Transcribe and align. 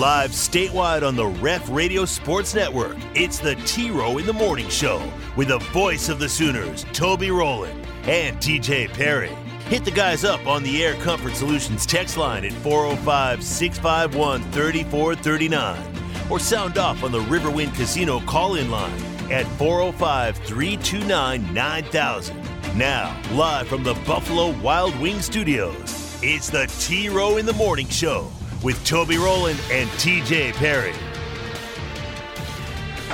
Live 0.00 0.30
statewide 0.30 1.06
on 1.06 1.14
the 1.14 1.26
Ref 1.26 1.68
Radio 1.68 2.06
Sports 2.06 2.54
Network, 2.54 2.96
it's 3.14 3.38
the 3.38 3.54
T 3.66 3.90
Row 3.90 4.16
in 4.16 4.24
the 4.24 4.32
Morning 4.32 4.70
Show 4.70 5.06
with 5.36 5.48
the 5.48 5.58
voice 5.58 6.08
of 6.08 6.18
the 6.18 6.26
Sooners, 6.26 6.86
Toby 6.94 7.30
Rowland 7.30 7.86
and 8.04 8.38
TJ 8.38 8.94
Perry. 8.94 9.28
Hit 9.66 9.84
the 9.84 9.90
guys 9.90 10.24
up 10.24 10.46
on 10.46 10.62
the 10.62 10.82
Air 10.82 10.94
Comfort 11.02 11.34
Solutions 11.34 11.84
text 11.84 12.16
line 12.16 12.46
at 12.46 12.52
405 12.52 13.44
651 13.44 14.40
3439 14.52 16.30
or 16.30 16.40
sound 16.40 16.78
off 16.78 17.04
on 17.04 17.12
the 17.12 17.20
Riverwind 17.20 17.74
Casino 17.74 18.20
call 18.20 18.54
in 18.54 18.70
line 18.70 19.02
at 19.30 19.44
405 19.58 20.38
329 20.38 21.52
9000. 21.52 22.42
Now, 22.74 23.20
live 23.34 23.68
from 23.68 23.82
the 23.82 23.92
Buffalo 24.06 24.58
Wild 24.62 24.98
Wing 24.98 25.20
Studios, 25.20 26.18
it's 26.22 26.48
the 26.48 26.72
T 26.78 27.10
Row 27.10 27.36
in 27.36 27.44
the 27.44 27.52
Morning 27.52 27.88
Show 27.90 28.32
with 28.62 28.84
Toby 28.84 29.16
Rowland 29.16 29.60
and 29.70 29.88
TJ 29.90 30.52
Perry. 30.54 30.92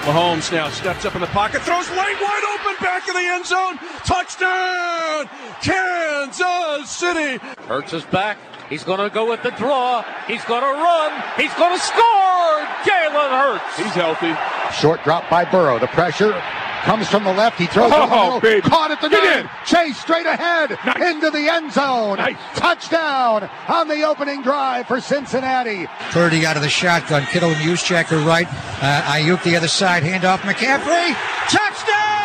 Mahomes 0.07 0.53
now 0.53 0.69
steps 0.71 1.05
up 1.05 1.15
in 1.15 1.21
the 1.21 1.27
pocket, 1.29 1.63
throws 1.63 1.89
lane 1.91 1.99
wide 1.99 2.55
open, 2.55 2.85
back 2.85 3.09
in 3.09 3.15
the 3.15 3.21
end 3.21 3.47
zone. 3.47 3.79
Touchdown, 4.05 5.29
Kansas 5.63 6.91
City. 6.91 7.39
Hurts 7.67 7.93
is 7.93 8.05
back. 8.05 8.39
He's 8.69 8.85
going 8.85 8.99
to 8.99 9.11
go 9.11 9.29
with 9.29 9.43
the 9.43 9.51
draw. 9.51 10.03
He's 10.27 10.45
going 10.45 10.63
to 10.63 10.81
run. 10.81 11.23
He's 11.37 11.55
going 11.55 11.77
to 11.77 11.83
score. 11.83 12.67
Jalen 12.85 13.31
Hurts. 13.31 13.77
He's 13.77 13.95
healthy. 13.95 14.35
Short 14.77 15.03
drop 15.05 15.29
by 15.31 15.45
Burrow. 15.45 15.79
The 15.79 15.87
pressure 15.89 16.41
comes 16.87 17.09
from 17.09 17.25
the 17.25 17.33
left. 17.33 17.59
He 17.59 17.67
throws 17.67 17.91
oh, 17.93 18.37
it 18.39 18.43
baby. 18.43 18.61
Caught 18.63 18.93
at 18.93 19.01
the 19.01 19.09
Get 19.09 19.25
nine. 19.25 19.45
in. 19.45 19.51
Chase 19.67 19.99
straight 19.99 20.25
ahead 20.27 20.71
Nice. 20.87 21.13
into 21.13 21.31
the 21.31 21.49
end 21.53 21.73
zone. 21.73 22.19
Nice. 22.19 22.37
Touchdown 22.55 23.51
on 23.69 23.89
the 23.89 24.03
opening 24.05 24.43
drive 24.43 24.87
for 24.87 25.01
Cincinnati. 25.01 25.87
Purdy 26.11 26.47
out 26.47 26.57
of 26.57 26.63
the 26.63 26.69
shotgun. 26.69 27.25
Kittle 27.27 27.51
and 27.51 27.59
Juszczyk 27.59 28.13
are 28.13 28.25
right. 28.27 28.47
Uh, 28.81 29.03
Aiyuk 29.13 29.43
the 29.43 29.57
other 29.57 29.69
side. 29.69 30.03
Handoff 30.05 30.39
McCaffrey. 30.39 31.15
Touchdown! 31.51 32.17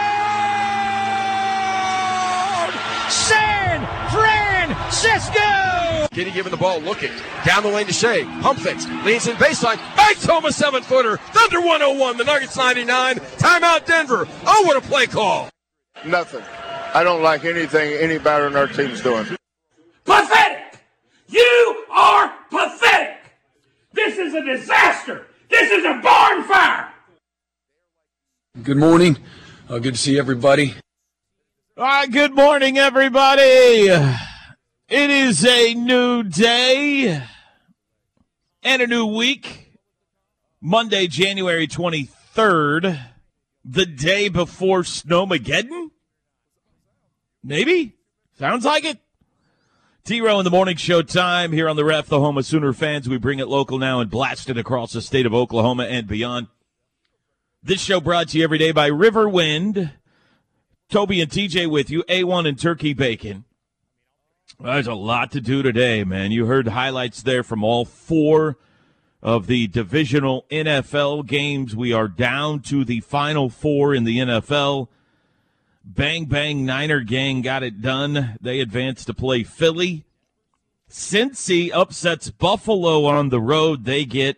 San 3.10 3.86
Francisco! 4.12 5.91
Kenny 6.12 6.32
giving 6.32 6.52
the 6.52 6.58
ball, 6.58 6.80
looking 6.80 7.12
down 7.46 7.64
the 7.64 7.70
lane 7.70 7.88
to 7.88 7.94
Shai. 7.94 8.24
Pump 8.42 8.60
fakes, 8.60 8.86
leans 9.06 9.28
in 9.28 9.36
baseline, 9.38 9.78
bites 9.96 10.26
home 10.26 10.44
a 10.44 10.52
seven 10.52 10.84
footer. 10.84 11.16
Thunder 11.16 11.62
101, 11.62 12.18
the 12.18 12.26
Nuggets 12.26 12.58
99. 12.58 13.16
Timeout 13.16 13.86
Denver. 13.86 14.28
Oh, 14.46 14.64
what 14.66 14.76
a 14.76 14.82
play 14.82 15.08
call. 15.08 15.50
Nothing. 16.06 16.44
I 16.94 17.06
don't 17.06 17.22
like 17.22 17.46
anything 17.46 17.94
any 17.94 18.18
better 18.18 18.44
than 18.44 18.58
our 18.58 18.68
team's 18.68 19.00
doing. 19.02 19.26
Pathetic! 20.04 20.82
You 21.30 21.86
are 21.90 22.34
pathetic! 22.50 23.20
This 23.94 24.18
is 24.18 24.34
a 24.34 24.44
disaster! 24.44 25.28
This 25.50 25.72
is 25.72 25.86
a 25.86 26.02
barn 26.04 26.44
fire! 26.44 26.92
Good 28.62 28.78
morning. 28.78 29.18
Uh, 29.70 29.80
good 29.80 29.94
to 29.94 30.00
see 30.00 30.20
everybody. 30.20 30.74
All 31.78 31.86
right, 31.86 32.12
good 32.12 32.36
morning, 32.36 32.78
everybody. 32.78 33.90
It 34.92 35.10
is 35.10 35.46
a 35.46 35.74
new 35.74 36.22
day 36.22 37.24
and 38.62 38.82
a 38.82 38.88
new 38.88 39.06
week. 39.06 39.80
Monday, 40.60 41.08
January 41.08 41.66
23rd, 41.66 43.00
the 43.64 43.86
day 43.86 44.28
before 44.28 44.82
Snowmageddon? 44.82 45.92
Maybe? 47.42 47.96
Sounds 48.38 48.66
like 48.66 48.84
it. 48.84 48.98
T 50.04 50.20
Row 50.20 50.40
in 50.40 50.44
the 50.44 50.52
morning 50.52 50.76
show 50.76 51.02
time 51.02 51.54
here 51.54 51.70
on 51.70 51.78
the 51.78 51.86
ref, 51.86 52.08
the 52.08 52.20
home 52.20 52.38
of 52.38 52.46
Sooner 52.46 52.74
fans. 52.74 53.08
We 53.08 53.18
bring 53.18 53.40
it 53.40 53.48
local 53.48 53.78
now 53.78 54.02
and 54.02 54.12
blast 54.12 54.50
it 54.50 54.58
across 54.58 54.92
the 54.92 55.02
state 55.02 55.26
of 55.26 55.34
Oklahoma 55.34 55.86
and 55.86 56.06
beyond. 56.06 56.48
This 57.64 57.80
show 57.80 58.02
brought 58.02 58.28
to 58.28 58.40
you 58.40 58.44
every 58.44 58.58
day 58.58 58.74
by 58.74 58.90
Riverwind. 58.90 59.94
Toby 60.90 61.22
and 61.22 61.32
TJ 61.32 61.68
with 61.68 61.90
you, 61.90 62.04
A1 62.10 62.46
and 62.46 62.60
turkey 62.60 62.92
bacon. 62.92 63.46
There's 64.60 64.88
a 64.88 64.94
lot 64.94 65.32
to 65.32 65.42
do 65.42 65.64
today, 65.64 66.04
man. 66.04 66.32
You 66.32 66.46
heard 66.46 66.68
highlights 66.68 67.24
there 67.24 67.44
from 67.44 67.64
all 67.64 67.86
four 67.86 68.58
of 69.22 69.48
the 69.48 69.68
divisional 69.68 70.46
NFL 70.52 71.26
games. 71.28 71.76
We 71.76 71.94
are 71.94 72.08
down 72.08 72.62
to 72.64 72.84
the 72.84 73.02
final 73.02 73.50
four 73.50 73.94
in 73.94 74.04
the 74.04 74.20
NFL. 74.20 74.88
Bang 75.84 76.26
Bang 76.26 76.66
Niner 76.66 77.02
Gang 77.02 77.42
got 77.42 77.64
it 77.64 77.82
done. 77.82 78.38
They 78.42 78.60
advanced 78.60 79.08
to 79.08 79.14
play 79.14 79.44
Philly. 79.44 80.06
Cincy 80.90 81.72
upsets 81.74 82.30
Buffalo 82.30 83.06
on 83.06 83.30
the 83.30 83.40
road. 83.40 83.86
They 83.86 84.06
get 84.06 84.38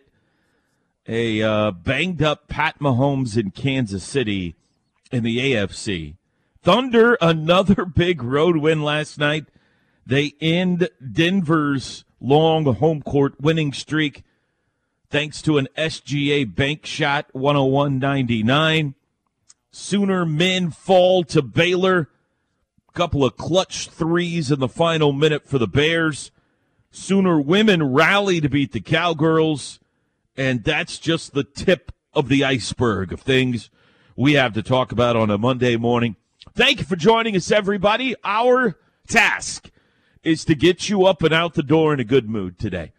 a 1.06 1.42
uh, 1.42 1.70
banged 1.72 2.22
up 2.22 2.48
Pat 2.48 2.78
Mahomes 2.78 3.36
in 3.36 3.50
Kansas 3.50 4.04
City 4.04 4.54
in 5.12 5.22
the 5.22 5.38
AFC. 5.38 6.14
Thunder, 6.62 7.18
another 7.20 7.84
big 7.94 8.22
road 8.22 8.56
win 8.56 8.82
last 8.82 9.18
night. 9.18 9.46
They 10.06 10.34
end 10.40 10.88
Denver's 11.12 12.04
long 12.20 12.64
home 12.64 13.02
court 13.02 13.40
winning 13.40 13.72
streak 13.72 14.22
thanks 15.10 15.40
to 15.42 15.58
an 15.58 15.68
SGA 15.76 16.52
bank 16.54 16.84
shot 16.84 17.32
101.99. 17.34 18.94
Sooner 19.70 20.26
men 20.26 20.70
fall 20.70 21.24
to 21.24 21.42
Baylor. 21.42 22.08
A 22.88 22.92
couple 22.92 23.24
of 23.24 23.36
clutch 23.36 23.88
threes 23.88 24.50
in 24.50 24.60
the 24.60 24.68
final 24.68 25.12
minute 25.12 25.46
for 25.46 25.58
the 25.58 25.66
Bears. 25.66 26.30
Sooner 26.90 27.40
women 27.40 27.92
rally 27.92 28.40
to 28.40 28.48
beat 28.48 28.72
the 28.72 28.80
Cowgirls. 28.80 29.80
And 30.36 30.64
that's 30.64 30.98
just 30.98 31.32
the 31.32 31.44
tip 31.44 31.92
of 32.12 32.28
the 32.28 32.44
iceberg 32.44 33.12
of 33.12 33.20
things 33.20 33.70
we 34.16 34.34
have 34.34 34.52
to 34.54 34.62
talk 34.62 34.92
about 34.92 35.16
on 35.16 35.30
a 35.30 35.38
Monday 35.38 35.76
morning. 35.76 36.16
Thank 36.54 36.78
you 36.78 36.84
for 36.84 36.96
joining 36.96 37.36
us, 37.36 37.50
everybody. 37.50 38.14
Our 38.24 38.78
task 39.08 39.70
is 40.24 40.44
to 40.46 40.54
get 40.54 40.88
you 40.88 41.06
up 41.06 41.22
and 41.22 41.32
out 41.32 41.54
the 41.54 41.62
door 41.62 41.92
in 41.92 42.00
a 42.00 42.04
good 42.04 42.28
mood 42.28 42.58
today. 42.58 42.92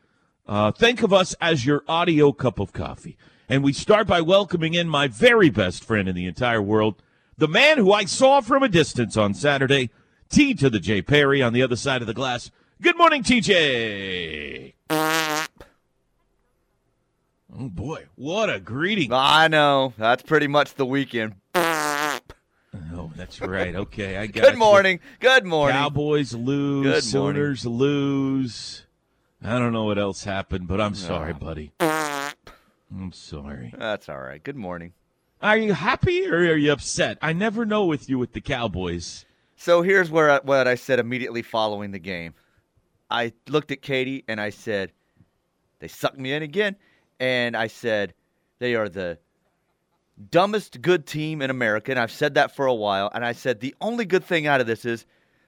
Uh, 0.48 0.72
think 0.72 1.02
of 1.02 1.12
us 1.12 1.36
as 1.42 1.66
your 1.66 1.84
audio 1.88 2.32
cup 2.32 2.60
of 2.60 2.72
coffee. 2.72 3.18
And 3.50 3.64
we 3.64 3.74
start 3.74 4.08
by 4.08 4.22
welcoming 4.22 4.74
in 4.74 4.88
my 4.88 5.08
very 5.08 5.50
best 5.50 5.84
friend 5.84 6.08
in 6.08 6.16
the 6.16 6.26
entire 6.26 6.62
world, 6.62 7.02
the 7.38 7.48
man 7.48 7.78
who 7.78 7.92
I 7.92 8.06
saw 8.06 8.42
from 8.42 8.64
a 8.64 8.70
distance 8.70 9.18
on 9.18 9.34
Saturday, 9.34 9.90
T 10.30 10.54
to 10.56 10.70
the 10.70 10.80
J 10.80 11.02
Perry 11.02 11.42
on 11.42 11.54
the 11.54 11.62
other 11.62 11.76
side 11.76 12.02
of 12.02 12.08
the 12.08 12.14
glass. 12.14 12.50
Good 12.82 12.98
morning, 12.98 13.24
TJ. 13.24 14.74
Oh 17.58 17.70
boy, 17.70 18.06
what 18.16 18.50
a 18.50 18.60
greeting. 18.60 19.14
I 19.14 19.48
know. 19.48 19.94
That's 19.98 20.24
pretty 20.24 20.48
much 20.48 20.74
the 20.74 20.86
weekend. 20.86 21.36
That's 23.16 23.40
right. 23.42 23.76
Okay, 23.76 24.18
I 24.18 24.28
got 24.28 24.44
Good 24.44 24.54
you. 24.54 24.60
morning. 24.60 25.00
Good 25.20 25.46
morning. 25.46 25.76
Cowboys 25.78 26.34
lose. 26.34 26.84
Good 26.84 27.14
morning. 27.18 27.42
Sooners 27.42 27.66
lose. 27.66 28.86
I 29.44 29.58
don't 29.60 29.74
know 29.74 29.86
what 29.86 29.98
else 29.98 30.24
happened, 30.24 30.68
but 30.68 30.82
I'm 30.82 30.96
sorry, 30.96 31.34
buddy. 31.34 31.72
I'm 31.80 33.12
sorry. 33.12 33.74
That's 33.78 34.10
all 34.10 34.20
right. 34.20 34.44
Good 34.44 34.56
morning. 34.56 34.94
Are 35.42 35.58
you 35.58 35.74
happy 35.74 36.28
or 36.28 36.38
are 36.38 36.56
you 36.56 36.72
upset? 36.72 37.18
I 37.22 37.34
never 37.34 37.66
know 37.66 37.86
with 37.86 38.10
you 38.10 38.18
with 38.18 38.34
the 38.34 38.42
Cowboys. 38.42 39.26
So 39.56 39.82
here's 39.82 40.10
where 40.10 40.32
I, 40.32 40.40
what 40.40 40.68
I 40.68 40.76
said 40.76 41.00
immediately 41.00 41.42
following 41.42 41.92
the 41.92 42.00
game. 42.00 42.34
I 43.10 43.34
looked 43.48 43.72
at 43.72 43.82
Katie 43.82 44.24
and 44.28 44.42
I 44.42 44.50
said, 44.50 44.92
"They 45.80 45.88
sucked 45.88 46.18
me 46.18 46.34
in 46.34 46.42
again," 46.42 46.76
and 47.20 47.56
I 47.56 47.68
said, 47.68 48.14
"They 48.60 48.76
are 48.76 48.90
the 48.90 49.20
dumbest 50.32 50.82
good 50.82 51.06
team 51.06 51.42
in 51.42 51.50
America." 51.50 51.92
And 51.92 52.00
I've 52.00 52.12
said 52.12 52.34
that 52.36 52.56
for 52.56 52.66
a 52.66 52.74
while. 52.74 53.10
And 53.14 53.26
I 53.26 53.32
said, 53.34 53.60
"The 53.60 53.76
only 53.82 54.06
good 54.06 54.24
thing 54.24 54.48
out 54.48 54.62
of 54.62 54.68
this 54.68 54.86
is 54.86 55.06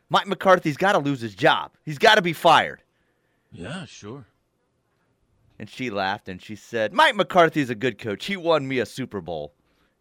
Mike 0.09 0.27
McCarthy's 0.27 0.77
got 0.77 0.93
to 0.93 0.99
lose 0.99 1.21
his 1.21 1.35
job. 1.35 1.71
He's 1.85 1.97
got 1.97 2.15
to 2.15 2.21
be 2.21 2.33
fired." 2.33 2.81
Yeah, 3.51 3.85
sure. 3.85 4.25
And 5.59 5.69
she 5.69 5.89
laughed 5.89 6.29
and 6.29 6.41
she 6.41 6.55
said, 6.55 6.93
Mike 6.93 7.15
McCarthy's 7.15 7.69
a 7.71 7.75
good 7.75 7.97
coach. 7.97 8.25
He 8.25 8.37
won 8.37 8.67
me 8.67 8.77
a 8.79 8.85
Super 8.85 9.21
Bowl. 9.21 9.53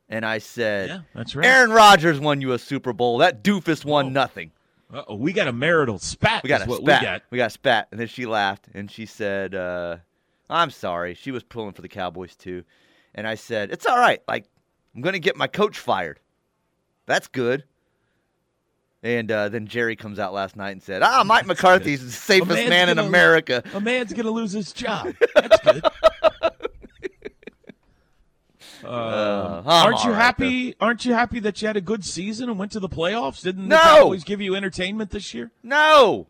And 0.09 0.25
I 0.27 0.39
said, 0.39 0.89
Yeah, 0.91 1.01
that's 1.15 1.35
right. 1.35 1.47
Aaron 1.47 1.71
Rodgers 1.71 2.21
won 2.21 2.41
you 2.43 2.53
a 2.53 2.59
Super 2.59 2.93
Bowl. 2.93 3.19
That 3.19 3.43
doofus 3.43 3.85
won 3.85 4.07
Oh. 4.07 4.09
nothing. 4.11 4.51
Uh-oh, 4.93 5.15
we 5.17 5.33
got 5.33 5.49
a 5.49 5.53
marital 5.53 5.99
spat. 5.99 6.43
We 6.43 6.49
got 6.49 6.61
a 6.61 6.65
spat. 6.65 6.81
we 6.81 6.87
got. 7.07 7.23
We 7.31 7.39
got 7.39 7.47
a 7.47 7.51
spat. 7.51 7.89
And 7.91 7.99
then 7.99 8.07
she 8.07 8.27
laughed 8.27 8.69
and 8.75 8.91
she 8.91 9.07
said, 9.07 9.55
uh, 9.55 9.97
I'm 10.51 10.71
sorry. 10.71 11.15
She 11.15 11.31
was 11.31 11.43
pulling 11.43 11.73
for 11.73 11.83
the 11.83 11.89
Cowboys 11.89 12.37
too. 12.37 12.63
And 13.15 13.27
I 13.27 13.35
said, 13.37 13.71
It's 13.71 13.87
all 13.87 13.99
right. 13.99 14.21
Like, 14.29 14.45
I'm 14.97 15.03
going 15.03 15.13
to 15.13 15.19
get 15.21 15.37
my 15.37 15.47
coach 15.47 15.79
fired. 15.79 16.19
That's 17.05 17.29
good. 17.29 17.65
And 19.03 19.31
uh, 19.31 19.51
then 19.51 19.67
Jerry 19.69 19.95
comes 19.95 20.19
out 20.19 20.33
last 20.33 20.57
night 20.57 20.71
and 20.71 20.83
said, 20.83 21.03
Ah, 21.03 21.23
Mike 21.25 21.47
McCarthy's 21.47 22.03
the 22.05 22.11
safest 22.11 22.69
man 22.69 22.89
in 22.89 22.99
America. 22.99 23.63
A 23.75 23.81
man's 23.81 24.13
gonna 24.13 24.31
lose 24.31 24.51
his 24.53 24.73
job. 24.73 25.15
That's 25.35 25.61
good. 25.61 25.85
Uh, 28.85 28.89
Uh, 28.89 29.63
aren't 29.67 30.05
you 30.05 30.11
right, 30.11 30.17
happy? 30.17 30.75
Aren't 30.81 31.05
you 31.05 31.13
happy 31.15 31.41
that 31.41 31.61
you 31.61 31.67
had 31.67 31.77
a 31.77 31.81
good 31.81 32.05
season 32.05 32.49
and 32.49 32.59
went 32.59 32.71
to 32.73 32.79
the 32.81 32.89
playoffs? 32.91 33.43
Didn't 33.43 33.67
No. 33.67 33.77
the 33.77 33.83
Cowboys 33.83 34.25
give 34.25 34.41
you 34.41 34.55
entertainment 34.55 35.11
this 35.11 35.35
year? 35.35 35.51
No. 35.63 36.29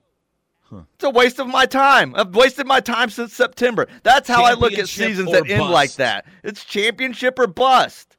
It's 0.73 1.05
a 1.05 1.11
waste 1.11 1.39
of 1.39 1.49
my 1.49 1.67
time. 1.67 2.15
I've 2.17 2.35
wasted 2.35 2.67
my 2.67 2.81
time 2.81 3.11
since 3.11 3.35
September. 3.35 3.87
That's 4.05 4.29
how 4.29 4.43
I 4.45 4.55
look 4.55 4.73
at 4.75 4.89
seasons 4.89 5.31
that 5.33 5.51
end 5.51 5.65
like 5.71 5.93
that. 5.95 6.25
It's 6.43 6.65
championship 6.65 7.39
or 7.39 7.47
bust. 7.47 8.16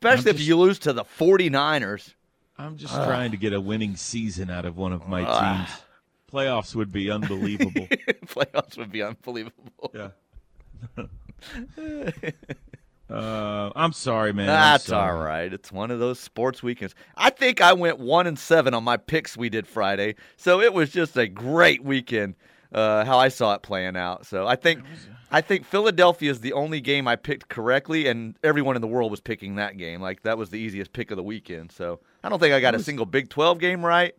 Boy. 0.00 0.08
Especially 0.08 0.30
I'm 0.30 0.36
if 0.36 0.42
you 0.42 0.56
lose 0.58 0.78
to 0.80 0.92
the 0.92 1.04
49ers. 1.04 2.14
I'm 2.58 2.76
just 2.76 2.94
trying 2.94 3.30
to 3.32 3.36
get 3.36 3.52
a 3.52 3.60
winning 3.60 3.96
season 3.96 4.50
out 4.50 4.64
of 4.64 4.76
one 4.76 4.92
of 4.92 5.08
my 5.08 5.24
Ah. 5.26 5.66
teams. 5.66 5.80
Playoffs 6.32 6.74
would 6.74 6.92
be 6.92 7.10
unbelievable. 7.10 7.72
Playoffs 8.26 8.78
would 8.78 8.90
be 8.92 9.02
unbelievable. 9.02 9.92
yeah. 9.94 10.08
uh, 13.10 13.70
I'm 13.76 13.92
sorry, 13.92 14.32
man. 14.32 14.46
That's 14.46 14.84
sorry. 14.86 15.10
all 15.12 15.18
right. 15.22 15.52
It's 15.52 15.70
one 15.70 15.90
of 15.90 15.98
those 15.98 16.18
sports 16.18 16.62
weekends. 16.62 16.94
I 17.16 17.30
think 17.30 17.60
I 17.60 17.72
went 17.74 17.98
one 17.98 18.26
and 18.26 18.38
seven 18.38 18.72
on 18.74 18.84
my 18.84 18.96
picks 18.96 19.36
we 19.36 19.48
did 19.50 19.66
Friday, 19.66 20.14
so 20.36 20.60
it 20.60 20.72
was 20.72 20.90
just 20.90 21.16
a 21.16 21.26
great 21.26 21.84
weekend. 21.84 22.34
Uh, 22.72 23.04
how 23.04 23.18
I 23.18 23.28
saw 23.28 23.54
it 23.54 23.62
playing 23.62 23.96
out. 23.96 24.26
So 24.26 24.46
I 24.46 24.56
think, 24.56 24.82
I 25.30 25.42
think 25.42 25.66
Philadelphia 25.66 26.30
is 26.30 26.40
the 26.40 26.54
only 26.54 26.80
game 26.80 27.06
I 27.06 27.16
picked 27.16 27.48
correctly, 27.48 28.06
and 28.06 28.36
everyone 28.42 28.76
in 28.76 28.82
the 28.82 28.88
world 28.88 29.10
was 29.10 29.20
picking 29.20 29.56
that 29.56 29.76
game. 29.76 30.00
Like 30.00 30.22
that 30.22 30.38
was 30.38 30.50
the 30.50 30.58
easiest 30.58 30.92
pick 30.92 31.10
of 31.10 31.16
the 31.16 31.22
weekend. 31.22 31.72
So 31.72 32.00
I 32.24 32.28
don't 32.28 32.38
think 32.38 32.54
I 32.54 32.60
got 32.60 32.74
a 32.74 32.82
single 32.82 33.06
Big 33.06 33.28
Twelve 33.28 33.58
game 33.58 33.84
right. 33.84 34.14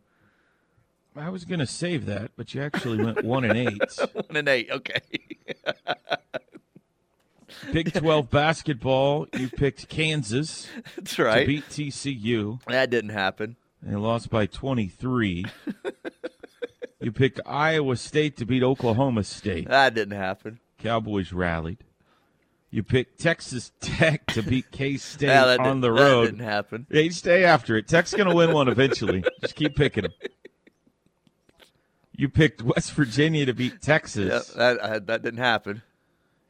I 1.16 1.30
was 1.30 1.46
going 1.46 1.60
to 1.60 1.68
save 1.68 2.08
that, 2.08 2.32
but 2.36 2.56
you 2.56 2.62
actually 2.62 3.04
went 3.04 3.24
one 3.24 3.44
and 3.44 3.58
eight. 3.58 4.00
one 4.14 4.36
and 4.36 4.50
eight. 4.50 4.70
Okay. 4.72 5.00
Big 7.72 7.94
12 7.94 8.30
basketball, 8.30 9.28
you 9.38 9.48
picked 9.48 9.88
Kansas 9.88 10.68
That's 10.96 11.16
to 11.16 11.24
right. 11.24 11.48
beat 11.48 11.64
TCU. 11.70 12.62
That 12.66 12.90
didn't 12.90 13.12
happen. 13.12 13.56
They 13.82 13.96
lost 13.96 14.30
by 14.30 14.48
23. 14.48 15.46
you 17.04 17.12
picked 17.12 17.40
Iowa 17.46 17.96
State 17.98 18.38
to 18.38 18.46
beat 18.46 18.64
Oklahoma 18.64 19.24
State. 19.24 19.68
That 19.68 19.94
didn't 19.94 20.18
happen. 20.18 20.60
Cowboys 20.80 21.32
rallied. 21.34 21.80
You 22.72 22.82
picked 22.82 23.20
Texas 23.20 23.72
Tech 23.82 24.26
to 24.28 24.42
beat 24.42 24.72
K 24.72 24.98
State 24.98 25.28
that 25.28 25.60
on 25.60 25.82
the 25.82 25.90
didn't- 25.90 26.06
that 26.06 26.26
didn't 26.26 26.40
happen. 26.40 26.88
You 26.90 27.12
stay 27.12 27.44
after 27.44 27.76
it. 27.78 27.88
Tech's 27.88 28.14
going 28.14 28.28
to 28.30 28.36
win 28.36 28.52
one 28.52 28.68
eventually. 28.68 29.24
Just 29.42 29.56
keep 29.56 29.76
picking 29.76 30.04
them. 30.04 30.14
You 32.16 32.30
picked 32.30 32.62
West 32.62 32.92
Virginia 32.94 33.46
to 33.46 33.54
beat 33.54 33.74
Yep, 33.74 33.82
Texas, 33.82 34.48
that 34.50 34.78
uh, 34.80 35.00
that 35.00 35.22
didn't 35.24 35.40
happen. 35.40 35.82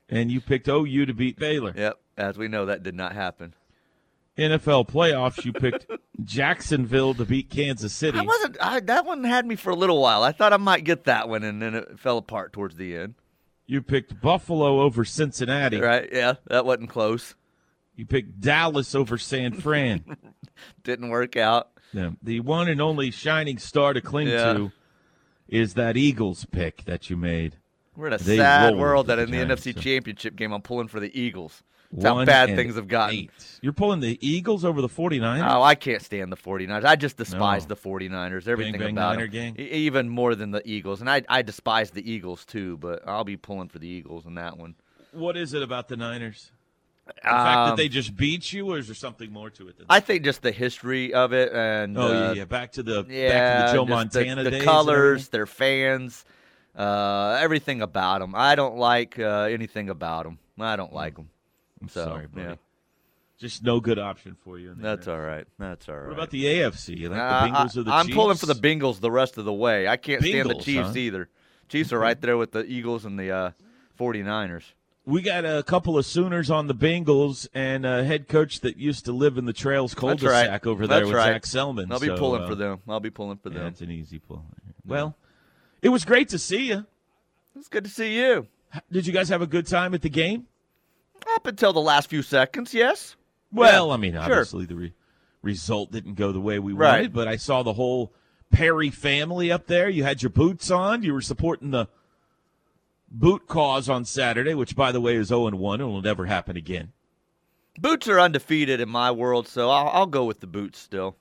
and 0.09 0.29
you 0.31 0.41
picked 0.41 0.67
OU 0.67 1.05
to 1.07 1.13
beat 1.13 1.38
Baylor. 1.38 1.73
Yep, 1.75 2.00
as 2.17 2.38
we 2.38 2.47
know, 2.47 2.65
that 2.65 2.83
did 2.83 2.95
not 2.95 3.13
happen. 3.13 3.53
NFL 4.38 4.89
playoffs, 4.89 5.45
you 5.45 5.53
picked 5.53 5.85
Jacksonville 6.24 7.13
to 7.15 7.25
beat 7.25 7.50
Kansas 7.50 7.94
City. 7.94 8.18
I 8.18 8.24
wasn't. 8.24 8.57
I, 8.59 8.80
that 8.81 9.06
one 9.06 9.24
had 9.24 9.45
me 9.45 9.56
for 9.56 9.69
a 9.69 9.75
little 9.75 10.01
while. 10.01 10.24
I 10.24 10.31
thought 10.31 10.53
I 10.53 10.57
might 10.57 10.83
get 10.83 11.03
that 11.06 11.30
one, 11.30 11.44
and 11.44 11.62
then 11.62 11.75
it 11.75 12.00
fell 12.00 12.18
apart 12.18 12.51
towards 12.53 12.75
the 12.75 12.95
end. 12.97 13.15
You 13.68 13.81
picked 13.81 14.19
Buffalo 14.21 14.81
over 14.81 15.06
Cincinnati. 15.06 15.80
Right? 15.80 16.09
Yeah, 16.12 16.33
that 16.47 16.65
wasn't 16.65 16.89
close. 16.89 17.35
You 17.95 18.06
picked 18.07 18.41
Dallas 18.41 18.95
over 18.95 19.18
San 19.19 19.53
Fran. 19.53 20.03
Didn't 20.83 21.09
work 21.09 21.38
out. 21.38 21.69
Yeah, 21.94 22.12
the 22.24 22.39
one 22.39 22.68
and 22.68 22.81
only 22.81 23.12
shining 23.12 23.59
star 23.59 23.94
to 23.94 24.01
cling 24.01 24.27
Yeah. 24.29 24.53
to 24.53 24.71
is 25.47 25.75
that 25.75 25.95
Eagles 25.95 26.45
pick 26.45 26.86
that 26.86 27.12
you 27.12 27.18
made. 27.18 27.57
We're 27.95 28.07
in 28.07 28.13
a 28.13 28.18
They 28.18 28.38
sad 28.38 28.75
world 28.75 29.07
that 29.07 29.19
in 29.19 29.29
the 29.29 29.38
Giants, 29.38 29.63
NFC 29.68 29.75
so- 29.75 29.79
Championship 29.81 30.36
game, 30.36 30.51
I'm 30.51 30.63
pulling 30.63 30.88
for 30.88 31.00
the 31.00 31.15
Eagles. 31.19 31.62
That's 31.95 32.05
how 32.05 32.25
bad 32.25 32.55
things 32.55 32.75
have 32.75 32.87
gotten. 32.87 33.15
eight. 33.15 33.31
You're 33.61 33.73
pulling 33.73 33.99
the 33.99 34.17
Eagles 34.27 34.65
over 34.65 34.81
the 34.81 34.89
49ers? 34.89 35.47
Oh, 35.47 35.61
I 35.61 35.75
can't 35.75 36.01
stand 36.01 36.31
the 36.31 36.35
49ers. 36.37 36.83
I 36.85 36.95
just 36.95 37.17
despise 37.17 37.63
No. 37.63 37.75
the 37.75 37.75
49ers. 37.75 38.47
Everything 38.47 38.73
bang, 38.79 38.91
about 38.97 39.15
Niner 39.15 39.27
them. 39.27 39.53
gang? 39.55 39.59
Even 39.59 40.09
more 40.09 40.35
than 40.35 40.51
the 40.51 40.61
Eagles. 40.65 41.01
And 41.01 41.09
I, 41.09 41.21
I 41.29 41.41
despise 41.43 41.91
the 41.91 42.09
Eagles 42.09 42.45
too, 42.45 42.77
but 42.77 43.07
I'll 43.07 43.23
be 43.23 43.37
pulling 43.37 43.69
for 43.69 43.79
the 43.79 43.87
Eagles 43.87 44.25
in 44.25 44.35
that 44.35 44.57
one. 44.57 44.75
What 45.11 45.37
is 45.37 45.53
it 45.53 45.61
about 45.61 45.87
the 45.87 45.95
Niners? 45.97 46.51
The 47.05 47.13
fact 47.21 47.25
that 47.25 47.69
Um, 47.71 47.75
they 47.75 47.89
just 47.89 48.15
beat 48.15 48.53
you, 48.53 48.71
or 48.71 48.77
is 48.77 48.87
there 48.87 48.95
something 48.95 49.29
more 49.31 49.49
to 49.51 49.67
it? 49.67 49.77
Than 49.77 49.85
I 49.89 49.99
think 49.99 50.23
just 50.23 50.41
the 50.41 50.51
history 50.53 51.13
of 51.13 51.33
it 51.33 51.51
and 51.53 51.97
oh 51.97 52.11
yeah, 52.11 52.29
uh, 52.29 52.33
yeah. 52.33 52.45
Back 52.45 52.71
to 52.73 52.83
the 52.83 53.05
yeah, 53.09 53.29
back 53.29 53.65
to 53.65 53.71
the 53.73 53.77
Joe 53.77 53.85
Montana 53.85 54.43
the, 54.43 54.51
days. 54.51 54.59
the 54.61 54.65
colors, 54.65 55.27
their 55.27 55.45
fans, 55.45 56.23
uh, 56.77 57.37
everything 57.41 57.81
about 57.81 58.19
them. 58.19 58.33
I 58.35 58.55
don't 58.55 58.77
like 58.77 59.19
uh, 59.19 59.43
anything 59.51 59.89
about 59.89 60.23
them. 60.23 60.39
I 60.59 60.75
don't 60.77 60.93
like 60.93 61.15
them. 61.15 61.29
I'm 61.83 61.89
So 61.89 62.06
sorry, 62.06 62.27
buddy. 62.27 62.47
yeah, 62.47 62.56
Just 63.38 63.63
no 63.63 63.80
good 63.80 64.00
option 64.00 64.35
for 64.44 64.57
you. 64.57 64.71
In 64.71 64.81
that's 64.81 65.07
all 65.07 65.19
right. 65.19 65.45
That's 65.59 65.88
all 65.89 65.95
right. 65.95 66.07
What 66.07 66.13
about 66.13 66.30
the 66.31 66.45
AFC? 66.45 66.97
You 66.97 67.09
like 67.09 67.19
Uh, 67.19 67.45
the 67.47 67.51
Bengals 67.51 67.77
or 67.77 67.83
the 67.83 67.91
I, 67.91 68.00
am 68.00 68.06
Chiefs? 68.07 68.15
pulling 68.15 68.38
for 68.38 68.45
the 68.45 68.56
Bengals 68.56 69.00
the 69.00 69.12
rest 69.12 69.38
of 69.38 69.45
the 69.45 69.53
way. 69.53 69.88
I 69.88 69.97
can't 69.97 70.21
stand 70.24 70.50
the 70.50 70.56
Chiefs 70.56 70.89
huh? 70.89 70.97
either. 70.97 71.30
Chiefs 71.69 71.91
are 71.94 72.00
right 72.00 72.19
there 72.21 72.38
with 72.38 72.51
the 72.53 72.65
Eagles 72.65 73.06
and 73.06 73.19
the 73.19 73.31
uh, 73.31 73.51
49ers. 74.00 74.63
We 75.06 75.21
got 75.21 75.44
a 75.44 75.63
couple 75.63 75.97
of 75.97 76.06
Sooners 76.06 76.50
on 76.50 76.68
the 76.68 76.74
Bengals 76.75 77.47
and 77.53 77.86
a 77.86 78.06
head 78.06 78.29
coach 78.29 78.62
that 78.62 78.77
used 78.77 79.03
to 79.06 79.12
live 79.12 79.38
in 79.38 79.44
the 79.44 79.51
Trails 79.51 79.91
That's 79.91 80.00
cul-de-sac 80.00 80.50
right. 80.50 80.65
over 80.65 80.88
there 80.88 81.00
That's 81.00 81.07
with 81.07 81.15
right. 81.18 81.33
Zach 81.33 81.45
Selman. 81.45 81.91
I'll 81.91 82.00
be 82.00 82.07
so, 82.07 82.18
pulling 82.18 82.44
uh, 82.44 82.47
for 82.47 82.56
them. 82.56 82.79
I'll 82.88 83.01
be 83.01 83.09
pulling 83.09 83.38
for 83.38 83.50
Yeah, 83.50 83.59
them. 83.59 83.68
it's 83.68 83.81
an 83.81 83.91
easy 83.91 84.19
pull. 84.19 84.45
Well, 84.86 85.18
it 85.81 85.89
was 85.89 86.06
great 86.06 86.29
to 86.29 86.39
see 86.39 86.68
you. 86.69 86.86
It's 87.57 87.68
good 87.68 87.83
to 87.83 87.89
see 87.89 88.15
you. 88.18 88.47
Did 88.89 89.06
you 89.06 89.12
guys 89.12 89.27
have 89.27 89.41
a 89.41 89.47
good 89.47 89.68
time 89.68 89.94
at 89.94 90.01
the 90.01 90.09
game? 90.09 90.47
Up 91.35 91.47
until 91.47 91.73
the 91.73 91.81
last 91.81 92.09
few 92.09 92.21
seconds, 92.21 92.73
yes. 92.73 93.15
Well, 93.51 93.91
I 93.91 93.97
mean, 93.97 94.13
sure. 94.13 94.21
obviously 94.21 94.65
the 94.65 94.75
re- 94.75 94.93
result 95.41 95.91
didn't 95.91 96.15
go 96.15 96.31
the 96.31 96.39
way 96.41 96.59
we 96.59 96.73
Right. 96.73 96.91
wanted, 96.97 97.13
but 97.13 97.27
I 97.27 97.35
saw 97.37 97.63
the 97.63 97.73
whole 97.73 98.13
Perry 98.51 98.89
family 98.89 99.51
up 99.51 99.67
there. 99.67 99.89
You 99.89 100.03
had 100.03 100.21
your 100.21 100.29
boots 100.29 100.69
on. 100.71 101.03
You 101.03 101.13
were 101.13 101.21
supporting 101.21 101.71
the 101.71 101.87
boot 103.09 103.47
cause 103.47 103.89
on 103.89 104.05
Saturday, 104.05 104.53
which, 104.53 104.75
by 104.75 104.91
the 104.91 105.01
way, 105.01 105.15
is 105.15 105.27
0 105.27 105.49
1 105.51 105.81
and 105.81 105.89
will 105.89 106.01
never 106.01 106.25
happen 106.25 106.57
again. 106.57 106.91
Boots 107.79 108.07
are 108.07 108.19
undefeated 108.19 108.79
in 108.79 108.89
my 108.89 109.11
world, 109.11 109.47
so 109.47 109.69
I'll, 109.69 109.87
I'll 109.89 110.05
go 110.05 110.25
with 110.25 110.39
the 110.41 110.47
Boots 110.47 110.77
still. 110.79 111.15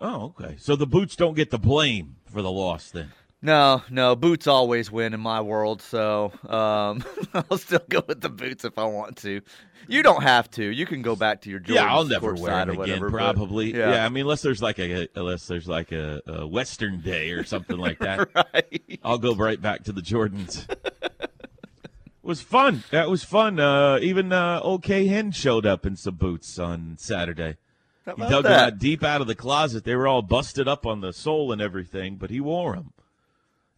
Oh, 0.00 0.34
okay. 0.38 0.56
So 0.58 0.76
the 0.76 0.86
boots 0.86 1.14
don't 1.14 1.34
get 1.34 1.50
the 1.50 1.58
blame 1.58 2.16
for 2.24 2.40
the 2.42 2.50
loss 2.50 2.90
then. 2.90 3.12
No, 3.42 3.82
no, 3.88 4.16
Boots 4.16 4.46
always 4.46 4.90
win 4.90 5.14
in 5.14 5.20
my 5.20 5.40
world, 5.40 5.80
so 5.80 6.30
um, 6.46 7.02
I'll 7.50 7.56
still 7.56 7.80
go 7.88 8.02
with 8.06 8.20
the 8.20 8.28
Boots 8.28 8.64
if 8.66 8.78
I 8.78 8.84
want 8.84 9.16
to. 9.18 9.40
You 9.88 10.02
don't 10.02 10.22
have 10.22 10.50
to. 10.52 10.62
You 10.64 10.84
can 10.84 11.00
go 11.00 11.16
back 11.16 11.40
to 11.42 11.50
your 11.50 11.58
Jordans 11.58 11.74
yeah, 11.74 11.94
I'll 11.94 12.04
never 12.04 12.34
wear 12.34 12.50
them 12.50 12.68
again. 12.70 12.76
whatever, 12.78 13.10
but- 13.10 13.16
Probably. 13.16 13.74
yeah. 13.74 13.92
Yeah. 13.94 14.04
I 14.04 14.10
mean, 14.10 14.22
unless 14.22 14.42
there's 14.42 14.60
like 14.60 14.78
a 14.78 15.08
unless 15.16 15.46
there's 15.46 15.66
like 15.66 15.90
a, 15.90 16.20
a 16.26 16.46
Western 16.46 17.00
Day 17.00 17.30
or 17.30 17.42
something 17.44 17.78
like 17.78 17.98
that. 18.00 18.28
right. 18.54 19.00
I'll 19.02 19.18
go 19.18 19.34
right 19.34 19.60
back 19.60 19.84
to 19.84 19.92
the 19.92 20.02
Jordans. 20.02 20.68
it 20.70 21.10
was 22.22 22.42
fun. 22.42 22.84
That 22.90 23.08
was 23.08 23.24
fun. 23.24 23.58
Uh, 23.58 23.98
even 24.02 24.32
uh, 24.34 24.60
old 24.62 24.82
K 24.82 25.06
Hen 25.06 25.30
showed 25.32 25.64
up 25.64 25.86
in 25.86 25.96
some 25.96 26.16
boots 26.16 26.58
on 26.58 26.96
Saturday. 26.98 27.56
He 28.04 28.12
dug 28.22 28.44
them 28.44 28.52
out 28.52 28.78
deep 28.78 29.02
out 29.02 29.20
of 29.22 29.26
the 29.28 29.34
closet. 29.34 29.84
They 29.84 29.94
were 29.94 30.06
all 30.08 30.22
busted 30.22 30.68
up 30.68 30.84
on 30.84 31.00
the 31.00 31.12
sole 31.12 31.52
and 31.52 31.62
everything, 31.62 32.16
but 32.16 32.28
he 32.30 32.40
wore 32.40 32.74
them. 32.74 32.92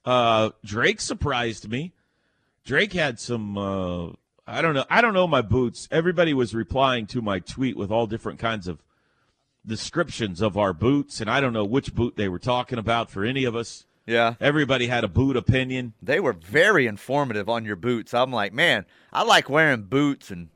Uh, 0.04 0.50
Drake 0.64 1.00
surprised 1.00 1.68
me. 1.68 1.92
Drake 2.64 2.92
had 2.92 3.18
some. 3.18 3.58
Uh, 3.58 4.08
I 4.46 4.60
don't 4.62 4.74
know. 4.74 4.84
I 4.90 5.00
don't 5.00 5.14
know 5.14 5.26
my 5.26 5.42
boots. 5.42 5.88
Everybody 5.90 6.34
was 6.34 6.54
replying 6.54 7.06
to 7.08 7.22
my 7.22 7.38
tweet 7.38 7.76
with 7.76 7.90
all 7.90 8.06
different 8.06 8.38
kinds 8.38 8.66
of 8.66 8.82
descriptions 9.64 10.40
of 10.40 10.58
our 10.58 10.72
boots, 10.72 11.20
and 11.20 11.30
I 11.30 11.40
don't 11.40 11.52
know 11.52 11.64
which 11.64 11.94
boot 11.94 12.16
they 12.16 12.28
were 12.28 12.38
talking 12.38 12.78
about 12.78 13.10
for 13.10 13.24
any 13.24 13.44
of 13.44 13.54
us. 13.54 13.86
Yeah. 14.06 14.34
Everybody 14.40 14.88
had 14.88 15.04
a 15.04 15.08
boot 15.08 15.36
opinion. 15.36 15.92
They 16.02 16.18
were 16.18 16.32
very 16.32 16.86
informative 16.86 17.48
on 17.48 17.64
your 17.64 17.76
boots. 17.76 18.12
I'm 18.12 18.32
like, 18.32 18.52
man, 18.52 18.84
I 19.12 19.22
like 19.22 19.48
wearing 19.48 19.82
boots, 19.82 20.30
and 20.30 20.48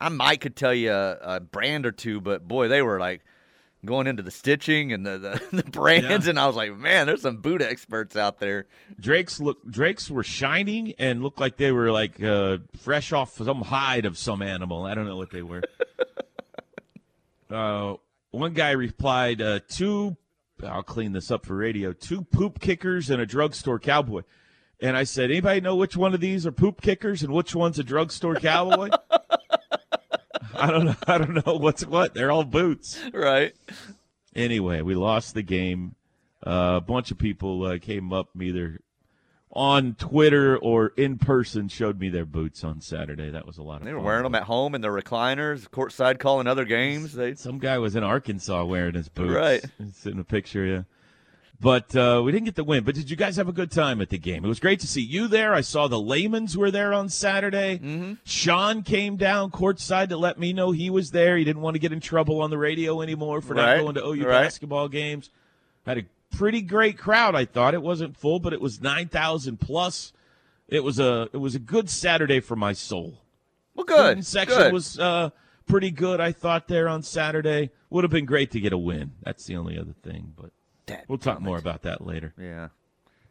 I 0.00 0.08
might 0.08 0.40
could 0.40 0.56
tell 0.56 0.72
you 0.74 0.92
a, 0.92 1.18
a 1.20 1.40
brand 1.40 1.84
or 1.84 1.92
two, 1.92 2.20
but 2.20 2.48
boy, 2.48 2.68
they 2.68 2.80
were 2.80 2.98
like 2.98 3.22
going 3.86 4.06
into 4.06 4.22
the 4.22 4.30
stitching 4.30 4.92
and 4.92 5.06
the, 5.06 5.18
the, 5.18 5.42
the 5.62 5.70
brands, 5.70 6.26
Yeah. 6.26 6.30
and 6.30 6.38
I 6.38 6.46
was 6.46 6.56
like, 6.56 6.76
man, 6.76 7.06
there's 7.06 7.22
some 7.22 7.38
boot 7.38 7.62
experts 7.62 8.16
out 8.16 8.38
there. 8.40 8.66
Drake's 9.00 9.40
look 9.40 9.58
Drake's 9.68 10.10
were 10.10 10.22
shining 10.24 10.94
and 10.98 11.22
looked 11.22 11.40
like 11.40 11.56
they 11.56 11.72
were 11.72 11.90
like 11.90 12.22
uh, 12.22 12.58
fresh 12.78 13.12
off 13.12 13.36
some 13.36 13.62
hide 13.62 14.04
of 14.04 14.18
some 14.18 14.42
animal. 14.42 14.84
I 14.84 14.94
don't 14.94 15.06
know 15.06 15.16
what 15.16 15.30
they 15.30 15.42
were. 15.42 15.62
uh, 17.50 17.94
one 18.30 18.52
guy 18.52 18.72
replied, 18.72 19.40
uh, 19.40 19.60
two 19.68 20.16
I'll 20.62 20.82
clean 20.82 21.12
this 21.12 21.30
up 21.30 21.44
for 21.44 21.54
radio, 21.54 21.92
two 21.92 22.22
poop 22.22 22.60
kickers 22.60 23.10
and 23.10 23.20
a 23.20 23.26
drugstore 23.26 23.78
cowboy. 23.78 24.22
And 24.80 24.96
I 24.96 25.04
said, 25.04 25.30
anybody 25.30 25.60
know 25.60 25.76
which 25.76 25.96
one 25.96 26.14
of 26.14 26.20
these 26.20 26.46
are 26.46 26.52
poop 26.52 26.80
kickers 26.80 27.22
and 27.22 27.32
which 27.32 27.54
one's 27.54 27.78
a 27.78 27.84
drugstore 27.84 28.36
cowboy? 28.36 28.88
I 30.60 30.70
don't 30.70 30.84
know. 30.86 30.94
I 31.06 31.18
don't 31.18 31.46
know 31.46 31.56
what's 31.56 31.84
what. 31.86 32.14
They're 32.14 32.30
all 32.30 32.44
boots. 32.44 32.98
Right. 33.12 33.54
Anyway, 34.34 34.82
we 34.82 34.94
lost 34.94 35.34
the 35.34 35.42
game. 35.42 35.94
Uh, 36.46 36.74
a 36.76 36.80
bunch 36.80 37.10
of 37.10 37.18
people 37.18 37.64
uh, 37.66 37.78
came 37.78 38.12
up 38.12 38.28
either 38.40 38.80
on 39.52 39.94
Twitter 39.94 40.56
or 40.58 40.88
in 40.96 41.16
person 41.18 41.66
showed 41.68 41.98
me 41.98 42.08
their 42.10 42.26
boots 42.26 42.62
on 42.62 42.80
Saturday. 42.80 43.30
That 43.30 43.46
was 43.46 43.56
a 43.56 43.62
lot 43.62 43.80
of 43.80 43.86
They 43.86 43.92
were 43.92 43.98
fun. 44.00 44.04
wearing 44.06 44.22
them 44.24 44.34
at 44.34 44.42
home 44.42 44.74
in 44.74 44.82
their 44.82 44.92
recliners, 44.92 45.68
courtside 45.70 46.18
calling 46.18 46.46
other 46.46 46.64
games. 46.66 47.14
They 47.14 47.34
Some 47.34 47.58
guy 47.58 47.78
was 47.78 47.96
in 47.96 48.04
Arkansas 48.04 48.64
wearing 48.64 48.94
his 48.94 49.08
boots. 49.08 49.32
Right. 49.32 49.64
It's 49.80 50.04
in 50.06 50.18
a 50.18 50.24
picture, 50.24 50.64
yeah. 50.66 50.82
But 51.58 51.96
uh, 51.96 52.20
we 52.24 52.32
didn't 52.32 52.44
get 52.44 52.54
the 52.54 52.64
win. 52.64 52.84
But 52.84 52.94
did 52.94 53.08
you 53.10 53.16
guys 53.16 53.36
have 53.36 53.48
a 53.48 53.52
good 53.52 53.70
time 53.70 54.02
at 54.02 54.10
the 54.10 54.18
game? 54.18 54.44
It 54.44 54.48
was 54.48 54.60
great 54.60 54.80
to 54.80 54.86
see 54.86 55.00
you 55.00 55.26
there. 55.26 55.54
I 55.54 55.62
saw 55.62 55.88
the 55.88 55.96
Laymans 55.96 56.54
were 56.54 56.70
there 56.70 56.92
on 56.92 57.08
Saturday. 57.08 57.78
Mm-hmm. 57.78 58.14
Sean 58.24 58.82
came 58.82 59.16
down 59.16 59.50
courtside 59.50 60.10
to 60.10 60.18
let 60.18 60.38
me 60.38 60.52
know 60.52 60.70
he 60.72 60.90
was 60.90 61.12
there. 61.12 61.36
He 61.38 61.44
didn't 61.44 61.62
want 61.62 61.74
to 61.74 61.78
get 61.78 61.92
in 61.92 62.00
trouble 62.00 62.42
on 62.42 62.50
the 62.50 62.58
radio 62.58 63.00
anymore 63.00 63.40
for 63.40 63.54
Right, 63.54 63.76
not 63.76 63.82
going 63.82 63.94
to 63.94 64.04
OU 64.04 64.28
right. 64.28 64.42
basketball 64.42 64.88
games. 64.88 65.30
Had 65.86 65.98
a 65.98 66.02
pretty 66.36 66.60
great 66.60 66.98
crowd. 66.98 67.34
I 67.34 67.46
thought 67.46 67.72
it 67.72 67.82
wasn't 67.82 68.16
full, 68.18 68.38
but 68.38 68.52
it 68.52 68.60
was 68.60 68.80
nine 68.82 69.08
thousand 69.08 69.58
plus. 69.58 70.12
It 70.68 70.84
was 70.84 70.98
a 70.98 71.28
it 71.32 71.38
was 71.38 71.54
a 71.54 71.60
good 71.60 71.88
Saturday 71.88 72.40
for 72.40 72.56
my 72.56 72.74
soul. 72.74 73.22
Well, 73.74 73.86
Student 73.86 74.16
good. 74.18 74.26
section 74.26 74.58
good. 74.58 74.72
was 74.72 74.98
uh, 74.98 75.30
pretty 75.66 75.90
good. 75.90 76.20
I 76.20 76.32
thought 76.32 76.68
there 76.68 76.88
on 76.88 77.02
Saturday 77.02 77.70
would 77.88 78.04
have 78.04 78.10
been 78.10 78.26
great 78.26 78.50
to 78.50 78.60
get 78.60 78.72
a 78.72 78.78
win. 78.78 79.12
That's 79.22 79.46
the 79.46 79.56
only 79.56 79.78
other 79.78 79.94
thing, 80.02 80.32
but 80.36 80.50
we'll 81.08 81.18
talk 81.18 81.40
more 81.40 81.58
about 81.58 81.82
that 81.82 82.06
later. 82.06 82.32
Yeah. 82.38 82.68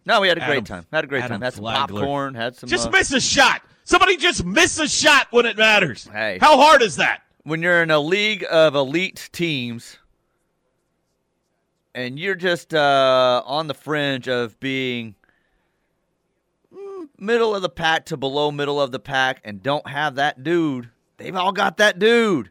No, 0.05 0.21
we 0.21 0.27
had 0.27 0.37
a 0.37 0.45
great 0.45 0.65
time. 0.65 0.85
Had 0.91 1.03
a 1.03 1.07
great 1.07 1.23
Adam 1.23 1.35
time. 1.35 1.41
Had 1.41 1.53
some 1.53 1.63
Flagler. 1.63 2.01
popcorn. 2.01 2.35
Had 2.35 2.55
some. 2.55 2.69
Just 2.69 2.87
uh, 2.87 2.91
miss 2.91 3.11
a 3.11 3.19
shot. 3.19 3.61
Somebody 3.83 4.17
just 4.17 4.45
miss 4.45 4.79
a 4.79 4.87
shot 4.87 5.27
when 5.31 5.45
it 5.45 5.57
matters. 5.57 6.07
Hey. 6.11 6.37
How 6.39 6.57
hard 6.57 6.81
is 6.81 6.97
that? 6.97 7.21
when 7.45 7.61
you're 7.61 7.83
in 7.83 7.91
a 7.91 7.99
league 7.99 8.43
of 8.49 8.73
elite 8.73 9.29
teams 9.31 9.99
and 11.93 12.19
you're 12.19 12.35
just 12.35 12.73
uh, 12.73 13.43
on 13.45 13.67
the 13.67 13.73
fringe 13.73 14.27
of 14.27 14.59
being 14.59 15.13
mm, 16.75 17.07
middle 17.19 17.55
of 17.55 17.61
the 17.61 17.69
pack 17.69 18.05
to 18.05 18.17
below 18.17 18.51
middle 18.51 18.81
of 18.81 18.91
the 18.91 18.99
pack 18.99 19.41
and 19.45 19.61
don't 19.61 19.87
have 19.87 20.15
that 20.15 20.43
dude, 20.43 20.89
they've 21.17 21.35
all 21.35 21.51
got 21.51 21.77
that 21.77 21.99
dude. 21.99 22.49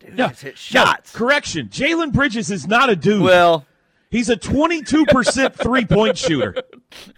Dude 0.00 0.16
No, 0.16 0.28
just 0.28 0.42
hit 0.42 0.52
no, 0.52 0.84
shots. 0.84 1.12
correction. 1.14 1.68
Jalen 1.68 2.12
Bridges 2.12 2.50
is 2.50 2.66
not 2.66 2.90
a 2.90 2.96
dude. 2.96 3.22
Well, 3.22 3.66
he's 4.10 4.28
a 4.28 4.36
22% 4.36 5.54
three 5.54 5.84
point 5.84 6.16
shooter. 6.16 6.54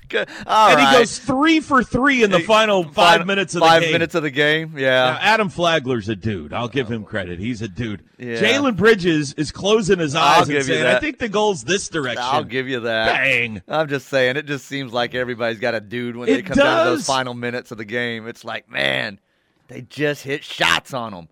good. 0.08 0.28
all 0.46 0.70
and 0.70 0.78
right. 0.78 0.92
he 0.92 0.98
goes 0.98 1.18
three 1.18 1.60
for 1.60 1.82
three 1.82 2.22
in 2.22 2.30
the 2.30 2.40
final 2.40 2.84
five 2.84 3.26
minutes 3.26 3.54
of 3.54 3.60
the 3.60 3.66
five 3.66 3.82
game. 3.82 3.92
minutes 3.92 4.14
of 4.14 4.22
the 4.22 4.30
game. 4.30 4.78
Yeah. 4.78 5.12
Now, 5.12 5.18
Adam 5.20 5.50
Flagler's 5.50 6.08
a 6.08 6.16
dude. 6.16 6.52
I'll 6.52 6.68
give 6.68 6.90
him 6.90 7.02
oh. 7.04 7.06
credit. 7.06 7.38
He's 7.38 7.60
a 7.60 7.68
dude. 7.68 8.02
Yeah. 8.18 8.40
Jalen 8.40 8.76
Bridges 8.76 9.34
is 9.34 9.52
closing 9.52 9.98
his 9.98 10.14
I'll 10.14 10.40
eyes 10.40 10.48
and 10.48 10.64
saying. 10.64 10.86
I 10.86 10.98
think 10.98 11.18
the 11.18 11.28
goal's 11.28 11.62
this 11.62 11.88
direction. 11.88 12.22
I'll 12.22 12.44
give 12.44 12.68
you 12.68 12.80
that. 12.80 13.12
Bang. 13.12 13.62
I'm 13.68 13.88
just 13.88 14.08
saying, 14.08 14.36
it 14.36 14.46
just 14.46 14.66
seems 14.66 14.92
like 14.92 15.14
everybody's 15.14 15.60
got 15.60 15.74
a 15.74 15.80
dude 15.80 16.16
when 16.16 16.28
It 16.28 16.32
they 16.32 16.42
come 16.42 16.56
down 16.56 16.84
to 16.86 16.90
those 16.92 17.06
final 17.06 17.34
minutes 17.34 17.70
of 17.70 17.78
the 17.78 17.84
game. 17.84 18.26
It's 18.26 18.44
like, 18.44 18.70
man, 18.70 19.20
they 19.68 19.82
just 19.82 20.22
hit 20.22 20.42
shots 20.44 20.94
on 20.94 21.12
them. 21.12 21.28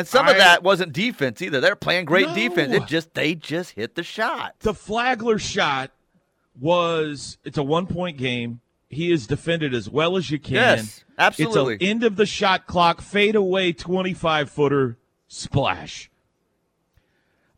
And 0.00 0.08
some 0.08 0.28
of 0.28 0.38
that 0.38 0.62
wasn't 0.62 0.94
defense 0.94 1.42
either. 1.42 1.60
They're 1.60 1.76
playing 1.76 2.06
great 2.06 2.34
defense. 2.34 2.72
It 2.72 2.86
just 2.86 3.12
they 3.12 3.34
just 3.34 3.72
hit 3.72 3.96
the 3.96 4.02
shot. 4.02 4.54
The 4.60 4.72
Flagler 4.72 5.38
shot 5.38 5.90
was 6.58 7.36
it's 7.44 7.58
a 7.58 7.62
one 7.62 7.86
point 7.86 8.16
game. 8.16 8.60
He 8.88 9.12
is 9.12 9.26
defended 9.26 9.74
as 9.74 9.90
well 9.90 10.16
as 10.16 10.30
you 10.30 10.38
can. 10.38 10.54
Yes, 10.54 11.04
absolutely. 11.18 11.74
It's 11.74 11.82
an 11.82 11.88
end 11.90 12.04
of 12.04 12.16
the 12.16 12.24
shot 12.24 12.66
clock, 12.66 13.02
fade 13.02 13.34
away 13.36 13.74
25 13.74 14.48
footer 14.48 14.96
splash. 15.28 16.10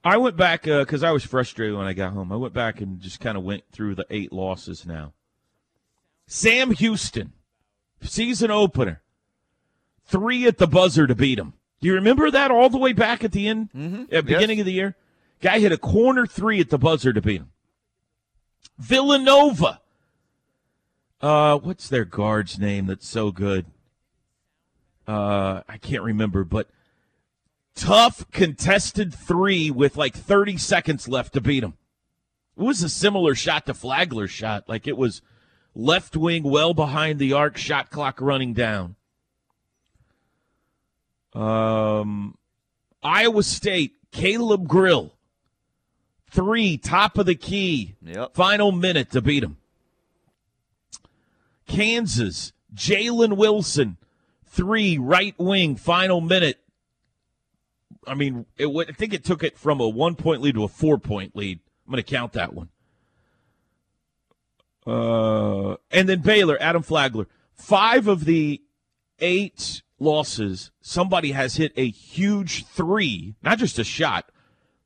I 0.05 0.17
went 0.17 0.37
back 0.37 0.67
uh, 0.67 0.81
because 0.81 1.05
I 1.05 1.13
was 1.13 1.23
frustrated 1.23 1.77
when 1.77 1.87
I 1.87 1.93
got 1.93 2.13
home. 2.13 2.33
I 2.33 2.37
went 2.37 2.53
back 2.53 2.81
and 2.81 3.01
just 3.01 3.21
kind 3.21 3.39
of 3.39 3.45
went 3.45 3.63
through 3.71 3.95
the 3.95 4.05
eight 4.11 4.33
losses 4.33 4.85
now. 4.85 5.13
Sam 6.27 6.73
Houston, 6.73 7.35
season 8.01 8.51
opener, 8.51 9.01
three 10.05 10.45
at 10.49 10.59
the 10.59 10.67
buzzer 10.67 11.07
to 11.07 11.15
beat 11.15 11.39
him. 11.39 11.53
Do 11.83 11.89
you 11.89 11.95
remember 11.95 12.31
that 12.31 12.53
all 12.53 12.71
the 12.71 12.79
way 12.79 12.93
back 12.93 13.25
at 13.25 13.33
the 13.33 13.49
end, 13.49 13.69
at 14.13 14.25
beginning 14.25 14.61
of 14.61 14.67
the 14.67 14.73
year? 14.73 14.95
Guy 15.41 15.59
hit 15.59 15.73
a 15.73 15.77
corner 15.77 16.29
three 16.29 16.61
at 16.61 16.71
the 16.71 16.79
buzzer 16.79 17.13
to 17.13 17.21
beat 17.21 17.41
him. 17.41 17.51
Villanova. 18.79 19.81
Uh, 21.21 21.59
what's 21.59 21.89
their 21.89 22.05
guard's 22.05 22.57
name 22.57 22.87
that's 22.87 23.09
so 23.09 23.33
good? 23.33 23.67
Uh, 25.09 25.63
I 25.69 25.77
can't 25.79 26.05
remember, 26.05 26.45
but 26.45 26.69
tough 27.75 28.31
contested 28.31 29.13
three 29.13 29.69
with 29.69 29.97
like 29.97 30.15
30 30.15 30.59
seconds 30.59 31.09
left 31.09 31.33
to 31.33 31.41
beat 31.41 31.65
him. 31.65 31.75
It 32.57 32.63
was 32.63 32.85
a 32.85 32.89
similar 32.89 33.35
shot 33.35 33.67
to 33.67 33.75
Flagler's 33.75 34.31
shot. 34.31 34.69
Like 34.69 34.87
it 34.87 34.97
was 34.97 35.21
left 35.75 36.17
wing, 36.17 36.45
well 36.45 36.75
behind 36.75 37.19
the 37.19 37.33
arc, 37.33 37.57
shot 37.57 37.91
clock 37.91 38.21
running 38.21 38.53
down. 38.53 38.95
Um, 41.35 42.37
Iowa 43.03 43.43
State, 43.43 43.93
Caleb 44.11 44.69
Grill, 44.69 45.13
three, 46.31 46.77
top 46.77 47.19
of 47.19 47.27
the 47.27 47.35
key, 47.35 47.95
Yep. 48.03 48.35
final 48.35 48.73
minute 48.73 49.11
to 49.13 49.23
beat 49.23 49.43
him. 49.43 49.57
Kansas, 51.67 52.53
Jalen 52.75 53.37
Wilson, 53.37 53.97
three, 54.45 54.99
right 54.99 55.35
wing, 55.39 55.77
final 55.77 56.21
minute. 56.21 56.59
I 58.07 58.15
mean, 58.15 58.47
it, 58.59 58.67
I 58.67 58.93
think 58.93 59.15
it 59.15 59.25
took 59.25 59.43
it 59.43 59.57
from 59.57 59.81
a 59.81 59.89
one 59.89 60.17
point 60.17 60.43
lead 60.43 60.55
to 60.57 60.65
a 60.65 60.69
four 60.69 60.99
point 60.99 61.35
lead. 61.37 61.61
I'm 61.87 61.93
going 61.93 62.03
to 62.03 62.11
count 62.11 62.33
that 62.35 62.53
one. 62.53 62.69
Uh, 64.87 65.77
and 65.91 66.09
then 66.09 66.21
Baylor, 66.21 66.57
Adam 66.61 66.83
Flagler. 66.83 67.27
Five 67.55 68.09
of 68.09 68.25
the 68.25 68.61
eight 69.21 69.83
losses, 70.03 70.71
somebody 70.81 71.33
has 71.33 71.57
hit 71.57 71.73
a 71.77 71.89
huge 71.89 72.67
three, 72.67 73.35
not 73.43 73.59
just 73.59 73.79
a 73.79 73.85
shot, 73.85 74.31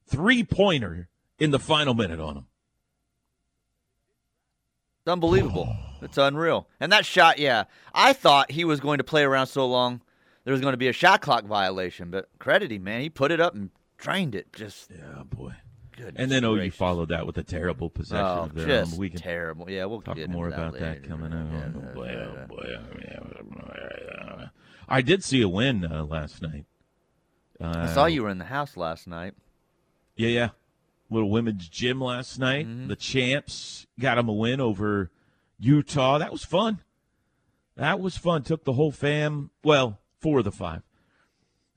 three 0.06 0.44
pointer 0.44 1.08
in 1.38 1.50
the 1.50 1.58
final 1.58 1.94
minute 1.94 2.20
on 2.20 2.34
them. 2.34 2.46
It's 5.00 5.08
unbelievable. 5.12 5.74
It's 6.02 6.18
unreal. 6.18 6.68
And 6.80 6.92
that 6.92 7.06
shot, 7.06 7.38
yeah. 7.38 7.64
I 7.94 8.12
thought 8.12 8.50
he 8.50 8.64
was 8.64 8.80
going 8.80 8.98
to 8.98 9.04
play 9.04 9.22
around 9.22 9.46
so 9.46 9.66
long 9.66 10.02
there 10.44 10.52
was 10.52 10.60
going 10.60 10.74
to 10.74 10.78
be 10.78 10.86
a 10.88 10.92
shot 10.92 11.22
clock 11.22 11.44
violation, 11.44 12.10
but 12.10 12.28
credit 12.38 12.70
him, 12.70 12.84
man. 12.84 13.00
He 13.00 13.10
put 13.10 13.32
it 13.32 13.40
up 13.40 13.54
and 13.54 13.70
drained 13.98 14.36
it. 14.36 14.52
Just 14.52 14.90
Yeah, 14.92 15.24
boy. 15.24 15.52
good. 15.96 16.14
And 16.16 16.30
then 16.30 16.44
OU 16.44 16.70
followed 16.70 17.08
that 17.08 17.26
with 17.26 17.36
a 17.38 17.42
terrible 17.42 17.90
possession 17.90 18.24
Oh, 18.24 18.42
of 18.44 18.54
their 18.54 18.66
just 18.66 18.92
own. 18.92 18.98
We 19.00 19.10
can 19.10 19.18
terrible. 19.18 19.68
Yeah, 19.68 19.86
we'll 19.86 20.02
talk 20.02 20.16
more 20.28 20.46
about 20.46 20.74
that, 20.74 20.80
later. 21.02 21.08
coming 21.08 21.32
up. 21.32 21.46
Yeah, 21.50 22.46
Oh, 24.38 24.44
yeah, 24.88 24.94
boy, 24.94 24.94
yeah, 24.94 24.94
boy, 24.94 24.94
yeah. 24.94 24.96
I 24.98 25.00
did 25.02 25.24
see 25.24 25.42
a 25.42 25.48
win 25.48 25.84
uh, 25.84 26.04
last 26.04 26.42
night. 26.42 26.64
Uh, 27.60 27.72
I 27.76 27.86
saw 27.94 28.06
you 28.06 28.22
were 28.22 28.30
in 28.30 28.38
the 28.38 28.44
house 28.44 28.76
last 28.76 29.06
night. 29.06 29.34
Yeah, 30.16 30.28
yeah. 30.28 30.48
Little 31.10 31.30
women's 31.30 31.68
gym 31.68 32.00
last 32.00 32.38
night. 32.38 32.66
Mm-hmm. 32.66 32.88
The 32.88 32.96
champs 32.96 33.86
got 33.98 34.16
them 34.16 34.28
a 34.28 34.32
win 34.32 34.60
over 34.60 35.10
Utah. 35.58 36.18
That 36.18 36.32
was 36.32 36.44
fun. 36.44 36.80
That 37.76 38.00
was 38.00 38.16
fun. 38.16 38.42
Took 38.42 38.64
the 38.64 38.72
whole 38.72 38.90
fam, 38.92 39.50
well, 39.62 39.98
four 40.20 40.38
of 40.38 40.44
the 40.44 40.52
five. 40.52 40.82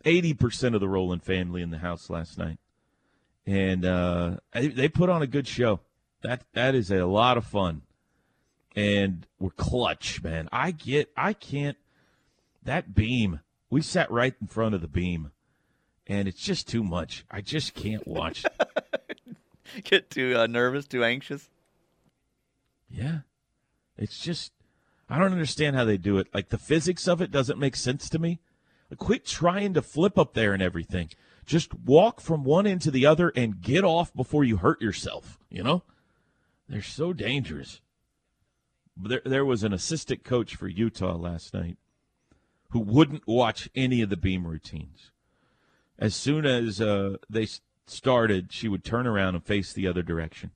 80% 0.06 0.74
of 0.74 0.80
the 0.82 0.88
Rowland 0.88 1.24
family 1.24 1.62
in 1.62 1.72
the 1.72 1.78
house 1.80 2.10
last 2.10 2.38
night. 2.38 2.58
And 3.46 3.86
uh, 3.86 4.38
they- 4.54 4.68
they 4.68 4.88
put 4.90 5.10
on 5.10 5.22
a 5.22 5.28
good 5.28 5.48
show. 5.48 5.82
That 6.22 6.44
That 6.54 6.74
is 6.76 6.90
a 6.92 7.06
lot 7.06 7.38
of 7.38 7.46
fun. 7.46 7.82
And 8.76 9.26
we're 9.40 9.50
clutch, 9.52 10.24
man. 10.24 10.48
I 10.52 10.72
get, 10.72 11.12
I 11.18 11.34
can't, 11.34 11.78
that 12.64 12.94
beam, 12.96 13.40
we 13.70 13.82
sat 13.82 14.12
right 14.12 14.34
in 14.40 14.48
front 14.48 14.76
of 14.76 14.82
the 14.82 14.88
beam. 14.88 15.32
And 16.08 16.28
it's 16.28 16.42
just 16.42 16.68
too 16.68 16.84
much. 16.84 17.24
I 17.30 17.42
just 17.42 17.76
can't 17.76 18.08
watch. 18.08 18.44
Get 19.84 20.10
too 20.10 20.36
uh, 20.36 20.48
nervous, 20.48 20.88
too 20.88 21.04
anxious. 21.04 21.50
Yeah. 22.90 23.20
It's 23.96 24.20
just 24.20 24.52
I 25.10 25.18
don't 25.18 25.32
understand 25.32 25.76
how 25.76 25.86
they 25.86 25.98
do 25.98 26.18
it. 26.18 26.28
Like 26.34 26.50
the 26.50 26.58
physics 26.58 27.08
of 27.08 27.22
it 27.22 27.32
doesn't 27.32 27.60
make 27.60 27.76
sense 27.76 28.10
to 28.10 28.20
me. 28.20 28.40
Like, 28.90 29.00
quit 29.00 29.26
trying 29.26 29.74
to 29.74 29.82
flip 29.82 30.18
up 30.18 30.34
there 30.34 30.54
and 30.54 30.62
everything. 30.62 31.10
Just 31.46 31.74
walk 31.74 32.22
from 32.22 32.44
one 32.44 32.68
end 32.68 32.82
to 32.84 32.92
the 32.92 33.06
other 33.06 33.32
and 33.36 33.62
get 33.62 33.84
off 33.84 34.14
before 34.14 34.44
you 34.44 34.58
hurt 34.58 34.82
yourself, 34.82 35.40
you 35.50 35.64
know? 35.64 35.84
They're 36.68 36.82
so 36.82 37.14
dangerous. 37.14 37.82
There 38.96 39.22
there 39.26 39.46
was 39.46 39.64
an 39.64 39.74
assistant 39.74 40.24
coach 40.24 40.56
for 40.56 40.68
Utah 40.68 41.16
last 41.16 41.54
night 41.54 41.78
who 42.70 42.80
wouldn't 42.80 43.28
watch 43.28 43.70
any 43.76 44.02
of 44.02 44.10
the 44.10 44.18
beam 44.18 44.46
routines. 44.48 45.12
As 45.98 46.16
soon 46.16 46.46
as 46.46 46.80
uh, 46.80 47.18
they 47.30 47.48
started, 47.88 48.52
she 48.52 48.68
would 48.68 48.84
turn 48.84 49.08
around 49.08 49.36
and 49.36 49.44
face 49.44 49.74
the 49.74 49.88
other 49.88 50.04
direction 50.04 50.52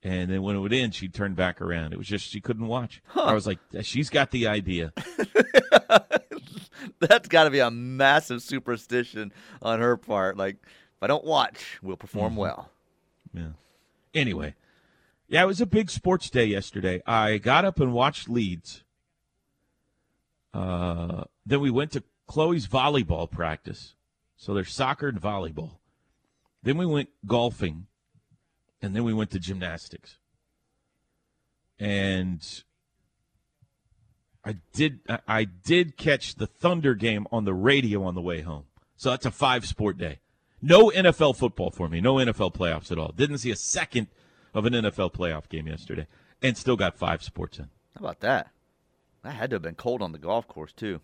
and 0.00 0.30
then 0.30 0.42
when 0.42 0.54
it 0.54 0.60
would 0.60 0.72
end, 0.72 0.94
she'd 0.94 1.12
turn 1.12 1.34
back 1.34 1.60
around. 1.60 1.92
It 1.92 1.98
was 1.98 2.06
just 2.06 2.30
she 2.30 2.40
couldn't 2.40 2.68
watch. 2.68 3.02
I 3.16 3.34
was 3.34 3.48
like, 3.48 3.58
she's 3.82 4.10
got 4.10 4.30
the 4.30 4.46
idea. 4.46 4.92
That's 7.00 7.28
got 7.28 7.44
to 7.44 7.50
be 7.50 7.58
a 7.58 7.70
massive 7.70 8.40
superstition 8.42 9.32
on 9.60 9.80
her 9.80 9.96
part. 9.96 10.36
Like, 10.36 10.56
if 10.62 11.02
I 11.02 11.06
don't 11.08 11.24
watch, 11.24 11.78
we'll 11.82 11.96
perform 11.96 12.32
Mm-hmm. 12.32 12.40
well. 12.40 12.70
Yeah. 13.34 13.48
Anyway, 14.14 14.54
yeah, 15.28 15.42
it 15.42 15.46
was 15.46 15.60
a 15.60 15.66
big 15.66 15.90
sports 15.90 16.30
day 16.30 16.46
yesterday. 16.46 17.02
I 17.06 17.38
got 17.38 17.64
up 17.64 17.80
and 17.80 17.92
watched 17.92 18.28
Leeds. 18.28 18.84
Uh, 20.54 21.24
then 21.46 21.60
we 21.60 21.70
went 21.70 21.92
to 21.92 22.02
Chloe's 22.26 22.66
volleyball 22.66 23.30
practice. 23.30 23.94
So 24.36 24.54
there's 24.54 24.72
soccer 24.72 25.08
and 25.08 25.20
volleyball. 25.20 25.78
Then 26.62 26.76
we 26.78 26.86
went 26.86 27.08
golfing 27.26 27.86
and 28.80 28.94
then 28.94 29.04
we 29.04 29.12
went 29.12 29.30
to 29.32 29.38
gymnastics. 29.38 30.16
And 31.78 32.42
I 34.44 34.56
did 34.72 35.00
I- 35.26 35.44
did 35.44 35.96
catch 35.96 36.36
the 36.36 36.46
Thunder 36.46 36.94
game 36.94 37.26
on 37.30 37.44
the 37.44 37.54
radio 37.54 38.02
on 38.04 38.14
the 38.14 38.20
way 38.20 38.40
home. 38.40 38.64
So 38.96 39.10
that's 39.10 39.26
a 39.26 39.30
five 39.30 39.66
sport 39.66 39.98
day. 39.98 40.20
No 40.60 40.90
NFL 40.90 41.36
football 41.36 41.70
for 41.70 41.88
me. 41.88 42.00
No 42.00 42.14
NFL 42.16 42.52
playoffs 42.54 42.90
at 42.90 42.98
all. 42.98 43.12
Didn't 43.12 43.38
see 43.38 43.50
a 43.52 43.56
second 43.56 44.08
of 44.54 44.64
an 44.66 44.72
NFL 44.72 45.12
playoff 45.12 45.48
game 45.48 45.68
yesterday, 45.68 46.06
and 46.42 46.56
still 46.56 46.76
got 46.76 46.96
five 46.96 47.22
sports 47.22 47.58
in. 47.58 47.66
How 47.94 48.00
about 48.00 48.20
that? 48.20 48.50
That 49.22 49.34
had 49.34 49.50
to 49.50 49.54
have 49.56 49.62
been 49.62 49.74
cold 49.74 50.00
on 50.02 50.12
the 50.12 50.18
golf 50.18 50.46
course 50.48 50.72
too. 50.72 51.00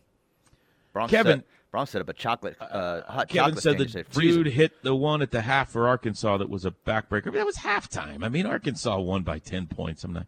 Bronx 0.93 1.11
Kevin- 1.11 1.41
set, 1.41 1.47
Bronx 1.71 1.91
set 1.91 2.01
up 2.01 2.09
a 2.09 2.13
chocolate, 2.13 2.57
uh, 2.61 3.03
hot 3.11 3.29
Kevin 3.29 3.57
chocolate 3.57 3.63
said 3.63 3.79
the 3.79 3.85
He 3.85 3.91
said, 3.91 4.07
dude 4.13 4.47
hit 4.47 4.83
the 4.85 4.95
one 4.95 5.23
at 5.23 5.33
the 5.33 5.41
half 5.41 5.71
for 5.71 5.89
Arkansas 5.89 6.37
that 6.39 6.49
was 6.49 6.65
a 6.65 6.71
backbreaker. 6.71 7.27
I 7.27 7.31
mean, 7.31 7.35
that 7.35 7.47
was 7.47 7.57
halftime. 7.57 8.25
I 8.25 8.29
mean, 8.29 8.47
Arkansas 8.47 8.99
won 9.01 9.23
by 9.23 9.41
ten 9.41 9.67
points. 9.67 10.05
I'm 10.05 10.13
not. 10.13 10.27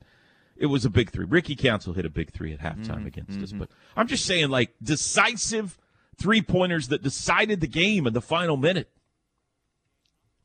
It 0.56 0.66
was 0.66 0.84
a 0.84 0.90
big 0.90 1.10
three. 1.10 1.24
Ricky 1.26 1.54
Council 1.54 1.92
hit 1.92 2.04
a 2.04 2.10
big 2.10 2.32
three 2.32 2.52
at 2.52 2.60
halftime 2.60 2.86
Mm-hmm. 2.96 3.06
against 3.06 3.40
us, 3.40 3.52
but 3.52 3.68
I'm 3.96 4.08
just 4.08 4.24
saying, 4.24 4.48
like 4.48 4.70
decisive 4.82 5.78
three 6.18 6.42
pointers 6.42 6.88
that 6.88 7.02
decided 7.02 7.60
the 7.60 7.66
game 7.68 8.06
in 8.06 8.12
the 8.14 8.22
final 8.22 8.56
minute. 8.56 8.90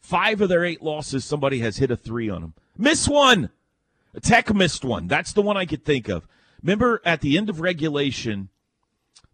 Five 0.01 0.41
of 0.41 0.49
their 0.49 0.65
eight 0.65 0.81
losses, 0.81 1.23
somebody 1.25 1.59
has 1.59 1.77
hit 1.77 1.91
a 1.91 1.95
three 1.95 2.29
on 2.29 2.41
them. 2.41 2.53
Miss 2.77 3.07
one. 3.07 3.49
Tech 4.21 4.53
missed 4.53 4.83
one. 4.83 5.07
That's 5.07 5.31
the 5.33 5.41
one 5.41 5.55
I 5.55 5.65
could 5.65 5.85
think 5.85 6.09
of. 6.09 6.27
Remember 6.63 7.01
at 7.05 7.21
the 7.21 7.37
end 7.37 7.49
of 7.49 7.59
regulation, 7.59 8.49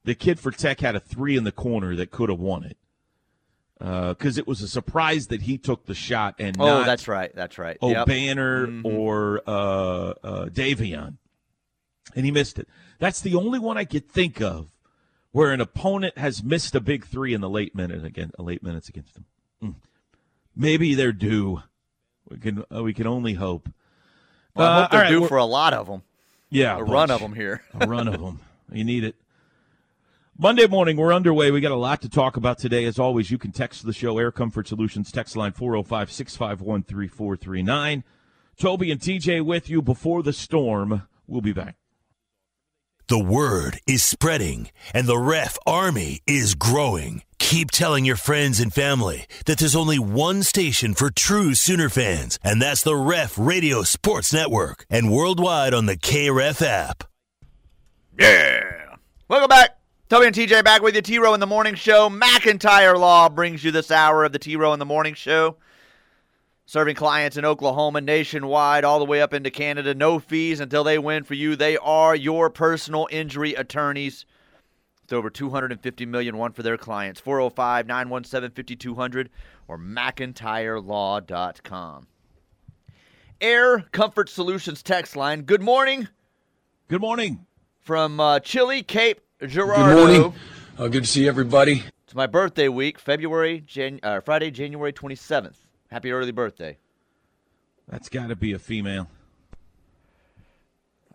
the 0.04 0.16
kid 0.16 0.40
for 0.40 0.52
Tech 0.52 0.80
had 0.80 0.96
a 0.96 1.00
three 1.00 1.36
in 1.38 1.44
the 1.44 1.52
corner 1.52 1.96
that 1.96 2.12
could 2.12 2.30
have 2.30 2.40
won 2.40 2.64
it. 2.64 2.78
Because 3.80 4.38
it 4.38 4.48
was 4.48 4.62
a 4.62 4.68
surprise 4.68 5.28
that 5.28 5.44
he 5.44 5.58
took 5.58 5.86
the 5.86 5.94
shot 5.94 6.36
and 6.40 6.56
Oh, 6.60 6.84
that's 6.84 7.08
right. 7.08 7.32
That's 7.36 7.58
right. 7.60 7.78
Oh, 7.82 7.92
Yep. 7.92 8.08
Banner 8.08 8.68
Mhm. 8.68 8.86
or 8.86 9.42
uh, 9.46 10.14
uh, 10.24 10.46
Davion. 10.48 11.18
And 12.16 12.26
he 12.26 12.32
missed 12.32 12.58
it. 12.58 12.68
That's 13.00 13.22
the 13.22 13.36
only 13.36 13.60
one 13.60 13.78
I 13.78 13.86
could 13.86 14.10
think 14.10 14.42
of 14.42 14.72
where 15.32 15.52
an 15.52 15.62
opponent 15.62 16.18
has 16.18 16.44
missed 16.44 16.74
a 16.74 16.80
big 16.80 17.06
three 17.06 17.34
in 17.36 17.42
the 17.42 17.50
late 17.50 17.76
minute 17.76 18.04
again, 18.04 18.32
uh, 18.40 18.44
late 18.44 18.64
minutes 18.64 18.90
against 18.90 19.14
them. 19.14 19.26
Mm. 19.62 19.76
Maybe 20.56 20.96
they're 20.96 21.12
due. 21.12 21.62
We 22.30 22.38
can 22.38 22.64
uh, 22.74 22.82
we 22.82 22.94
can 22.94 23.06
only 23.06 23.34
hope. 23.34 23.70
Well, 24.56 24.68
I 24.68 24.72
Uh, 24.78 24.82
hope 24.82 24.92
they're 24.92 25.02
right, 25.02 25.10
due 25.10 25.28
for 25.28 25.38
a 25.38 25.46
lot 25.46 25.74
of 25.74 25.86
them. 25.86 26.02
Yeah, 26.50 26.76
a 26.76 26.80
bunch. 26.80 26.90
run 26.90 27.12
of 27.12 27.22
them 27.22 27.34
here. 27.34 27.64
a 27.80 27.88
run 27.88 28.08
of 28.08 28.20
them. 28.20 28.40
You 28.72 28.84
need 28.84 29.04
it. 29.04 29.16
Monday 30.40 30.68
morning, 30.68 30.98
we're 30.98 31.14
underway. 31.14 31.50
We 31.50 31.62
got 31.62 31.72
a 31.72 31.76
lot 31.76 32.02
to 32.04 32.10
talk 32.10 32.38
about 32.38 32.60
today. 32.60 32.86
As 32.86 33.00
always, 33.00 33.32
you 33.32 33.40
can 33.40 33.52
text 33.52 33.86
the 33.86 33.94
show 33.94 34.20
Air 34.20 34.32
Comfort 34.32 34.68
Solutions 34.68 35.12
text 35.12 35.36
line 35.36 35.52
405 35.52 36.12
651 36.12 36.84
3439. 36.84 38.04
Toby 38.60 38.92
and 38.92 39.02
TJ 39.02 39.44
with 39.44 39.70
you 39.70 39.82
before 39.82 40.22
the 40.22 40.34
storm. 40.34 41.08
We'll 41.26 41.42
be 41.42 41.54
back. 41.54 41.76
The 43.08 43.18
word 43.18 43.80
is 43.88 44.04
spreading, 44.04 44.70
and 44.94 45.08
the 45.08 45.18
ref 45.18 45.58
army 45.66 46.22
is 46.28 46.56
growing. 46.56 47.24
Keep 47.40 47.72
telling 47.72 48.04
your 48.04 48.16
friends 48.16 48.60
and 48.60 48.74
family 48.74 49.26
that 49.46 49.60
there's 49.60 49.76
only 49.76 50.00
one 50.00 50.44
station 50.44 50.94
for 50.94 51.10
true 51.10 51.54
Sooner 51.54 51.90
fans, 51.90 52.40
and 52.44 52.62
that's 52.62 52.84
the 52.84 52.96
Ref 52.96 53.38
Radio 53.38 53.84
Sports 53.84 54.34
Network, 54.34 54.86
and 54.90 55.12
worldwide 55.12 55.74
on 55.74 55.86
the 55.86 55.98
KRF 55.98 56.62
app. 56.62 57.04
Yeah. 58.20 58.96
Welcome 59.28 59.50
back. 59.50 59.78
Toby 60.10 60.28
and 60.28 60.36
TJ 60.36 60.64
back 60.64 60.82
with 60.82 60.96
you. 60.96 61.02
T 61.02 61.20
Row 61.20 61.34
in 61.34 61.40
the 61.40 61.46
Morning 61.48 61.76
Show. 61.76 62.10
McIntyre 62.10 62.98
Law 62.98 63.30
brings 63.30 63.64
you 63.64 63.72
this 63.72 63.92
hour 63.92 64.24
of 64.24 64.32
the 64.32 64.40
T 64.40 64.56
Row 64.56 64.74
in 64.74 64.80
the 64.80 64.86
Morning 64.86 65.14
Show. 65.14 65.58
Serving 66.66 66.96
clients 66.96 67.38
in 67.38 67.46
Oklahoma 67.46 68.02
nationwide, 68.02 68.84
all 68.84 69.00
the 69.00 69.06
way 69.06 69.22
up 69.22 69.34
into 69.34 69.52
Canada. 69.52 69.94
No 69.94 70.20
fees 70.20 70.60
until 70.60 70.84
they 70.84 70.98
win 70.98 71.24
for 71.24 71.34
you. 71.34 71.56
They 71.56 71.78
are 71.78 72.16
your 72.16 72.50
personal 72.50 73.08
injury 73.12 73.54
attorneys. 73.54 74.26
It's 75.08 75.14
over 75.14 75.30
250 75.30 76.06
million 76.06 76.36
won 76.36 76.52
for 76.52 76.64
their 76.64 76.78
clients. 76.78 77.22
405 77.22 77.88
917 77.88 78.52
5200 78.54 79.30
or 79.70 79.78
McIntyreLaw.com. 79.78 82.08
Air 83.40 83.80
Comfort 83.94 84.28
Solutions 84.28 84.84
text 84.84 85.16
line. 85.16 85.44
Good 85.44 85.62
morning 85.62 86.10
Good 86.90 87.00
morning. 87.00 87.46
from 87.80 88.20
uh, 88.20 88.42
Chile, 88.42 88.84
Cape 88.84 89.22
Girardeau. 89.42 89.86
Good 89.86 89.96
morning. 89.96 90.34
Uh, 90.78 90.90
good 90.90 91.04
to 91.04 91.10
see 91.10 91.26
everybody. 91.26 91.84
It's 92.04 92.14
my 92.14 92.28
birthday 92.28 92.68
week, 92.68 93.00
February, 93.00 93.64
Jan- 93.66 94.02
uh, 94.04 94.20
Friday, 94.20 94.52
January 94.52 94.92
27th. 94.92 95.56
Happy 95.90 96.12
early 96.12 96.34
birthday. 96.34 96.80
That's 97.88 98.10
got 98.10 98.28
to 98.28 98.36
be 98.36 98.52
a 98.52 98.60
female. 98.60 99.08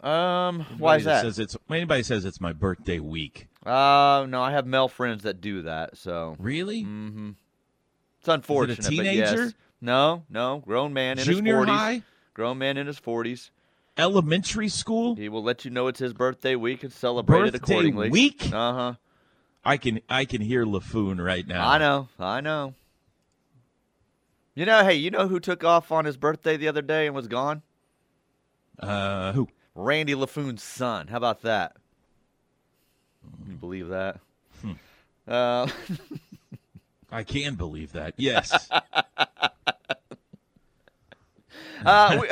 Um, 0.00 0.60
why 0.78 0.96
is 0.96 1.06
Anybody 1.06 1.14
that? 1.14 1.22
Says 1.24 1.38
it's, 1.38 1.58
anybody 1.68 2.02
says 2.02 2.24
it's 2.24 2.40
my 2.40 2.54
birthday 2.54 3.00
week. 3.00 3.48
Uh, 3.64 4.26
no, 4.28 4.42
I 4.42 4.50
have 4.52 4.66
male 4.66 4.88
friends 4.88 5.22
that 5.22 5.40
do 5.40 5.62
that, 5.62 5.96
so 5.96 6.36
Really? 6.38 6.82
mm-hmm. 6.82 7.30
it's 8.18 8.28
unfortunate. 8.28 8.78
but 8.78 8.88
teenager? 8.88 9.44
yes. 9.44 9.54
No, 9.80 10.24
no, 10.30 10.58
grown 10.58 10.92
man 10.92 11.18
in 11.18 11.24
Junior 11.24 11.58
his 11.60 11.66
40s. 11.66 11.68
high? 11.76 12.02
Grown 12.34 12.58
man 12.58 12.76
in 12.76 12.86
his 12.86 12.98
40s. 13.00 13.50
Elementary 13.98 14.68
school? 14.68 15.14
He 15.16 15.28
will 15.28 15.42
let 15.42 15.64
you 15.64 15.70
know 15.70 15.86
it's 15.88 15.98
his 16.00 16.12
birthday 16.14 16.56
week 16.56 16.82
and 16.82 16.92
celebrate 16.92 17.48
it 17.48 17.52
Birthday 17.52 17.72
accordingly. 17.74 18.10
week? 18.10 18.46
Uh 18.52 18.72
huh. 18.72 18.94
I 19.64 19.76
can 19.76 20.00
I 20.08 20.24
can 20.24 20.40
hear 20.40 20.64
LaFoon 20.64 21.22
right 21.22 21.46
now. 21.46 21.68
I 21.68 21.78
know. 21.78 22.08
I 22.18 22.40
know. 22.40 22.74
You 24.54 24.66
know, 24.66 24.82
hey, 24.84 24.94
you 24.94 25.10
know 25.10 25.28
who 25.28 25.38
took 25.40 25.62
off 25.62 25.92
on 25.92 26.04
his 26.04 26.16
birthday 26.16 26.56
the 26.56 26.68
other 26.68 26.82
day 26.82 27.06
and 27.06 27.14
was 27.14 27.28
gone? 27.28 27.62
Uh, 28.78 29.32
who? 29.32 29.48
Randy 29.74 30.14
LaFoon's 30.14 30.62
son. 30.62 31.08
How 31.08 31.16
about 31.16 31.42
that? 31.42 31.76
You 33.48 33.54
believe 33.54 33.88
that? 33.88 34.20
Hmm. 34.60 34.72
Uh, 35.26 35.68
I 37.12 37.24
can 37.24 37.54
believe 37.56 37.92
that. 37.92 38.14
Yes. 38.16 38.70
uh, 41.84 42.22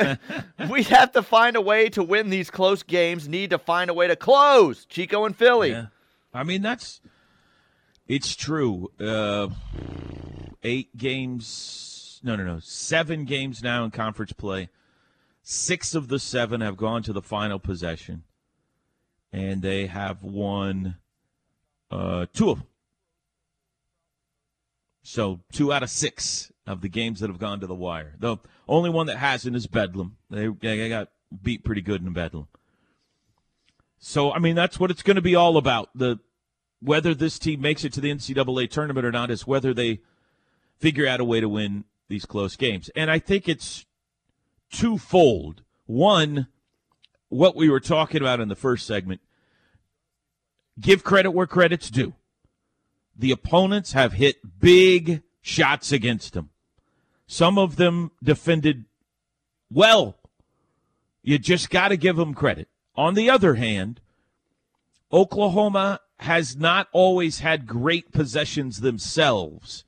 we, 0.59 0.67
we 0.69 0.83
have 0.83 1.11
to 1.13 1.21
find 1.21 1.55
a 1.55 1.61
way 1.61 1.89
to 1.89 2.03
win 2.03 2.29
these 2.29 2.49
close 2.49 2.83
games. 2.83 3.27
Need 3.27 3.51
to 3.51 3.59
find 3.59 3.89
a 3.89 3.93
way 3.93 4.07
to 4.07 4.15
close. 4.15 4.85
Chico 4.85 5.25
and 5.25 5.35
Philly. 5.35 5.71
Yeah. 5.71 5.87
I 6.33 6.43
mean, 6.43 6.61
that's 6.61 7.01
it's 8.07 8.35
true. 8.35 8.91
Uh, 8.99 9.49
eight 10.63 10.97
games, 10.97 12.19
no, 12.23 12.35
no, 12.35 12.43
no, 12.43 12.59
seven 12.59 13.25
games 13.25 13.63
now 13.63 13.83
in 13.83 13.91
conference 13.91 14.33
play. 14.33 14.69
Six 15.43 15.95
of 15.95 16.07
the 16.07 16.19
seven 16.19 16.61
have 16.61 16.77
gone 16.77 17.03
to 17.03 17.13
the 17.13 17.21
final 17.21 17.59
possession, 17.59 18.23
and 19.31 19.61
they 19.61 19.87
have 19.87 20.23
won 20.23 20.97
uh, 21.89 22.25
two 22.33 22.49
of 22.49 22.59
them. 22.59 22.67
So 25.03 25.41
two 25.51 25.73
out 25.73 25.83
of 25.83 25.89
six 25.89 26.51
of 26.67 26.81
the 26.81 26.89
games 26.89 27.19
that 27.19 27.29
have 27.29 27.39
gone 27.39 27.59
to 27.59 27.67
the 27.67 27.75
wire. 27.75 28.15
The 28.19 28.37
only 28.67 28.89
one 28.89 29.07
that 29.07 29.17
hasn't 29.17 29.55
is 29.55 29.67
Bedlam. 29.67 30.17
They, 30.29 30.47
they 30.47 30.89
got 30.89 31.09
beat 31.41 31.63
pretty 31.63 31.81
good 31.81 32.01
in 32.01 32.13
Bedlam. 32.13 32.47
So 33.99 34.31
I 34.31 34.39
mean 34.39 34.55
that's 34.55 34.79
what 34.79 34.91
it's 34.91 35.03
going 35.03 35.15
to 35.15 35.21
be 35.21 35.35
all 35.35 35.57
about. 35.57 35.89
The 35.95 36.19
whether 36.81 37.13
this 37.13 37.37
team 37.37 37.61
makes 37.61 37.83
it 37.83 37.93
to 37.93 38.01
the 38.01 38.11
NCAA 38.11 38.69
tournament 38.69 39.05
or 39.05 39.11
not 39.11 39.29
is 39.29 39.45
whether 39.45 39.73
they 39.73 40.01
figure 40.79 41.07
out 41.07 41.19
a 41.19 41.25
way 41.25 41.39
to 41.39 41.47
win 41.47 41.85
these 42.09 42.25
close 42.25 42.55
games. 42.55 42.89
And 42.95 43.11
I 43.11 43.19
think 43.19 43.47
it's 43.47 43.85
twofold. 44.71 45.61
One, 45.85 46.47
what 47.31 47.55
we 47.55 47.69
were 47.69 47.79
talking 47.79 48.21
about 48.21 48.41
in 48.41 48.49
the 48.49 48.55
first 48.55 48.85
segment. 48.85 49.21
Give 50.79 51.03
credit 51.03 51.31
where 51.31 51.47
credit's 51.47 51.89
due. 51.89 52.13
The 53.17 53.31
opponents 53.31 53.93
have 53.93 54.13
hit 54.13 54.59
big 54.59 55.21
shots 55.41 55.91
against 55.91 56.33
them. 56.33 56.49
Some 57.27 57.57
of 57.57 57.77
them 57.77 58.11
defended 58.21 58.85
well. 59.71 60.17
You 61.23 61.39
just 61.39 61.69
got 61.69 61.89
to 61.89 61.97
give 61.97 62.17
them 62.17 62.33
credit. 62.33 62.67
On 62.95 63.13
the 63.13 63.29
other 63.29 63.55
hand, 63.55 64.01
Oklahoma 65.13 66.01
has 66.19 66.57
not 66.57 66.87
always 66.91 67.39
had 67.39 67.65
great 67.65 68.11
possessions 68.11 68.81
themselves 68.81 69.85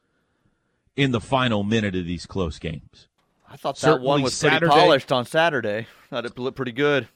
in 0.95 1.12
the 1.12 1.21
final 1.21 1.63
minute 1.63 1.95
of 1.95 2.06
these 2.06 2.25
close 2.25 2.58
games. 2.58 3.08
I 3.49 3.58
thought 3.58 3.77
that 3.82 3.99
one 4.01 4.21
was 4.21 4.39
pretty 4.39 4.56
Saturday- 4.56 4.71
polished 4.71 5.12
on 5.12 5.25
Saturday. 5.25 5.88
Thought 6.10 6.25
it 6.25 6.39
looked 6.39 6.56
pretty 6.56 6.71
good. 6.71 7.08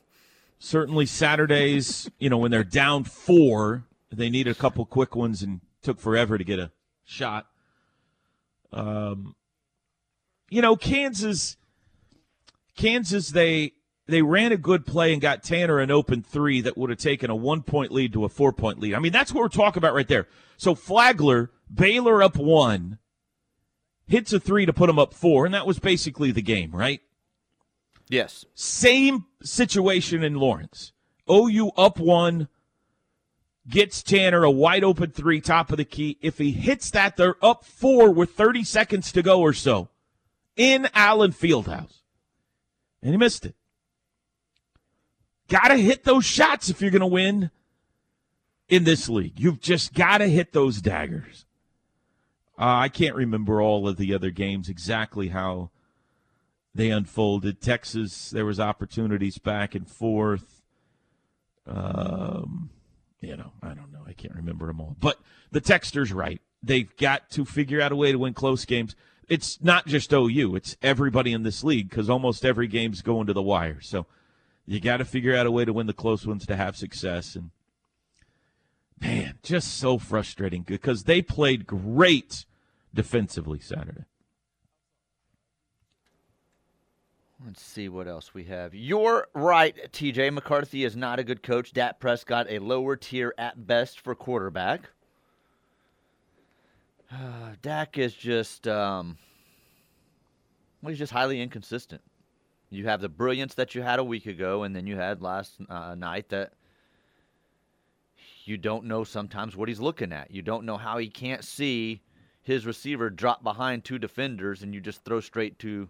Certainly 0.60 1.06
Saturdays, 1.06 2.10
you 2.20 2.30
know, 2.30 2.38
when 2.38 2.52
they're 2.52 2.63
down 2.63 3.04
four, 3.04 3.86
they 4.12 4.30
need 4.30 4.48
a 4.48 4.56
couple 4.56 4.86
quick 4.86 5.15
ones 5.15 5.43
and 5.43 5.62
took 5.82 6.00
forever 6.00 6.38
to 6.38 6.43
get 6.43 6.60
a 6.60 6.72
shot. 7.06 7.48
Um, 8.74 9.36
you 10.50 10.62
know, 10.62 10.76
Kansas, 10.76 11.58
Kansas, 12.76 13.30
they 13.30 13.74
they 14.08 14.22
ran 14.22 14.52
a 14.52 14.58
good 14.58 14.86
play 14.86 15.12
and 15.13 15.22
got 15.22 15.43
Tanner 15.43 15.80
an 15.80 15.91
open 15.91 16.24
three 16.24 16.62
that 16.62 16.78
would 16.78 16.89
have 16.89 17.00
taken 17.00 17.30
a 17.30 17.36
one 17.36 17.62
point 17.62 17.91
lead 17.91 18.13
to 18.13 18.26
a 18.26 18.30
four 18.30 18.54
point 18.54 18.80
lead. 18.80 18.96
I 18.96 19.00
mean, 19.00 19.12
that's 19.12 19.34
what 19.34 19.41
we're 19.41 19.50
talking 19.50 19.80
about 19.80 19.93
right 19.93 20.08
there. 20.08 20.28
So 20.56 20.74
Flagler, 20.74 21.52
Baylor 21.72 22.24
up 22.24 22.38
one, 22.38 23.00
hits 24.08 24.34
a 24.34 24.39
three 24.39 24.65
to 24.65 24.74
put 24.74 24.88
them 24.88 24.98
up 24.98 25.13
four, 25.13 25.46
and 25.46 25.54
that 25.54 25.67
was 25.67 25.80
basically 25.80 26.32
the 26.32 26.41
game, 26.41 26.72
right? 26.72 27.02
Yes. 28.10 28.46
Same 28.54 29.26
situation 29.43 30.24
in 30.24 30.36
Lawrence. 30.36 30.93
OU 31.30 31.72
up 31.78 32.00
one, 32.00 32.48
gets 33.70 34.02
Tanner 34.02 34.43
a 34.43 34.52
wide 34.52 34.84
open 34.84 35.12
three, 35.12 35.41
top 35.41 35.72
of 35.72 35.78
the 35.78 35.86
key. 35.86 36.17
If 36.22 36.38
he 36.38 36.52
hits 36.52 36.89
that, 36.91 37.17
they're 37.17 37.43
up 37.43 37.65
four 37.65 38.12
with 38.12 38.32
30 38.32 38.63
seconds 38.63 39.12
to 39.12 39.22
go 39.22 39.41
or 39.41 39.54
so 39.54 39.89
in 40.56 40.88
Allen 40.93 41.32
Fieldhouse. 41.32 42.02
And 43.02 43.12
he 43.12 43.17
missed 43.17 43.46
it. 43.46 43.56
Got 45.50 45.70
to 45.70 45.78
hit 45.78 46.04
those 46.04 46.26
shots 46.26 46.70
if 46.70 46.82
you're 46.82 46.91
going 46.91 47.00
to 47.02 47.08
win 47.08 47.52
in 48.67 48.84
this 48.84 49.08
league. 49.08 49.39
You've 49.39 49.62
just 49.62 49.93
got 49.93 50.17
to 50.17 50.28
hit 50.28 50.52
those 50.52 50.82
daggers. 50.82 51.46
Uh, 52.60 52.65
I 52.65 52.89
can't 52.89 53.15
remember 53.15 53.62
all 53.62 53.88
of 53.88 53.98
the 53.98 54.13
other 54.13 54.32
games 54.32 54.67
exactly 54.67 55.30
how 55.30 55.70
they 56.77 56.91
unfolded. 56.91 57.59
Texas, 57.59 58.29
there 58.29 58.45
was 58.45 58.59
opportunities 58.59 59.39
back 59.39 59.73
and 59.73 59.89
forth. 59.89 60.61
Um, 61.65 62.69
you 63.19 63.35
know, 63.35 63.51
I 63.63 63.69
don't 63.69 63.91
know. 63.91 64.03
I 64.05 64.13
can't 64.13 64.35
remember 64.35 64.67
them 64.67 64.79
all. 64.79 64.95
But 64.99 65.19
the 65.51 65.59
texter's 65.59 66.13
right. 66.13 66.39
They've 66.61 66.95
got 66.97 67.31
to 67.31 67.45
figure 67.45 67.81
out 67.81 67.91
a 67.91 67.95
way 67.95 68.11
to 68.11 68.19
win 68.19 68.35
close 68.35 68.63
games. 68.63 68.95
It's 69.27 69.59
not 69.59 69.87
just 69.87 70.13
OU, 70.13 70.55
it's 70.55 70.77
everybody 70.83 71.33
in 71.33 71.41
this 71.41 71.63
league 71.63 71.89
because 71.89 72.11
almost 72.11 72.45
every 72.45 72.67
game's 72.67 73.01
going 73.01 73.25
to 73.25 73.33
the 73.33 73.41
wire. 73.41 73.81
So 73.81 74.05
you 74.67 74.79
got 74.79 74.97
to 74.97 75.05
figure 75.05 75.35
out 75.35 75.47
a 75.47 75.51
way 75.51 75.65
to 75.65 75.73
win 75.73 75.87
the 75.87 75.93
close 75.93 76.27
ones 76.27 76.45
to 76.45 76.55
have 76.55 76.77
success. 76.77 77.35
And 77.35 77.49
man, 79.01 79.39
just 79.41 79.79
so 79.79 79.97
frustrating 79.97 80.61
because 80.61 81.05
they 81.05 81.23
played 81.23 81.65
great 81.65 82.45
defensively 82.93 83.59
Saturday. 83.59 84.05
Let's 87.45 87.62
see 87.62 87.88
what 87.88 88.08
else 88.08 88.34
we 88.34 88.45
have. 88.45 88.73
You're 88.73 89.28
right, 89.36 89.76
TJ. 89.91 90.34
McCarthy 90.34 90.84
is 90.84 90.95
not 90.95 91.19
a 91.19 91.23
good 91.23 91.43
coach. 91.43 91.71
Dak 91.71 92.00
Prescott, 92.00 92.47
a 92.50 92.58
lower 92.58 92.95
tier 92.95 93.34
at 93.38 93.67
best 93.67 94.00
for 94.00 94.15
quarterback. 94.15 94.89
Uh, 97.12 97.52
Dak 97.62 97.97
is 97.97 98.15
just, 98.15 98.67
um, 98.67 99.17
well, 100.82 100.89
he's 100.89 100.97
just 100.97 101.13
highly 101.13 101.39
inconsistent. 101.39 102.02
You 102.71 102.88
have 102.88 103.02
the 103.02 103.10
brilliance 103.10 103.54
that 103.54 103.76
you 103.76 103.84
had 103.84 104.00
a 104.00 104.04
week 104.04 104.26
ago, 104.26 104.63
and 104.63 104.76
then 104.76 104.88
you 104.88 104.97
had 104.97 105.21
last 105.21 105.58
uh, 105.69 105.93
night 105.95 106.30
that 106.30 106.54
you 108.45 108.58
don't 108.58 108.86
know 108.86 109.04
sometimes 109.04 109.56
what 109.56 109.69
he's 109.69 109.80
looking 109.80 110.12
at. 110.12 110.32
You 110.32 110.41
don't 110.41 110.65
know 110.65 110.78
how 110.78 110.97
he 110.97 111.08
can't 111.08 111.43
see 111.43 112.02
his 112.41 112.65
receiver 112.65 113.10
drop 113.10 113.43
behind 113.43 113.84
two 113.84 114.00
defenders, 114.00 114.63
and 114.63 114.73
you 114.73 114.82
just 114.82 115.06
throw 115.06 115.19
straight 115.19 115.60
to 115.60 115.88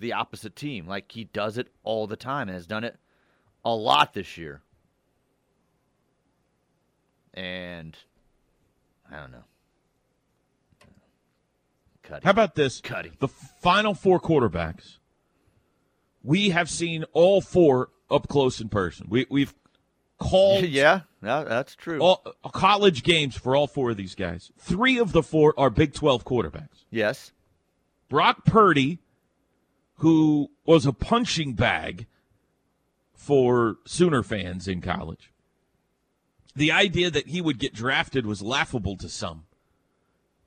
the 0.00 0.14
opposite 0.14 0.56
team. 0.56 0.86
Like 0.86 1.12
he 1.12 1.24
does 1.24 1.58
it 1.58 1.68
all 1.82 2.06
the 2.06 2.16
time 2.16 2.48
and 2.48 2.56
has 2.56 2.66
done 2.66 2.84
it 2.84 2.96
a 3.64 3.74
lot 3.74 4.14
this 4.14 4.36
year. 4.38 4.62
And 7.34 7.96
I 9.10 9.16
don't 9.20 9.32
know. 9.32 9.44
How 12.24 12.30
about 12.30 12.56
this? 12.56 12.80
Cutting. 12.80 13.12
The 13.20 13.28
final 13.28 13.94
four 13.94 14.20
quarterbacks. 14.20 14.98
We 16.22 16.50
have 16.50 16.68
seen 16.68 17.04
all 17.12 17.40
four 17.40 17.90
up 18.10 18.26
close 18.26 18.60
in 18.60 18.68
person. 18.68 19.06
We, 19.08 19.26
we've 19.30 19.54
called. 20.18 20.64
yeah, 20.68 21.02
that's 21.22 21.76
true. 21.76 22.00
All, 22.00 22.24
college 22.52 23.04
games 23.04 23.36
for 23.36 23.54
all 23.54 23.68
four 23.68 23.90
of 23.90 23.96
these 23.96 24.14
guys. 24.14 24.50
Three 24.58 24.98
of 24.98 25.12
the 25.12 25.22
four 25.22 25.54
are 25.56 25.70
Big 25.70 25.94
12 25.94 26.24
quarterbacks. 26.24 26.84
Yes. 26.90 27.32
Brock 28.08 28.44
Purdy 28.44 28.98
who 30.00 30.50
was 30.64 30.86
a 30.86 30.92
punching 30.94 31.52
bag 31.52 32.06
for 33.12 33.76
Sooner 33.84 34.22
fans 34.22 34.66
in 34.66 34.80
college. 34.80 35.30
The 36.56 36.72
idea 36.72 37.10
that 37.10 37.28
he 37.28 37.42
would 37.42 37.58
get 37.58 37.74
drafted 37.74 38.24
was 38.24 38.40
laughable 38.40 38.96
to 38.96 39.10
some. 39.10 39.44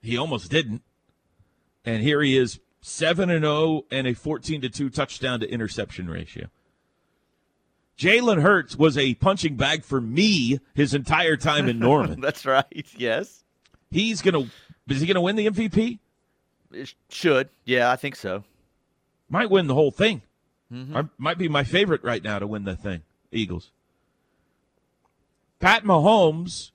He 0.02 0.18
almost 0.18 0.50
didn't. 0.50 0.82
And 1.86 2.02
here 2.02 2.22
he 2.24 2.36
is 2.36 2.60
7 2.82 3.30
and 3.30 3.44
0 3.44 3.84
and 3.92 4.08
a 4.08 4.16
14 4.16 4.62
to 4.62 4.70
2 4.70 4.89
touchdown 4.89 5.39
to 5.42 5.50
interception 5.50 6.10
ratio. 6.10 6.48
Jalen 7.96 8.42
Hurts 8.42 8.76
was 8.76 8.98
a 8.98 9.13
punching 9.13 9.56
bag 9.56 9.84
for 9.84 10.02
me 10.02 10.60
his 10.74 10.96
entire 10.96 11.38
time 11.38 11.70
in 11.70 11.78
Norman. 11.78 12.22
That's 12.22 12.44
right. 12.44 12.88
Yes. 12.98 13.44
He's 13.92 14.24
going 14.24 14.34
to 14.34 14.52
is 14.89 15.00
he 15.00 15.06
going 15.06 15.16
to 15.16 15.22
win 15.22 15.36
the 15.36 15.46
MVP? 15.46 16.00
It 16.72 16.96
should. 17.10 17.50
Yeah, 17.66 17.92
I 17.92 17.98
think 17.98 18.16
so 18.16 18.44
might 19.34 19.50
win 19.50 19.65
the 19.65 19.74
whole 19.74 19.89
thing. 19.89 20.22
Mm-hmm. 20.72 20.96
I, 20.96 21.04
might 21.17 21.39
be 21.39 21.50
my 21.50 21.63
favorite 21.63 22.04
right 22.04 22.24
now 22.24 22.38
to 22.38 22.46
win 22.46 22.65
the 22.65 22.76
thing. 22.76 23.02
Eagles. 23.32 23.72
Pat 25.60 25.84
Mahomes, 25.84 26.69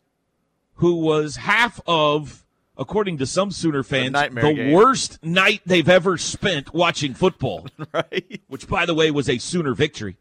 who 0.75 0.97
was 0.97 1.37
half 1.37 1.81
of, 1.87 2.45
according 2.77 3.19
to 3.19 3.27
some 3.27 3.53
Sooner 3.53 3.85
fans, 3.85 4.13
the, 4.13 4.29
the 4.35 4.73
worst 4.75 5.23
night 5.25 5.63
they've 5.67 5.89
ever 5.89 6.19
spent 6.19 6.75
watching 6.75 7.15
football. 7.15 7.69
right. 7.93 8.41
Which, 8.49 8.67
by 8.67 8.87
the 8.87 8.95
way, 8.95 9.13
was 9.13 9.29
a 9.29 9.39
Sooner 9.39 9.73
victory. 9.73 10.17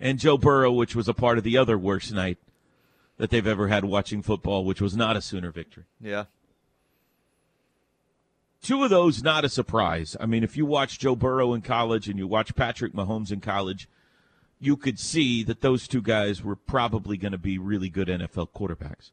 And 0.00 0.18
Joe 0.18 0.38
Burrow, 0.38 0.72
which 0.72 0.96
was 0.96 1.06
a 1.06 1.14
part 1.14 1.38
of 1.38 1.44
the 1.44 1.56
other 1.56 1.78
worst 1.78 2.12
night 2.12 2.38
that 3.16 3.30
they've 3.30 3.46
ever 3.46 3.68
had 3.68 3.84
watching 3.84 4.22
football, 4.22 4.64
which 4.64 4.80
was 4.80 4.96
not 4.96 5.16
a 5.16 5.22
Sooner 5.22 5.52
victory. 5.52 5.84
Yeah. 6.00 6.24
Two 8.62 8.82
of 8.82 8.90
those, 8.90 9.22
not 9.22 9.44
a 9.44 9.48
surprise. 9.48 10.16
I 10.20 10.26
mean, 10.26 10.42
if 10.42 10.56
you 10.56 10.66
watch 10.66 10.98
Joe 10.98 11.14
Burrow 11.14 11.54
in 11.54 11.62
college 11.62 12.08
and 12.08 12.18
you 12.18 12.26
watch 12.26 12.54
Patrick 12.54 12.92
Mahomes 12.92 13.30
in 13.30 13.40
college, 13.40 13.88
you 14.58 14.76
could 14.76 14.98
see 14.98 15.44
that 15.44 15.60
those 15.60 15.86
two 15.86 16.02
guys 16.02 16.42
were 16.42 16.56
probably 16.56 17.16
going 17.16 17.32
to 17.32 17.38
be 17.38 17.58
really 17.58 17.88
good 17.88 18.08
NFL 18.08 18.50
quarterbacks. 18.50 19.12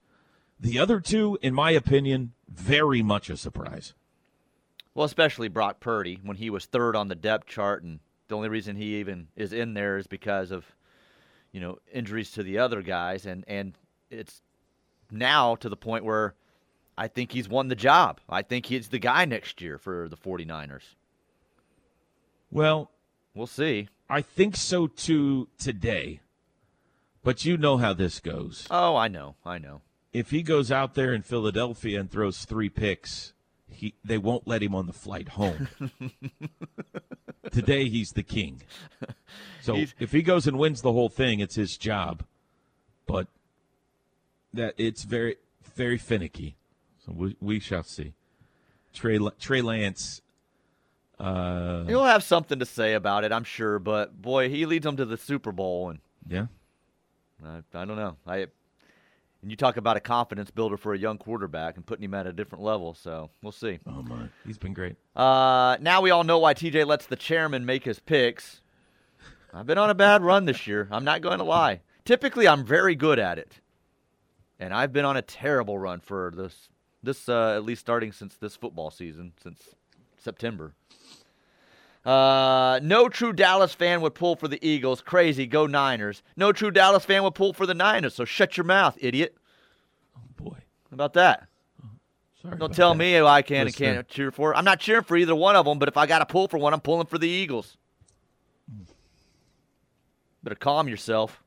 The 0.60 0.79
other 0.79 0.99
two, 0.99 1.38
in 1.41 1.53
my 1.53 1.71
opinion, 1.71 2.34
very 2.49 3.03
much 3.03 3.29
a 3.29 3.38
surprise. 3.38 3.93
Well, 4.93 5.05
especially 5.05 5.49
Brock 5.49 5.79
Purdy 5.79 6.19
when 6.23 6.38
he 6.38 6.49
was 6.49 6.65
third 6.65 6.95
on 6.95 7.10
the 7.10 7.15
depth 7.15 7.47
chart, 7.47 7.84
and 7.84 7.99
the 8.27 8.36
only 8.36 8.49
reason 8.49 8.75
he 8.75 8.95
even 8.95 9.27
is 9.36 9.53
in 9.53 9.73
there 9.73 9.97
is 9.97 10.08
because 10.08 10.51
of, 10.51 10.65
you 11.51 11.60
know, 11.60 11.79
injuries 11.93 12.31
to 12.31 12.43
the 12.43 12.58
other 12.58 12.81
guys, 12.81 13.25
and 13.25 13.43
and 13.47 13.77
it's 14.10 14.41
now 15.12 15.55
to 15.55 15.67
the 15.67 15.75
point 15.75 16.05
where 16.05 16.34
I 16.97 17.08
think 17.08 17.31
he's 17.31 17.49
won 17.49 17.67
the 17.67 17.75
job. 17.75 18.19
I 18.29 18.41
think 18.41 18.67
he's 18.67 18.88
the 18.88 18.99
guy 18.99 19.25
next 19.25 19.62
year 19.62 19.77
for 19.77 20.08
the 20.08 20.17
49ers. 20.17 20.95
Well, 22.51 22.91
we'll 23.34 23.47
see. 23.47 23.89
I 24.10 24.21
think 24.21 24.55
so 24.55 24.88
too 24.88 25.49
today. 25.58 26.21
But 27.23 27.43
you 27.43 27.58
know 27.58 27.77
how 27.77 27.93
this 27.93 28.19
goes. 28.19 28.67
Oh, 28.69 28.95
I 28.95 29.08
know. 29.08 29.36
I 29.45 29.58
know. 29.58 29.81
If 30.13 30.29
he 30.29 30.43
goes 30.43 30.71
out 30.71 30.93
there 30.93 31.13
in 31.13 31.23
Philadelphia 31.23 31.99
and 31.99 32.10
throws 32.10 32.45
three 32.45 32.69
picks, 32.69 33.34
he 33.67 33.95
they 34.03 34.17
won't 34.17 34.47
let 34.47 34.63
him 34.63 34.75
on 34.75 34.86
the 34.86 34.93
flight 34.93 35.29
home. 35.29 35.67
today 37.51 37.89
he's 37.89 38.12
the 38.12 38.23
king. 38.23 38.62
So 39.62 39.73
he's, 39.73 39.95
if 39.99 40.12
he 40.12 40.21
goes 40.21 40.47
and 40.47 40.58
wins 40.58 40.81
the 40.81 40.93
whole 40.93 41.10
thing, 41.10 41.39
it's 41.39 41.55
his 41.55 41.77
job. 41.77 42.23
But 43.08 43.27
that 44.53 44.75
it's 44.77 45.03
very 45.03 45.38
very 45.75 45.97
finicky. 45.97 46.55
So 47.05 47.13
we, 47.15 47.35
we 47.39 47.59
shall 47.59 47.83
see. 47.83 48.13
Trey 48.93 49.19
Trey 49.39 49.61
Lance. 49.61 50.21
Uh, 51.19 51.85
He'll 51.85 52.03
have 52.03 52.23
something 52.23 52.59
to 52.59 52.65
say 52.65 52.93
about 52.93 53.23
it, 53.23 53.31
I'm 53.31 53.43
sure. 53.43 53.79
But 53.79 54.21
boy, 54.21 54.49
he 54.49 54.65
leads 54.65 54.83
them 54.83 54.97
to 54.97 55.05
the 55.05 55.17
Super 55.17 55.51
Bowl, 55.51 55.89
and 55.89 55.99
yeah, 56.27 56.47
I, 57.45 57.57
I 57.73 57.85
don't 57.85 57.95
know. 57.97 58.15
I 58.25 58.47
and 59.41 59.51
you 59.51 59.55
talk 59.55 59.77
about 59.77 59.95
a 59.95 59.99
confidence 59.99 60.49
builder 60.49 60.75
for 60.75 60.93
a 60.93 60.97
young 60.97 61.19
quarterback 61.19 61.75
and 61.75 61.85
putting 61.85 62.03
him 62.03 62.15
at 62.15 62.25
a 62.25 62.33
different 62.33 62.63
level. 62.63 62.95
So 62.95 63.29
we'll 63.43 63.51
see. 63.51 63.79
Oh 63.85 64.01
my, 64.01 64.27
he's 64.45 64.57
been 64.57 64.73
great. 64.73 64.95
Uh, 65.15 65.77
now 65.79 66.01
we 66.01 66.09
all 66.09 66.23
know 66.23 66.39
why 66.39 66.53
TJ 66.53 66.85
lets 66.87 67.05
the 67.05 67.15
chairman 67.15 67.65
make 67.65 67.83
his 67.83 67.99
picks. 67.99 68.61
I've 69.53 69.67
been 69.67 69.77
on 69.77 69.89
a 69.89 69.95
bad 69.95 70.21
run 70.23 70.45
this 70.45 70.67
year. 70.67 70.87
I'm 70.91 71.05
not 71.05 71.21
going 71.21 71.37
to 71.37 71.45
lie. 71.45 71.81
Typically, 72.03 72.47
I'm 72.47 72.65
very 72.65 72.95
good 72.95 73.19
at 73.19 73.37
it, 73.37 73.61
and 74.59 74.73
I've 74.73 74.91
been 74.91 75.05
on 75.05 75.15
a 75.15 75.21
terrible 75.21 75.77
run 75.79 75.99
for 76.01 76.33
this 76.35 76.69
this 77.05 77.29
uh, 77.29 77.55
at 77.55 77.63
least 77.63 77.81
starting 77.81 78.11
since 78.11 78.35
this 78.35 78.55
football 78.55 78.91
season, 78.91 79.33
since 79.41 79.61
September. 80.17 80.73
Uh, 82.05 82.79
no 82.83 83.09
true 83.09 83.33
Dallas 83.33 83.73
fan 83.73 84.01
would 84.01 84.13
pull 84.13 84.35
for 84.35 84.47
the 84.47 84.59
Eagles. 84.67 85.01
Crazy, 85.01 85.47
go 85.47 85.65
Niners. 85.65 86.21
No 86.35 86.51
true 86.51 86.69
Dallas 86.69 87.03
fan 87.05 87.23
would 87.23 87.33
pull 87.33 87.53
for 87.53 87.65
the 87.65 87.73
Niners. 87.73 88.13
So 88.13 88.25
shut 88.25 88.57
your 88.57 88.63
mouth, 88.65 88.95
idiot. 89.01 89.35
Oh 90.15 90.21
boy, 90.43 90.57
How 90.89 90.93
about 90.93 91.13
that? 91.13 91.47
Oh, 91.83 91.87
sorry. 92.41 92.57
Don't 92.57 92.75
tell 92.75 92.93
that. 92.93 92.99
me 92.99 93.15
who 93.15 93.25
I 93.25 93.41
can 93.41 93.65
Listener. 93.65 93.87
and 93.87 93.95
can't 93.95 94.07
cheer 94.07 94.31
for. 94.31 94.55
I'm 94.55 94.65
not 94.65 94.79
cheering 94.79 95.03
for 95.03 95.17
either 95.17 95.33
one 95.35 95.55
of 95.55 95.65
them, 95.65 95.79
but 95.79 95.87
if 95.87 95.97
I 95.97 96.05
got 96.05 96.19
to 96.19 96.25
pull 96.27 96.47
for 96.47 96.59
one, 96.59 96.73
I'm 96.73 96.81
pulling 96.81 97.07
for 97.07 97.17
the 97.17 97.27
Eagles. 97.29 97.75
Better 100.43 100.55
calm 100.55 100.87
yourself. 100.87 101.41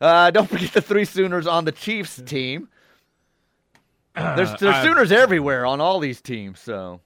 Uh, 0.00 0.30
don't 0.30 0.48
forget 0.48 0.72
the 0.72 0.82
three 0.82 1.04
Sooners 1.06 1.46
on 1.46 1.64
the 1.64 1.72
Chiefs 1.72 2.20
team. 2.26 2.68
There's, 4.36 4.54
there's 4.60 4.82
Sooners 4.82 5.12
everywhere 5.12 5.66
on 5.66 5.80
all 5.80 6.00
these 6.00 6.20
teams, 6.20 6.60
so. 6.60 7.00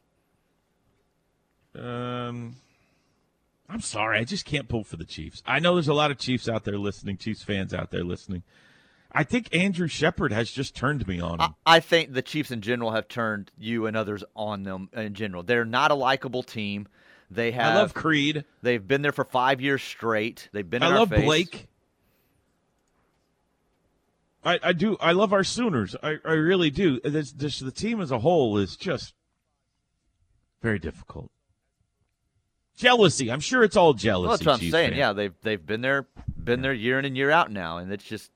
Um, 1.75 2.57
I'm 3.69 3.81
sorry, 3.81 4.19
I 4.19 4.25
just 4.25 4.45
can't 4.45 4.69
pull 4.69 4.85
for 4.85 4.97
the 4.97 5.05
Chiefs. 5.05 5.43
I 5.47 5.59
know 5.59 5.75
there's 5.75 5.89
a 5.89 5.95
lot 5.95 6.11
of 6.11 6.19
Chiefs 6.19 6.49
out 6.49 6.65
there 6.65 6.79
listening, 6.79 7.17
Chiefs 7.17 7.43
fans 7.43 7.73
out 7.73 7.91
there 7.91 8.05
listening. 8.05 8.43
I 9.11 9.25
think 9.25 9.55
Andrew 9.55 9.89
Shepard 9.89 10.33
has 10.33 10.51
just 10.51 10.75
turned 10.75 11.07
me 11.07 11.21
on 11.21 11.41
him. 11.41 11.55
I, 11.67 11.77
I 11.77 11.81
think 11.81 12.13
the 12.13 12.23
Chiefs 12.23 12.51
in 12.51 12.63
general 12.63 12.93
have 12.93 13.09
turned 13.09 13.51
you 13.59 13.87
and 13.87 13.97
others 13.97 14.25
on 14.35 14.63
them 14.63 14.89
in 14.95 15.15
general. 15.15 15.43
They're 15.43 15.65
not 15.67 15.91
a 15.91 15.95
likable 15.95 16.43
team. 16.43 16.89
They 17.31 17.51
have. 17.53 17.77
I 17.77 17.81
love 17.81 17.95
Creed. 17.95 18.45
They've 18.63 18.87
been 18.87 19.03
there 19.03 19.13
for 19.13 19.25
five 19.25 19.61
years 19.61 19.83
straight. 19.83 20.49
They've 20.53 20.69
been. 20.69 20.83
I 20.83 20.95
love. 20.95 21.11
Blake. 21.11 21.69
I, 24.45 24.59
I 24.63 24.73
do. 24.73 24.97
I 25.01 25.13
love 25.13 25.33
our 25.33 25.45
Sooners. 25.45 25.95
I, 26.03 26.19
I 26.25 26.33
really 26.33 26.71
do. 26.71 27.01
This, 27.01 27.33
this, 27.33 27.61
the 27.61 27.71
team 27.71 28.01
as 28.01 28.11
a 28.11 28.19
whole 28.19 28.59
is 28.59 28.77
just 28.77 29.15
very 30.61 30.79
difficult. 30.79 31.31
Jealousy. 32.77 33.31
I'm 33.31 33.41
sure 33.41 33.63
it's 33.63 33.77
all 33.77 33.93
jealousy. 33.95 34.29
Well, 34.29 34.37
that's 34.37 34.47
what 34.47 34.63
I'm 34.63 34.71
saying. 34.71 34.95
Yeah, 34.95 35.13
they've 35.13 35.35
they've 35.43 35.65
been 35.65 35.83
there, 35.83 36.07
been 36.43 36.63
there 36.63 36.73
year 36.73 36.99
in 36.99 37.05
and 37.05 37.17
year 37.17 37.31
out 37.31 37.51
now, 37.51 37.79
and 37.79 37.93
it's 37.93 38.05
just 38.05 38.31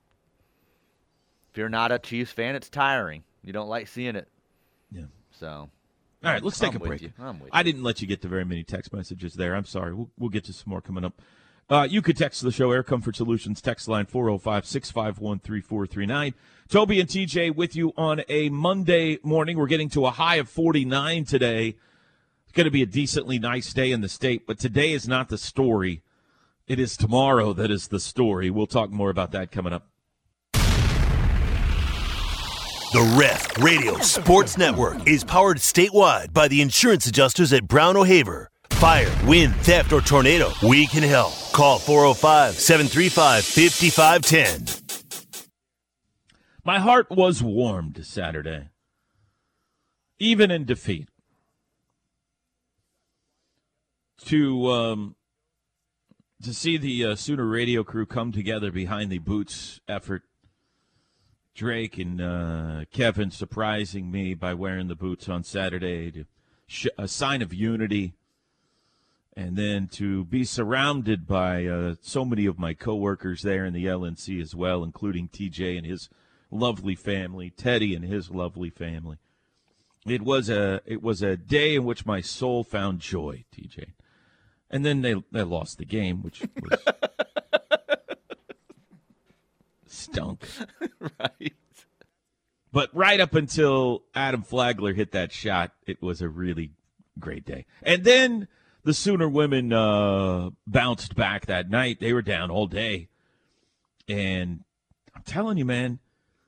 if 1.51 1.59
you're 1.59 1.69
not 1.69 1.91
a 1.91 1.99
Chiefs 1.99 2.33
fan, 2.33 2.55
it's 2.55 2.69
tiring. 2.69 3.25
You 3.43 3.53
don't 3.53 3.69
like 3.69 3.89
seeing 3.89 4.15
it. 4.15 4.29
Yeah. 4.93 5.05
So. 5.33 5.71
All 6.25 6.33
right, 6.33 6.43
let's 6.43 6.59
take 6.59 6.71
I'm 6.71 6.77
a 6.77 6.79
with 6.81 6.89
break. 6.89 7.03
you. 7.03 7.13
I'm 7.21 7.39
with 7.41 7.51
I 7.53 7.63
didn't 7.63 7.83
let 7.83 8.01
you 8.01 8.09
get 8.09 8.21
to 8.23 8.29
very 8.29 8.45
many 8.45 8.65
text 8.65 8.93
messages 8.93 9.35
there. 9.35 9.55
I'm 9.55 9.65
sorry. 9.65 9.95
We'll, 9.95 10.11
we'll 10.19 10.31
get 10.31 10.45
to 10.45 10.53
some 10.53 10.71
more 10.71 10.81
coming 10.81 11.05
up. 11.05 11.21
Uh, 11.69 11.87
you 11.89 12.01
could 12.01 12.17
text 12.17 12.43
the 12.43 12.53
show, 12.53 12.71
Air 12.71 12.85
Comfort 12.85 13.17
Solutions, 13.17 13.61
text 13.61 13.89
line 13.89 14.07
405 14.07 14.65
651 14.65 15.41
3439. 15.41 16.35
Toby 16.69 17.01
and 17.01 17.09
TJ 17.09 17.57
with 17.57 17.75
you 17.75 17.93
on 17.97 18.23
a 18.29 18.49
Monday 18.51 19.19
morning. 19.25 19.59
We're 19.59 19.67
getting 19.67 19.89
to 19.91 20.07
a 20.07 20.13
high 20.13 20.37
of 20.37 20.49
49 20.49 21.25
today. 21.25 21.75
It's 22.45 22.53
going 22.53 22.67
to 22.67 22.71
be 22.71 22.83
a 22.83 22.87
decently 22.87 23.41
nice 23.41 23.73
day 23.73 23.91
in 23.91 24.01
the 24.01 24.09
state, 24.09 24.47
but 24.47 24.61
today 24.61 24.93
is 24.93 25.09
not 25.09 25.29
the 25.29 25.39
story. 25.39 26.03
It 26.69 26.79
is 26.79 26.97
tomorrow 26.97 27.53
that 27.55 27.73
is 27.73 27.89
the 27.89 28.01
story. 28.01 28.49
We'll 28.49 28.69
talk 28.69 28.91
more 28.91 29.11
about 29.11 29.33
that 29.33 29.51
coming 29.51 29.73
up. 29.73 29.89
The 32.93 33.17
Ref 33.19 33.59
Radio 33.59 33.99
Sports 33.99 34.57
Network 34.57 35.09
is 35.09 35.25
powered 35.25 35.59
statewide 35.59 36.33
by 36.33 36.47
the 36.47 36.63
insurance 36.63 37.07
adjusters 37.07 37.53
at 37.53 37.67
Brown 37.67 37.97
O'Haver. 37.97 38.51
Fire, 38.79 39.11
wind, 39.27 39.57
theft, 39.57 39.91
or 39.91 40.03
tornado, 40.03 40.53
we 40.63 40.87
can 40.87 41.03
help. 41.03 41.33
Call 41.53 41.79
405 41.79 42.55
735 42.55 43.43
5510. 43.43 44.83
My 46.63 46.79
heart 46.79 47.11
was 47.11 47.43
warmed 47.43 48.05
Saturday, 48.05 48.69
even 50.19 50.51
in 50.51 50.67
defeat. 50.67 51.09
To 54.27 54.71
um, 54.71 55.17
to 56.43 56.53
see 56.53 56.77
the 56.77 57.05
uh, 57.05 57.15
Sooner 57.15 57.47
radio 57.47 57.83
crew 57.83 58.05
come 58.05 58.31
together 58.31 58.71
behind 58.71 59.11
the 59.11 59.19
Boots 59.21 59.81
effort. 59.89 60.25
Drake 61.55 61.97
and 61.97 62.21
uh, 62.21 62.85
Kevin 62.93 63.31
surprising 63.31 64.11
me 64.11 64.35
by 64.35 64.53
wearing 64.53 64.89
the 64.89 64.95
boots 64.95 65.27
on 65.31 65.43
Saturday 65.43 66.11
to 66.11 66.27
sh- 66.67 66.89
a 66.99 67.09
sign 67.09 67.41
of 67.41 67.55
unity, 67.55 68.13
and 69.37 69.57
then 69.57 69.87
to 69.87 70.25
be 70.25 70.45
surrounded 70.45 71.27
by 71.27 71.67
uh, 71.67 71.95
so 72.01 72.25
many 72.25 72.47
of 72.47 72.59
my 72.59 72.73
coworkers 72.73 73.43
there 73.43 73.67
in 73.67 73.75
the 73.75 73.85
LNC 73.85 74.41
as 74.41 74.55
well, 74.55 74.83
including 74.83 75.29
TJ 75.29 75.77
and 75.77 75.87
his 75.87 76.09
lovely 76.51 76.95
family, 76.95 77.51
Teddy 77.51 77.95
and 77.95 78.05
his 78.05 78.31
lovely 78.31 78.71
family. 78.71 79.19
It 80.07 80.23
was 80.23 80.49
a 80.49 80.81
it 80.87 81.03
was 81.03 81.21
a 81.21 81.37
day 81.37 81.75
in 81.75 81.85
which 81.85 82.07
my 82.07 82.21
soul 82.21 82.65
found 82.65 83.01
joy, 83.01 83.45
TJ. 83.55 83.93
And 84.71 84.87
then 84.87 85.03
they 85.03 85.15
they 85.33 85.43
lost 85.43 85.79
the 85.79 85.85
game, 85.85 86.23
which 86.23 86.43
was 86.63 86.81
stunk. 89.87 90.47
right. 91.19 91.55
But 92.73 92.91
right 92.95 93.21
up 93.21 93.35
until 93.35 94.05
Adam 94.15 94.43
Flagler 94.43 94.93
hit 94.95 95.13
that 95.13 95.33
shot, 95.33 95.73
it 95.87 96.01
was 96.01 96.23
a 96.23 96.29
really 96.29 96.71
great 97.19 97.45
day. 97.45 97.67
And 97.83 98.05
then 98.05 98.49
the 98.87 98.95
Sooner 98.95 99.29
women 99.29 99.73
uh, 99.73 100.51
bounced 100.65 101.17
back 101.17 101.47
that 101.47 101.69
night. 101.69 101.99
They 101.99 102.13
were 102.13 102.23
down 102.23 102.53
all 102.53 102.69
day. 102.69 103.09
And 104.09 104.63
I'm 105.13 105.23
telling 105.25 105.59
you, 105.59 105.65
man, 105.65 105.99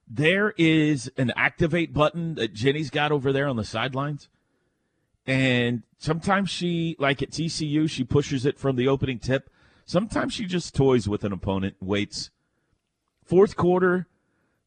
there 0.08 0.54
is 0.56 1.10
an 1.16 1.32
activate 1.34 1.92
button 1.92 2.36
that 2.36 2.54
Jenny's 2.54 2.90
got 2.90 3.10
over 3.10 3.32
there 3.32 3.48
on 3.48 3.56
the 3.56 3.64
sidelines. 3.64 4.28
And 5.26 5.82
sometimes 5.98 6.48
she, 6.48 6.94
like 7.00 7.20
at 7.22 7.32
TCU, 7.32 7.90
she 7.90 8.04
pushes 8.04 8.46
it 8.46 8.56
from 8.56 8.76
the 8.76 8.86
opening 8.86 9.18
tip. 9.18 9.50
Sometimes 9.84 10.32
she 10.32 10.46
just 10.46 10.76
toys 10.76 11.08
with 11.08 11.24
an 11.24 11.32
opponent 11.32 11.74
waits. 11.80 12.30
Fourth 13.24 13.56
quarter, 13.56 14.06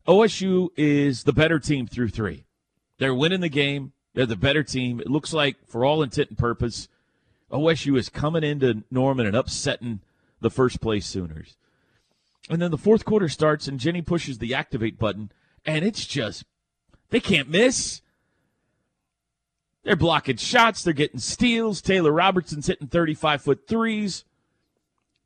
OSU 0.06 0.72
is 0.76 1.24
the 1.24 1.32
better 1.32 1.58
team 1.58 1.88
through 1.88 2.10
three. 2.10 2.44
They're 2.98 3.16
winning 3.16 3.40
the 3.40 3.48
game. 3.48 3.94
They're 4.14 4.26
the 4.26 4.36
better 4.36 4.62
team. 4.62 5.00
It 5.00 5.10
looks 5.10 5.32
like, 5.32 5.56
for 5.66 5.86
all 5.86 6.04
intent 6.04 6.32
and 6.32 6.38
purpose, 6.38 6.90
OSU 7.52 7.98
is 7.98 8.10
coming 8.10 8.44
into 8.44 8.84
Norman 8.90 9.26
and 9.26 9.36
upsetting 9.36 10.02
the 10.40 10.50
first 10.50 10.82
place 10.82 11.06
Sooners. 11.06 11.58
And 12.50 12.62
then 12.62 12.72
the 12.72 12.78
fourth 12.78 13.06
quarter 13.06 13.30
starts, 13.30 13.68
and 13.68 13.80
Jenny 13.80 14.02
pushes 14.02 14.40
the 14.40 14.54
activate 14.54 14.98
button, 14.98 15.32
and 15.66 15.86
it's 15.86 16.06
just, 16.06 16.44
they 17.10 17.20
can't 17.20 17.50
miss. 17.50 18.02
They're 19.84 19.96
blocking 19.96 20.38
shots. 20.38 20.84
They're 20.84 20.94
getting 20.94 21.20
steals. 21.20 21.82
Taylor 21.82 22.12
Robertson's 22.12 22.68
hitting 22.68 22.88
35 22.88 23.42
foot 23.42 23.68
threes. 23.68 24.26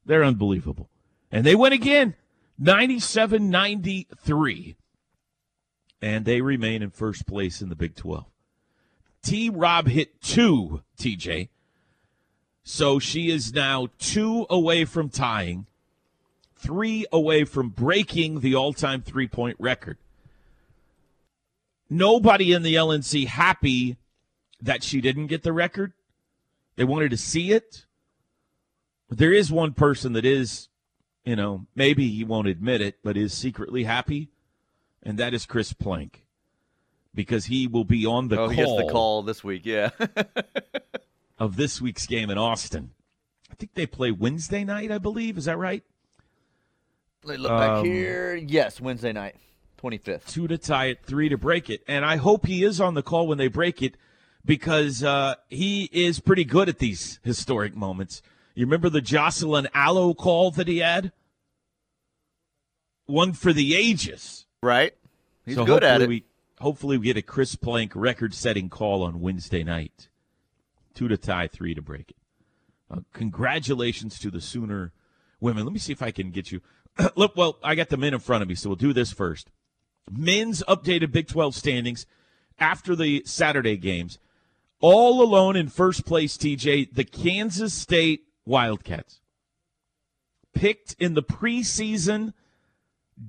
They're 0.05 0.23
unbelievable. 0.23 0.89
And 1.31 1.45
they 1.45 1.55
win 1.55 1.73
again 1.73 2.15
97 2.57 3.49
93. 3.49 4.75
And 6.01 6.25
they 6.25 6.41
remain 6.41 6.83
in 6.83 6.91
first 6.91 7.25
place 7.25 7.61
in 7.61 7.69
the 7.69 7.75
Big 7.75 7.95
12. 7.95 8.25
T 9.23 9.49
Rob 9.49 9.87
hit 9.87 10.21
two, 10.21 10.83
TJ. 10.99 11.49
So 12.67 12.97
she 12.97 13.29
is 13.29 13.53
now 13.53 13.89
two 13.99 14.47
away 14.49 14.85
from 14.85 15.09
tying, 15.09 15.67
three 16.55 17.05
away 17.13 17.43
from 17.43 17.69
breaking 17.69 18.39
the 18.39 18.55
all 18.55 18.73
time 18.73 19.03
three 19.03 19.27
point 19.27 19.55
record. 19.59 19.97
Nobody 21.91 22.51
in 22.51 22.63
the 22.63 22.73
LNC 22.73 23.27
happy 23.27 23.97
that 24.59 24.81
she 24.81 24.99
didn't 24.99 25.27
get 25.27 25.43
the 25.43 25.53
record. 25.53 25.93
They 26.75 26.83
wanted 26.83 27.11
to 27.11 27.17
see 27.17 27.51
it. 27.51 27.85
But 29.09 29.19
there 29.19 29.31
is 29.31 29.51
one 29.51 29.73
person 29.73 30.13
that 30.13 30.25
is, 30.25 30.67
you 31.23 31.35
know, 31.35 31.67
maybe 31.75 32.09
he 32.09 32.23
won't 32.23 32.47
admit 32.47 32.81
it, 32.81 32.95
but 33.03 33.15
is 33.15 33.31
secretly 33.31 33.83
happy, 33.83 34.29
and 35.03 35.19
that 35.19 35.35
is 35.35 35.45
Chris 35.45 35.71
Plank. 35.71 36.25
Because 37.13 37.45
he 37.45 37.67
will 37.67 37.85
be 37.85 38.07
on 38.07 38.29
the 38.29 38.39
oh, 38.39 38.49
call 38.49 38.77
the 38.77 38.91
call 38.91 39.21
this 39.21 39.43
week. 39.43 39.67
Yeah. 39.67 39.91
of 41.37 41.55
this 41.55 41.81
week's 41.81 42.05
game 42.05 42.29
in 42.29 42.37
Austin. 42.37 42.91
I 43.51 43.55
think 43.55 43.73
they 43.73 43.85
play 43.85 44.11
Wednesday 44.11 44.63
night, 44.63 44.91
I 44.91 44.97
believe. 44.97 45.37
Is 45.37 45.45
that 45.45 45.57
right? 45.57 45.83
Let 47.23 47.37
me 47.37 47.43
look 47.43 47.51
back 47.57 47.69
Um, 47.77 47.85
here. 47.85 48.35
Yes, 48.35 48.79
Wednesday 48.79 49.11
night, 49.11 49.35
25th. 49.81 50.27
Two 50.27 50.47
to 50.47 50.57
tie 50.57 50.87
it, 50.87 50.99
three 51.03 51.29
to 51.29 51.37
break 51.37 51.69
it. 51.69 51.81
And 51.87 52.05
I 52.05 52.17
hope 52.17 52.45
he 52.45 52.63
is 52.63 52.79
on 52.79 52.93
the 52.93 53.01
call 53.03 53.27
when 53.27 53.37
they 53.37 53.47
break 53.47 53.81
it 53.81 53.95
because 54.43 55.03
uh, 55.03 55.35
he 55.49 55.89
is 55.91 56.19
pretty 56.19 56.43
good 56.43 56.69
at 56.69 56.79
these 56.79 57.19
historic 57.23 57.75
moments. 57.75 58.21
You 58.53 58.65
remember 58.65 58.89
the 58.89 59.01
Jocelyn 59.01 59.67
Alo 59.73 60.13
call 60.13 60.51
that 60.51 60.67
he 60.67 60.79
had? 60.79 61.11
One 63.07 63.33
for 63.33 63.53
the 63.53 63.75
ages. 63.75 64.45
Right. 64.61 64.93
He's 65.45 65.55
So 65.55 65.65
good 65.65 65.83
at 65.83 66.01
it. 66.01 66.09
We, 66.09 66.23
hopefully, 66.59 66.97
we 66.97 67.05
get 67.05 67.17
a 67.17 67.21
Chris 67.21 67.55
Plank 67.55 67.91
record 67.95 68.33
setting 68.33 68.69
call 68.69 69.03
on 69.03 69.19
Wednesday 69.21 69.63
night. 69.63 70.09
Two 70.95 71.07
to 71.09 71.17
tie, 71.17 71.47
three 71.47 71.75
to 71.75 71.81
break 71.81 72.11
it. 72.11 72.17
Uh, 72.89 73.01
congratulations 73.13 74.17
to 74.19 74.31
the 74.31 74.41
Sooner 74.41 74.93
women. 75.39 75.65
Let 75.65 75.73
me 75.73 75.79
see 75.79 75.91
if 75.91 76.01
I 76.01 76.11
can 76.11 76.31
get 76.31 76.51
you. 76.51 76.61
Look, 77.15 77.35
well, 77.35 77.59
I 77.61 77.75
got 77.75 77.89
the 77.89 77.97
men 77.97 78.13
in 78.13 78.19
front 78.19 78.41
of 78.41 78.47
me, 78.47 78.55
so 78.55 78.69
we'll 78.69 78.77
do 78.77 78.93
this 78.93 79.11
first. 79.11 79.51
Men's 80.09 80.63
updated 80.67 81.11
Big 81.11 81.27
12 81.27 81.53
standings 81.53 82.05
after 82.59 82.95
the 82.95 83.23
Saturday 83.25 83.77
games. 83.77 84.17
All 84.79 85.21
alone 85.21 85.55
in 85.55 85.67
first 85.67 86.05
place, 86.05 86.37
TJ, 86.37 86.93
the 86.93 87.03
Kansas 87.03 87.73
State 87.73 88.25
Wildcats. 88.45 89.19
Picked 90.53 90.95
in 90.99 91.13
the 91.15 91.23
preseason 91.23 92.33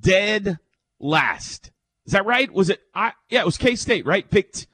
dead 0.00 0.59
last. 1.00 1.72
Is 2.05 2.12
that 2.12 2.24
right? 2.26 2.52
Was 2.52 2.70
it? 2.70 2.81
I, 2.94 3.12
yeah, 3.29 3.40
it 3.40 3.46
was 3.46 3.59
K 3.59 3.74
State, 3.74 4.07
right? 4.07 4.29
Picked 4.31 4.66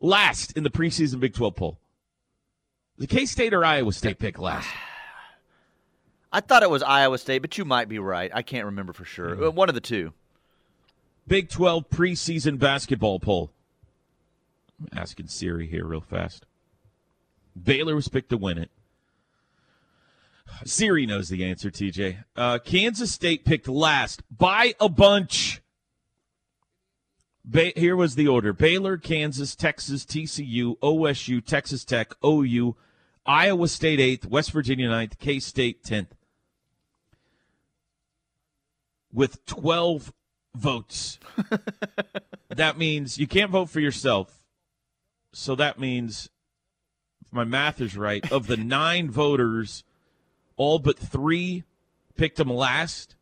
last 0.00 0.56
in 0.56 0.62
the 0.62 0.70
preseason 0.70 1.18
Big 1.18 1.34
12 1.34 1.56
poll. 1.56 1.78
The 2.98 3.06
K 3.06 3.26
State 3.26 3.54
or 3.54 3.64
Iowa 3.64 3.92
State 3.92 4.18
picked 4.18 4.38
last? 4.38 4.68
I 6.32 6.40
thought 6.40 6.62
it 6.62 6.70
was 6.70 6.82
Iowa 6.82 7.18
State, 7.18 7.40
but 7.40 7.58
you 7.58 7.64
might 7.64 7.88
be 7.88 7.98
right. 7.98 8.30
I 8.34 8.42
can't 8.42 8.64
remember 8.66 8.92
for 8.92 9.04
sure. 9.04 9.36
Mm-hmm. 9.36 9.56
One 9.56 9.68
of 9.68 9.74
the 9.74 9.80
two. 9.80 10.12
Big 11.26 11.50
12 11.50 11.88
preseason 11.88 12.58
basketball 12.58 13.20
poll. 13.20 13.50
I'm 14.80 14.98
asking 14.98 15.28
Siri 15.28 15.66
here 15.66 15.84
real 15.84 16.00
fast. 16.00 16.46
Baylor 17.60 17.94
was 17.94 18.08
picked 18.08 18.30
to 18.30 18.36
win 18.36 18.58
it. 18.58 18.70
Siri 20.64 21.06
knows 21.06 21.28
the 21.28 21.44
answer, 21.44 21.70
TJ. 21.70 22.24
Uh, 22.36 22.58
Kansas 22.58 23.12
State 23.12 23.44
picked 23.44 23.68
last 23.68 24.22
by 24.30 24.74
a 24.80 24.88
bunch. 24.88 25.61
Ba- 27.44 27.72
here 27.76 27.96
was 27.96 28.14
the 28.14 28.28
order 28.28 28.52
Baylor, 28.52 28.96
Kansas, 28.96 29.54
Texas, 29.56 30.04
TCU, 30.04 30.78
OSU, 30.78 31.44
Texas 31.44 31.84
Tech, 31.84 32.12
OU, 32.24 32.76
Iowa 33.26 33.68
State 33.68 33.98
8th, 33.98 34.26
West 34.26 34.52
Virginia 34.52 34.88
9th, 34.88 35.18
K 35.18 35.38
State 35.38 35.82
10th. 35.82 36.08
With 39.12 39.44
12 39.46 40.12
votes. 40.54 41.18
that 42.48 42.78
means 42.78 43.18
you 43.18 43.26
can't 43.26 43.50
vote 43.50 43.68
for 43.68 43.80
yourself. 43.80 44.42
So 45.32 45.54
that 45.54 45.78
means, 45.78 46.30
if 47.24 47.32
my 47.32 47.44
math 47.44 47.80
is 47.80 47.96
right, 47.96 48.30
of 48.30 48.46
the 48.46 48.56
nine 48.58 49.10
voters, 49.10 49.84
all 50.56 50.78
but 50.78 50.98
three 50.98 51.64
picked 52.16 52.36
them 52.36 52.50
last, 52.50 53.16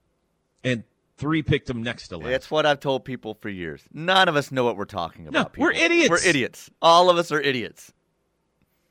and 0.63 0.85
three 1.21 1.43
picked 1.43 1.69
them 1.69 1.83
next 1.83 2.09
to 2.09 2.17
last. 2.17 2.31
That's 2.31 2.51
what 2.51 2.67
I've 2.67 2.81
told 2.81 3.05
people 3.05 3.35
for 3.35 3.51
years. 3.51 3.85
None 3.93 4.29
of 4.29 4.35
us 4.35 4.51
know 4.51 4.65
what 4.65 4.77
we're 4.77 4.87
talking 4.87 5.29
about. 5.29 5.57
No, 5.57 5.63
we're 5.63 5.73
idiots. 5.73 6.11
We're 6.11 6.25
idiots. 6.27 6.71
All 6.81 7.11
of 7.11 7.19
us 7.19 7.31
are 7.31 7.41
idiots. 7.41 7.93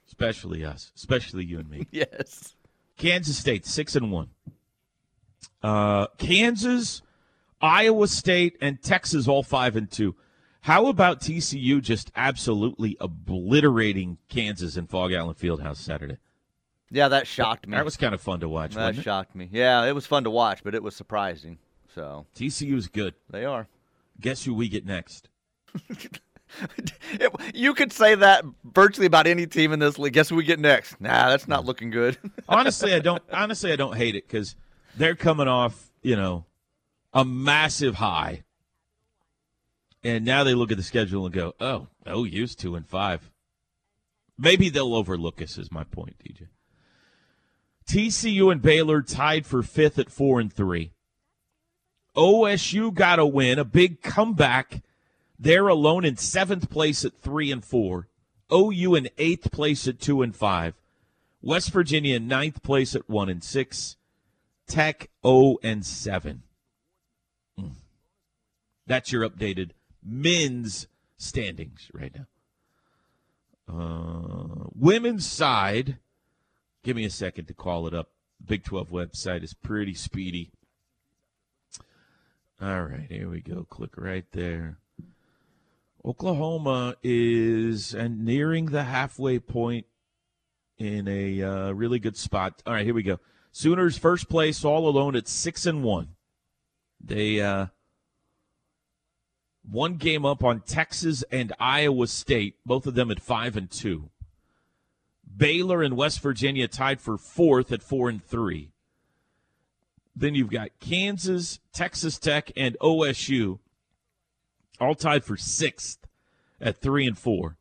Especially 0.08 0.64
us, 0.64 0.92
especially 0.96 1.44
you 1.44 1.60
and 1.60 1.70
me. 1.70 1.88
yes. 1.92 2.56
Kansas 2.98 3.38
State 3.38 3.66
six 3.66 3.96
and 3.96 4.12
one. 4.12 4.30
Uh, 5.62 6.08
Kansas, 6.18 7.02
Iowa 7.62 8.08
State, 8.08 8.58
and 8.62 8.82
Texas 8.82 9.28
all 9.28 9.44
five 9.44 9.76
and 9.76 9.90
two. 9.90 10.16
How 10.62 10.88
about 10.88 11.22
TCU 11.22 11.82
just 11.82 12.12
absolutely 12.16 12.98
obliterating 13.00 14.18
Kansas 14.28 14.78
in 14.78 14.88
Phog 14.88 15.14
Allen 15.14 15.36
Fieldhouse 15.36 15.78
Saturday? 15.78 16.18
Yeah, 16.92 17.08
that 17.10 17.28
shocked 17.28 17.68
me. 17.68 17.78
That 17.78 17.86
was 17.86 17.98
kind 17.98 18.14
of 18.14 18.22
fun 18.22 18.40
to 18.42 18.50
watch. 18.50 18.74
That 18.74 18.88
wasn't 18.88 19.00
it? 19.00 19.04
shocked 19.04 19.36
me. 19.36 19.50
Yeah, 19.52 19.86
it 19.86 19.94
was 19.94 20.06
fun 20.06 20.24
to 20.26 20.30
watch, 20.30 20.64
but 20.64 20.76
it 20.76 20.84
was 20.84 20.96
surprising. 20.96 21.60
So 21.94 22.26
TCU's 22.36 22.88
good. 22.88 23.16
They 23.30 23.46
are. 23.46 23.68
Guess 24.20 24.46
who 24.46 24.54
we 24.54 24.70
get 24.70 24.86
next? 24.86 25.30
You 27.54 27.74
could 27.74 27.94
say 27.94 28.16
that 28.16 28.44
virtually 28.64 29.06
about 29.06 29.28
any 29.28 29.46
team 29.46 29.72
in 29.72 29.80
this 29.80 30.00
league. 30.00 30.14
Guess 30.14 30.30
who 30.30 30.36
we 30.36 30.44
get 30.44 30.60
next? 30.60 31.00
Nah, 31.00 31.30
that's 31.30 31.48
not 31.48 31.66
looking 31.66 31.90
good. 31.90 32.18
honestly, 32.50 32.94
I 32.94 33.00
don't. 33.00 33.22
Honestly, 33.32 33.72
I 33.72 33.76
don't 33.76 33.96
hate 33.96 34.16
it 34.16 34.28
because 34.28 34.56
they're 34.96 35.16
coming 35.16 35.48
off, 35.48 35.92
you 36.02 36.16
know, 36.16 36.46
a 37.14 37.24
massive 37.24 37.96
high, 37.96 38.44
and 40.04 40.26
now 40.26 40.44
they 40.44 40.54
look 40.54 40.72
at 40.72 40.78
the 40.78 40.84
schedule 40.84 41.26
and 41.26 41.34
go, 41.34 41.54
"Oh, 41.60 41.88
OU's 42.08 42.56
two 42.56 42.76
and 42.76 42.88
five. 42.88 43.30
Maybe 44.38 44.70
they'll 44.70 44.96
overlook 44.96 45.42
us." 45.42 45.58
Is 45.58 45.72
my 45.72 45.84
point, 45.84 46.16
DJ. 46.20 46.48
TCU 47.88 48.52
and 48.52 48.62
Baylor 48.62 49.02
tied 49.02 49.46
for 49.46 49.64
fifth 49.64 49.98
at 50.00 50.12
four 50.12 50.40
and 50.40 50.52
three. 50.52 50.94
OSU 52.16 52.94
got 52.94 53.20
a 53.20 53.26
win, 53.26 53.60
a 53.60 53.66
big 53.66 54.02
comeback. 54.02 54.82
They're 55.38 55.68
alone 55.68 56.04
in 56.04 56.18
seventh 56.18 56.70
place 56.70 57.06
at 57.06 57.22
three 57.22 57.52
and 57.52 57.64
four. 57.64 58.08
OU 58.52 58.96
in 58.96 59.10
eighth 59.18 59.52
place 59.52 59.88
at 59.88 60.00
two 60.00 60.22
and 60.22 60.36
five. 60.36 60.74
West 61.42 61.72
Virginia 61.72 62.16
in 62.16 62.28
ninth 62.28 62.62
place 62.64 62.96
at 62.96 63.10
one 63.10 63.30
and 63.30 63.44
six. 63.44 63.96
Tech 64.68 65.10
0 65.26 65.58
and 65.64 65.86
seven. 65.86 66.44
Mm. 67.60 67.72
That's 68.86 69.12
your 69.12 69.28
updated 69.28 69.72
men's 70.04 70.88
standings 71.18 71.90
right 71.94 72.14
now. 72.16 72.26
Uh, 73.68 74.70
women's 74.76 75.28
side. 75.28 75.98
Give 76.84 76.96
me 76.96 77.06
a 77.06 77.10
second 77.10 77.46
to 77.46 77.54
call 77.54 77.88
it 77.88 77.94
up. 77.94 78.10
Big 78.44 78.64
12 78.64 78.90
website 78.90 79.44
is 79.44 79.54
pretty 79.54 79.94
speedy. 79.94 80.52
All 82.62 82.84
right, 82.84 83.08
here 83.08 83.30
we 83.30 83.40
go. 83.40 83.66
Click 83.70 83.92
right 83.96 84.26
there. 84.32 84.80
Oklahoma 86.04 86.96
is 87.02 87.94
and 87.94 88.26
nearing 88.26 88.68
the 88.68 88.84
halfway 88.84 89.40
point 89.40 89.86
in 90.78 91.08
a 91.08 91.42
uh, 91.42 91.72
really 91.72 92.00
good 92.00 92.18
spot. 92.18 92.62
All 92.66 92.74
right, 92.74 92.86
here 92.86 92.94
we 92.94 93.04
go. 93.04 93.20
Sooners 93.54 93.98
first 93.98 94.28
place 94.28 94.66
all 94.66 94.90
alone 94.90 95.16
at 95.16 95.28
six 95.30 95.66
and 95.66 95.84
one. 95.84 96.10
They 97.00 97.40
uh, 97.40 97.68
one 99.70 99.96
game 99.96 100.26
up 100.26 100.44
on 100.44 100.60
Texas 100.60 101.24
and 101.32 101.54
Iowa 101.60 102.08
State, 102.08 102.56
both 102.66 102.88
of 102.88 102.96
them 102.96 103.10
at 103.10 103.22
five 103.22 103.56
and 103.56 103.72
two. 103.72 104.10
Baylor 105.38 105.82
and 105.82 105.96
West 105.96 106.20
Virginia 106.22 106.68
tied 106.68 107.00
for 107.00 107.18
fourth 107.18 107.72
at 107.72 107.84
four 107.84 108.10
and 108.10 108.24
three. 108.24 108.72
Then 110.20 110.36
you've 110.36 110.52
got 110.52 110.78
Kansas, 110.82 111.60
Texas 111.72 112.20
Tech, 112.20 112.52
and 112.58 112.76
OSU 112.82 113.60
all 114.78 114.94
tied 114.94 115.24
for 115.24 115.38
sixth 115.38 116.08
at 116.60 116.82
three 116.82 117.08
and 117.08 117.18
four. 117.18 117.58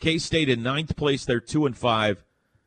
K 0.00 0.18
State 0.18 0.48
in 0.48 0.64
ninth 0.64 0.96
place, 0.96 1.24
they're 1.24 1.38
two 1.38 1.66
and 1.66 1.76
five, 1.76 2.24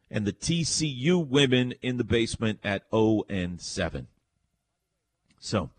and 0.09 0.25
the 0.25 0.31
TCU 0.31 1.25
women 1.27 1.73
in 1.81 1.97
the 1.97 2.05
basement 2.05 2.59
at 2.63 2.83
0 2.91 3.23
and 3.27 3.59
seven. 3.59 4.07
So, 5.37 5.71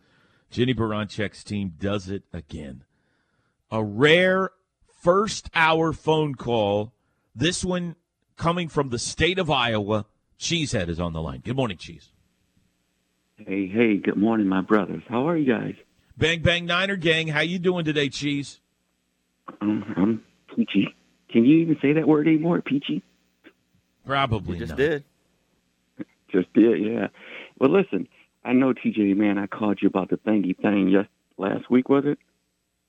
Jennie 0.51 0.75
Baranczyk's 0.75 1.45
team 1.45 1.75
does 1.79 2.11
it 2.11 2.25
again. 2.31 2.85
A 3.71 3.83
rare 3.83 4.51
first 5.01 5.49
hour 5.55 5.95
phone 5.95 6.35
call. 6.35 6.93
This 7.35 7.65
one 7.65 7.97
coming 8.37 8.69
from 8.69 8.91
the 8.91 8.99
state 8.99 9.39
of 9.39 9.51
Iowa. 9.51 10.05
Cheesehead 10.39 10.89
is 10.89 11.01
on 11.01 11.15
the 11.15 11.23
line. 11.23 11.41
Good 11.43 11.57
morning, 11.57 11.79
Cheese. 11.79 12.11
Hey, 13.37 13.67
hey, 13.67 13.97
good 13.97 14.17
morning, 14.17 14.47
my 14.47 14.61
brothers. 14.61 15.03
How 15.09 15.29
are 15.29 15.37
you 15.37 15.53
guys? 15.53 15.75
Bang 16.17 16.41
Bang 16.41 16.67
Niner 16.67 16.95
Gang, 16.95 17.27
how 17.27 17.41
you 17.41 17.59
doing 17.59 17.85
today, 17.85 18.09
Cheese? 18.09 18.61
Um, 19.61 19.93
I'm 19.97 20.23
peachy. 20.55 20.95
Can 21.31 21.45
you 21.45 21.57
even 21.59 21.77
say 21.83 21.95
that 21.95 22.07
word 22.07 22.29
anymore, 22.29 22.63
peachy? 22.63 23.03
Probably 24.07 24.59
just 24.59 24.71
not. 24.71 24.79
did. 24.79 25.05
Just 26.31 26.53
did, 26.53 26.81
yeah. 26.81 27.09
Well, 27.59 27.71
listen, 27.71 28.07
I 28.45 28.53
know 28.53 28.73
TJ, 28.73 29.17
man, 29.17 29.37
I 29.37 29.49
called 29.49 29.81
you 29.83 29.89
about 29.89 30.11
the 30.11 30.17
thingy 30.17 30.57
thing 30.57 30.93
just 30.93 31.09
last 31.37 31.69
week, 31.69 31.89
was 31.89 32.05
it? 32.07 32.21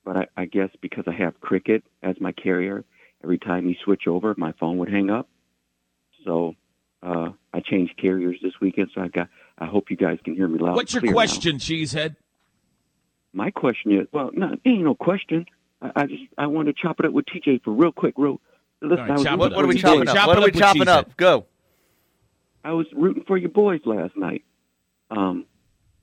But 0.04 0.16
I, 0.16 0.28
I 0.38 0.46
guess 0.46 0.70
because 0.80 1.06
I 1.08 1.14
have 1.14 1.42
Cricket 1.42 1.84
as 2.04 2.22
my 2.22 2.32
carrier, 2.32 2.86
every 3.24 3.40
time 3.40 3.68
you 3.68 3.76
switch 3.84 4.04
over, 4.08 4.36
my 4.38 4.52
phone 4.60 4.78
would 4.78 4.92
hang 4.92 5.10
up. 5.10 5.28
So 6.24 6.54
uh, 7.02 7.30
I 7.52 7.62
changed 7.62 7.98
carriers 8.00 8.38
this 8.44 8.54
weekend, 8.62 8.92
so 8.94 9.02
I 9.02 9.08
got. 9.08 9.28
I 9.58 9.66
hope 9.66 9.90
you 9.90 9.98
guys 9.98 10.20
can 10.24 10.36
hear 10.36 10.48
me 10.48 10.60
loud. 10.60 10.76
What's 10.76 10.94
your 10.94 11.00
and 11.00 11.08
clear 11.08 11.12
now. 11.12 11.16
question, 11.16 11.58
Cheesehead? 11.58 12.16
My 13.34 13.52
question 13.52 13.92
is, 14.00 14.08
well, 14.12 14.32
no, 14.34 14.54
it 14.54 14.60
ain't 14.66 14.84
no 14.84 14.96
question. 14.96 15.46
I, 15.82 15.92
I 15.96 16.06
just 16.06 16.24
I 16.38 16.48
want 16.48 16.68
to 16.68 16.74
chop 16.74 17.00
it 17.00 17.06
up 17.06 17.14
with 17.14 17.26
TJ 17.26 17.64
for 17.64 17.72
real 17.72 17.92
quick, 17.92 18.16
real. 18.18 18.40
Listen, 18.82 18.98
right, 18.98 19.08
chop 19.08 19.18
rooting 19.18 19.40
What, 19.40 19.56
what 19.56 19.66
are 19.66 19.68
we 19.68 19.80
chopping 19.80 20.08
up? 20.08 20.16
Chop 20.16 20.28
what 20.28 20.38
are 20.38 20.46
we 20.46 20.52
chopping 20.52 20.88
up? 20.88 21.16
Go. 21.18 21.46
I 22.64 22.72
was 22.72 22.88
rooting 22.94 23.24
for 23.26 23.38
your 23.38 23.50
boys 23.50 23.82
last 23.86 24.18
night, 24.18 24.44
um, 25.12 25.46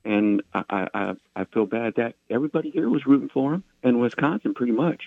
and 0.05 0.41
I, 0.53 0.63
I 0.69 0.87
I 0.93 1.13
I 1.35 1.45
feel 1.45 1.65
bad 1.65 1.95
that 1.97 2.15
everybody 2.29 2.71
here 2.71 2.89
was 2.89 3.05
rooting 3.05 3.29
for 3.29 3.51
them, 3.51 3.63
and 3.83 3.99
Wisconsin 3.99 4.53
pretty 4.53 4.73
much. 4.73 5.03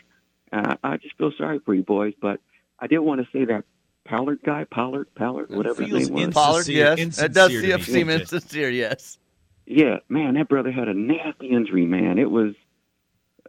Uh, 0.53 0.77
I 0.83 0.97
just 0.99 1.17
feel 1.19 1.33
sorry 1.37 1.59
for 1.59 1.75
you 1.75 1.83
boys, 1.83 2.15
but 2.21 2.41
I 2.79 2.87
did 2.87 2.99
want 2.99 3.21
to 3.21 3.27
say 3.33 3.45
that 3.47 3.65
Pollard 4.07 4.39
guy, 4.45 4.65
Pollard, 4.65 5.09
Pollard, 5.15 5.51
whatever 5.51 5.83
his 5.83 5.91
feels 5.91 6.05
name 6.11 6.15
was. 6.15 6.25
ins- 6.25 6.35
Pollard, 6.35 6.59
Insincere- 6.69 6.97
yes. 6.99 7.17
That 7.17 7.33
does 7.33 7.51
insincere 7.53 7.73
to 7.73 7.79
me, 7.79 7.85
seem 7.85 8.11
insincere, 8.11 8.71
yes. 8.71 9.19
Yeah, 9.67 9.99
man, 10.09 10.35
that 10.35 10.49
brother 10.49 10.71
had 10.73 10.89
a 10.89 10.95
nasty 10.95 11.49
injury, 11.49 11.85
man. 11.87 12.19
It 12.19 12.31
was. 12.31 12.55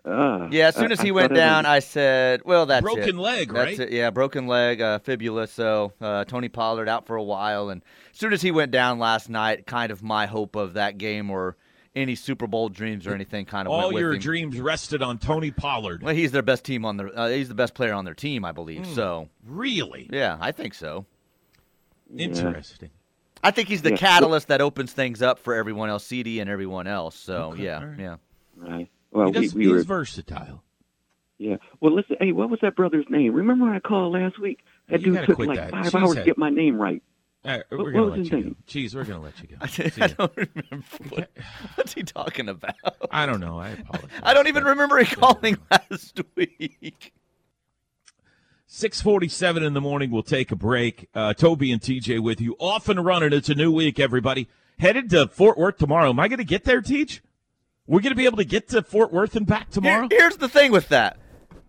Uh, 0.06 0.48
Yeah, 0.52 0.68
as 0.68 0.76
soon 0.76 0.92
as 0.92 1.00
I 1.00 1.04
he 1.04 1.10
thought 1.10 1.16
went 1.16 1.34
down, 1.36 1.64
was- 1.66 1.70
I 1.70 1.80
said, 1.80 2.42
"Well, 2.46 2.66
that's 2.66 2.82
Broken 2.82 3.18
it. 3.18 3.22
leg, 3.22 3.54
That's 3.54 3.78
right? 3.78 3.88
it. 3.88 3.92
Yeah, 3.92 4.10
broken 4.10 4.48
leg, 4.48 4.80
uh, 4.82 5.00
fibula. 5.00 5.48
So 5.48 5.92
uh, 6.00 6.24
Tony 6.26 6.48
Pollard 6.50 6.88
out 6.88 7.06
for 7.06 7.18
a 7.18 7.24
while, 7.24 7.70
and 7.70 7.82
as 8.14 8.18
soon 8.18 8.32
as 8.32 8.42
he 8.42 8.52
went 8.52 8.72
down 8.72 9.00
last 9.00 9.30
night, 9.30 9.66
kind 9.66 9.92
of 9.92 10.02
my 10.02 10.26
hope 10.26 10.56
of 10.56 10.74
that 10.74 10.98
game 10.98 11.30
or 11.30 11.58
any 11.98 12.16
Super 12.16 12.48
Bowl 12.48 12.70
dreams 12.70 13.06
or 13.08 13.14
anything 13.14 13.46
kind 13.46 13.68
of 13.68 13.72
All 13.74 13.80
went 13.80 13.94
with 13.96 14.02
your 14.02 14.14
him. 14.14 14.20
dreams 14.20 14.60
rested 14.60 15.02
on 15.02 15.18
Tony 15.18 15.52
Pollard. 15.52 16.04
Well, 16.04 16.14
he's 16.16 16.32
their 16.32 16.42
best 16.42 16.64
team 16.64 16.86
on 16.86 16.98
their. 16.98 17.18
Uh, 17.18 17.30
he's 17.30 17.50
the 17.50 17.56
best 17.56 17.74
player 17.74 17.94
on 17.94 18.06
their 18.06 18.14
team, 18.14 18.46
I 18.46 18.52
believe. 18.52 18.86
Hmm. 18.86 18.94
So 18.94 19.30
Really 19.46 20.10
yeah, 20.12 20.38
I 20.40 20.52
think 20.52 20.74
so. 20.74 21.06
interesting. 22.16 22.90
I 23.44 23.52
think 23.52 23.68
he's 23.70 23.82
the 23.82 23.92
Yeah. 23.92 23.98
catalyst 23.98 24.48
that 24.48 24.62
opens 24.62 24.94
things 24.94 25.22
up 25.22 25.40
for 25.40 25.54
everyone 25.54 25.90
else, 25.90 26.04
CD 26.06 26.40
and 26.40 26.50
everyone 26.50 26.88
else. 26.88 27.16
So 27.16 27.52
Okay, 27.54 27.64
yeah, 27.66 27.80
all 27.80 27.86
right. 27.86 28.00
yeah. 28.00 28.16
Right. 28.56 28.90
Well, 29.12 29.28
he 29.28 29.32
does, 29.34 29.54
we, 29.54 29.60
we 29.60 29.66
he 29.68 29.72
were 29.74 29.84
versatile. 29.84 30.64
Yeah. 31.38 31.58
Well, 31.80 31.94
listen. 31.94 32.18
Hey, 32.20 32.32
what 32.32 32.50
was 32.50 32.60
that 32.62 32.76
brother's 32.76 33.06
name? 33.10 33.34
Remember 33.34 33.66
when 33.66 33.74
I 33.76 33.80
called 33.80 34.14
last 34.14 34.40
week? 34.40 34.60
That 34.90 35.02
You 35.02 35.16
dude 35.16 35.26
took 35.28 35.40
like 35.40 35.58
that. 35.58 35.70
five 35.72 35.86
Cheesehead. 35.86 36.02
hours 36.02 36.16
to 36.16 36.24
get 36.24 36.38
my 36.38 36.50
name 36.50 36.80
right. 36.82 37.04
All 37.48 37.54
right, 37.54 37.64
we're 37.72 37.92
gonna 37.92 38.06
let 38.06 38.20
his 38.20 38.30
you 38.32 38.44
go. 38.44 38.56
Cheese, 38.66 38.96
we're 38.96 39.06
gonna 39.06 39.22
let 39.22 39.34
you 39.42 39.48
go. 39.58 39.66
See 39.68 40.02
I 40.02 40.08
don't 40.08 40.32
remember 40.36 40.86
what, 41.10 41.30
what's 41.76 41.94
he 41.94 42.04
talking 42.04 42.50
about. 42.50 42.76
I 43.10 43.26
don't 43.26 43.40
know. 43.40 43.58
I 43.58 43.70
apologize. 43.70 44.10
I 44.22 44.34
don't 44.34 44.48
even 44.48 44.64
remember 44.66 44.98
he 44.98 45.16
calling 45.16 45.58
last 45.72 46.20
week. 46.36 47.14
647 48.70 49.64
in 49.64 49.74
the 49.74 49.80
morning, 49.82 50.12
we'll 50.12 50.24
take 50.24 50.52
a 50.52 50.56
break. 50.56 51.08
Uh, 51.16 51.34
Toby 51.34 51.72
and 51.72 51.82
TJ 51.82 52.22
with 52.22 52.42
you. 52.42 52.56
Off 52.60 52.90
and 52.90 53.04
running. 53.04 53.32
It's 53.32 53.48
a 53.50 53.56
new 53.56 53.72
week, 53.72 53.98
everybody. 53.98 54.50
Headed 54.78 55.10
to 55.12 55.28
Fort 55.28 55.58
Worth 55.58 55.78
tomorrow. 55.78 56.10
Am 56.10 56.20
I 56.20 56.28
going 56.28 56.40
to 56.40 56.44
get 56.44 56.66
there, 56.66 56.82
Teach? 56.82 57.24
We're 57.88 58.02
going 58.02 58.12
to 58.12 58.18
be 58.18 58.26
able 58.26 58.38
to 58.38 58.44
get 58.46 58.68
to 58.70 58.84
Fort 58.84 59.14
Worth 59.14 59.38
and 59.38 59.48
back 59.48 59.70
tomorrow? 59.70 60.08
Here- 60.10 60.20
here's 60.20 60.36
the 60.38 60.50
thing 60.50 60.74
with 60.74 60.90
that. 60.90 61.18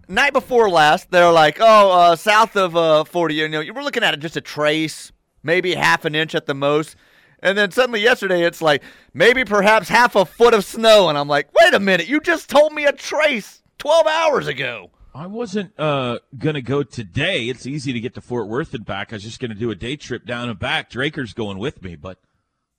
Night 0.08 0.32
before 0.32 0.68
last, 0.68 1.10
they're 1.12 1.30
like, 1.30 1.58
oh, 1.60 1.92
uh, 1.92 2.16
south 2.16 2.56
of 2.56 2.74
uh, 2.74 3.04
40, 3.04 3.34
you 3.34 3.48
know, 3.48 3.62
we're 3.74 3.82
looking 3.82 4.02
at 4.02 4.14
it 4.14 4.20
just 4.20 4.36
a 4.36 4.40
trace, 4.40 5.12
maybe 5.42 5.74
half 5.74 6.04
an 6.04 6.14
inch 6.14 6.34
at 6.34 6.46
the 6.46 6.54
most. 6.54 6.96
And 7.40 7.56
then 7.56 7.70
suddenly 7.70 8.00
yesterday, 8.00 8.42
it's 8.42 8.60
like 8.60 8.82
maybe 9.14 9.44
perhaps 9.44 9.88
half 9.88 10.16
a 10.16 10.24
foot 10.24 10.54
of 10.54 10.64
snow. 10.64 11.08
And 11.08 11.16
I'm 11.16 11.28
like, 11.28 11.48
wait 11.54 11.74
a 11.74 11.80
minute, 11.80 12.08
you 12.08 12.20
just 12.20 12.50
told 12.50 12.72
me 12.72 12.84
a 12.84 12.92
trace 12.92 13.62
12 13.78 14.06
hours 14.06 14.46
ago. 14.46 14.90
I 15.14 15.26
wasn't 15.26 15.78
uh, 15.78 16.18
going 16.36 16.54
to 16.54 16.62
go 16.62 16.82
today. 16.82 17.48
It's 17.48 17.66
easy 17.66 17.92
to 17.92 18.00
get 18.00 18.14
to 18.14 18.20
Fort 18.20 18.46
Worth 18.46 18.74
and 18.74 18.84
back. 18.84 19.12
I 19.12 19.16
was 19.16 19.24
just 19.24 19.40
going 19.40 19.50
to 19.50 19.56
do 19.56 19.70
a 19.70 19.74
day 19.74 19.96
trip 19.96 20.24
down 20.24 20.48
and 20.48 20.58
back. 20.58 20.90
Draker's 20.90 21.32
going 21.32 21.58
with 21.58 21.82
me, 21.82 21.96
but 21.96 22.18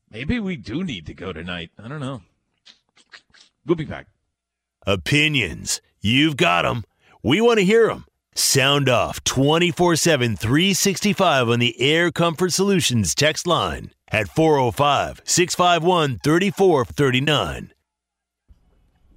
maybe 0.09 0.39
we 0.39 0.55
do 0.55 0.83
need 0.83 1.05
to 1.07 1.13
go 1.13 1.33
tonight. 1.33 1.71
I 1.77 1.87
don't 1.87 1.99
know. 1.99 2.21
We'll 3.65 3.75
be 3.75 3.85
back. 3.85 4.07
Opinions. 4.85 5.81
You've 5.99 6.37
got 6.37 6.61
them. 6.61 6.85
We 7.21 7.41
want 7.41 7.59
to 7.59 7.65
hear 7.65 7.87
them. 7.87 8.05
Sound 8.39 8.87
off 8.87 9.21
24 9.25 9.97
7, 9.97 10.37
365 10.37 11.49
on 11.49 11.59
the 11.59 11.79
Air 11.81 12.09
Comfort 12.09 12.53
Solutions 12.53 13.13
text 13.13 13.45
line 13.45 13.91
at 14.07 14.29
405 14.29 15.21
651 15.25 16.19
3439. 16.23 17.73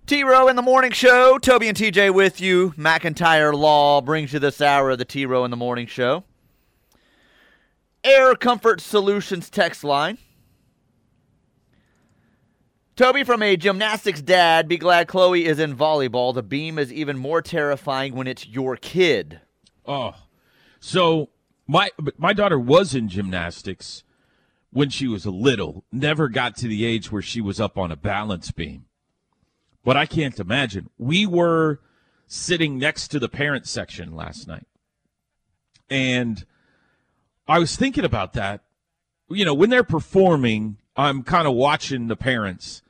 T 0.06 0.24
Row 0.24 0.48
in 0.48 0.56
the 0.56 0.62
Morning 0.62 0.90
Show. 0.90 1.38
Toby 1.38 1.68
and 1.68 1.78
TJ 1.78 2.12
with 2.12 2.40
you. 2.40 2.72
McIntyre 2.76 3.54
Law 3.54 4.00
brings 4.00 4.32
you 4.32 4.40
this 4.40 4.60
hour 4.60 4.90
of 4.90 4.98
the 4.98 5.04
T 5.04 5.24
Row 5.24 5.44
in 5.44 5.52
the 5.52 5.56
Morning 5.56 5.86
Show. 5.86 6.24
Air 8.02 8.34
Comfort 8.34 8.80
Solutions 8.80 9.48
text 9.48 9.84
line. 9.84 10.18
Toby 12.94 13.24
from 13.24 13.42
a 13.42 13.56
gymnastics 13.56 14.20
dad, 14.20 14.68
be 14.68 14.76
glad 14.76 15.08
Chloe 15.08 15.46
is 15.46 15.58
in 15.58 15.74
volleyball. 15.74 16.34
The 16.34 16.42
beam 16.42 16.78
is 16.78 16.92
even 16.92 17.16
more 17.16 17.40
terrifying 17.40 18.14
when 18.14 18.26
it's 18.26 18.46
your 18.46 18.76
kid. 18.76 19.40
Oh, 19.86 20.14
so 20.78 21.30
my 21.66 21.90
my 22.18 22.34
daughter 22.34 22.58
was 22.58 22.94
in 22.94 23.08
gymnastics 23.08 24.04
when 24.70 24.90
she 24.90 25.08
was 25.08 25.24
a 25.24 25.30
little. 25.30 25.84
Never 25.90 26.28
got 26.28 26.54
to 26.56 26.68
the 26.68 26.84
age 26.84 27.10
where 27.10 27.22
she 27.22 27.40
was 27.40 27.58
up 27.58 27.78
on 27.78 27.90
a 27.90 27.96
balance 27.96 28.50
beam. 28.50 28.84
But 29.84 29.96
I 29.96 30.04
can't 30.04 30.38
imagine. 30.38 30.90
We 30.98 31.26
were 31.26 31.80
sitting 32.26 32.78
next 32.78 33.08
to 33.08 33.18
the 33.18 33.28
parent 33.28 33.66
section 33.66 34.14
last 34.14 34.46
night, 34.46 34.66
and 35.88 36.44
I 37.48 37.58
was 37.58 37.74
thinking 37.74 38.04
about 38.04 38.34
that. 38.34 38.60
You 39.30 39.46
know, 39.46 39.54
when 39.54 39.70
they're 39.70 39.82
performing, 39.82 40.76
I'm 40.96 41.22
kind 41.22 41.46
of 41.46 41.54
watching 41.54 42.08
the 42.08 42.16
parents, 42.16 42.82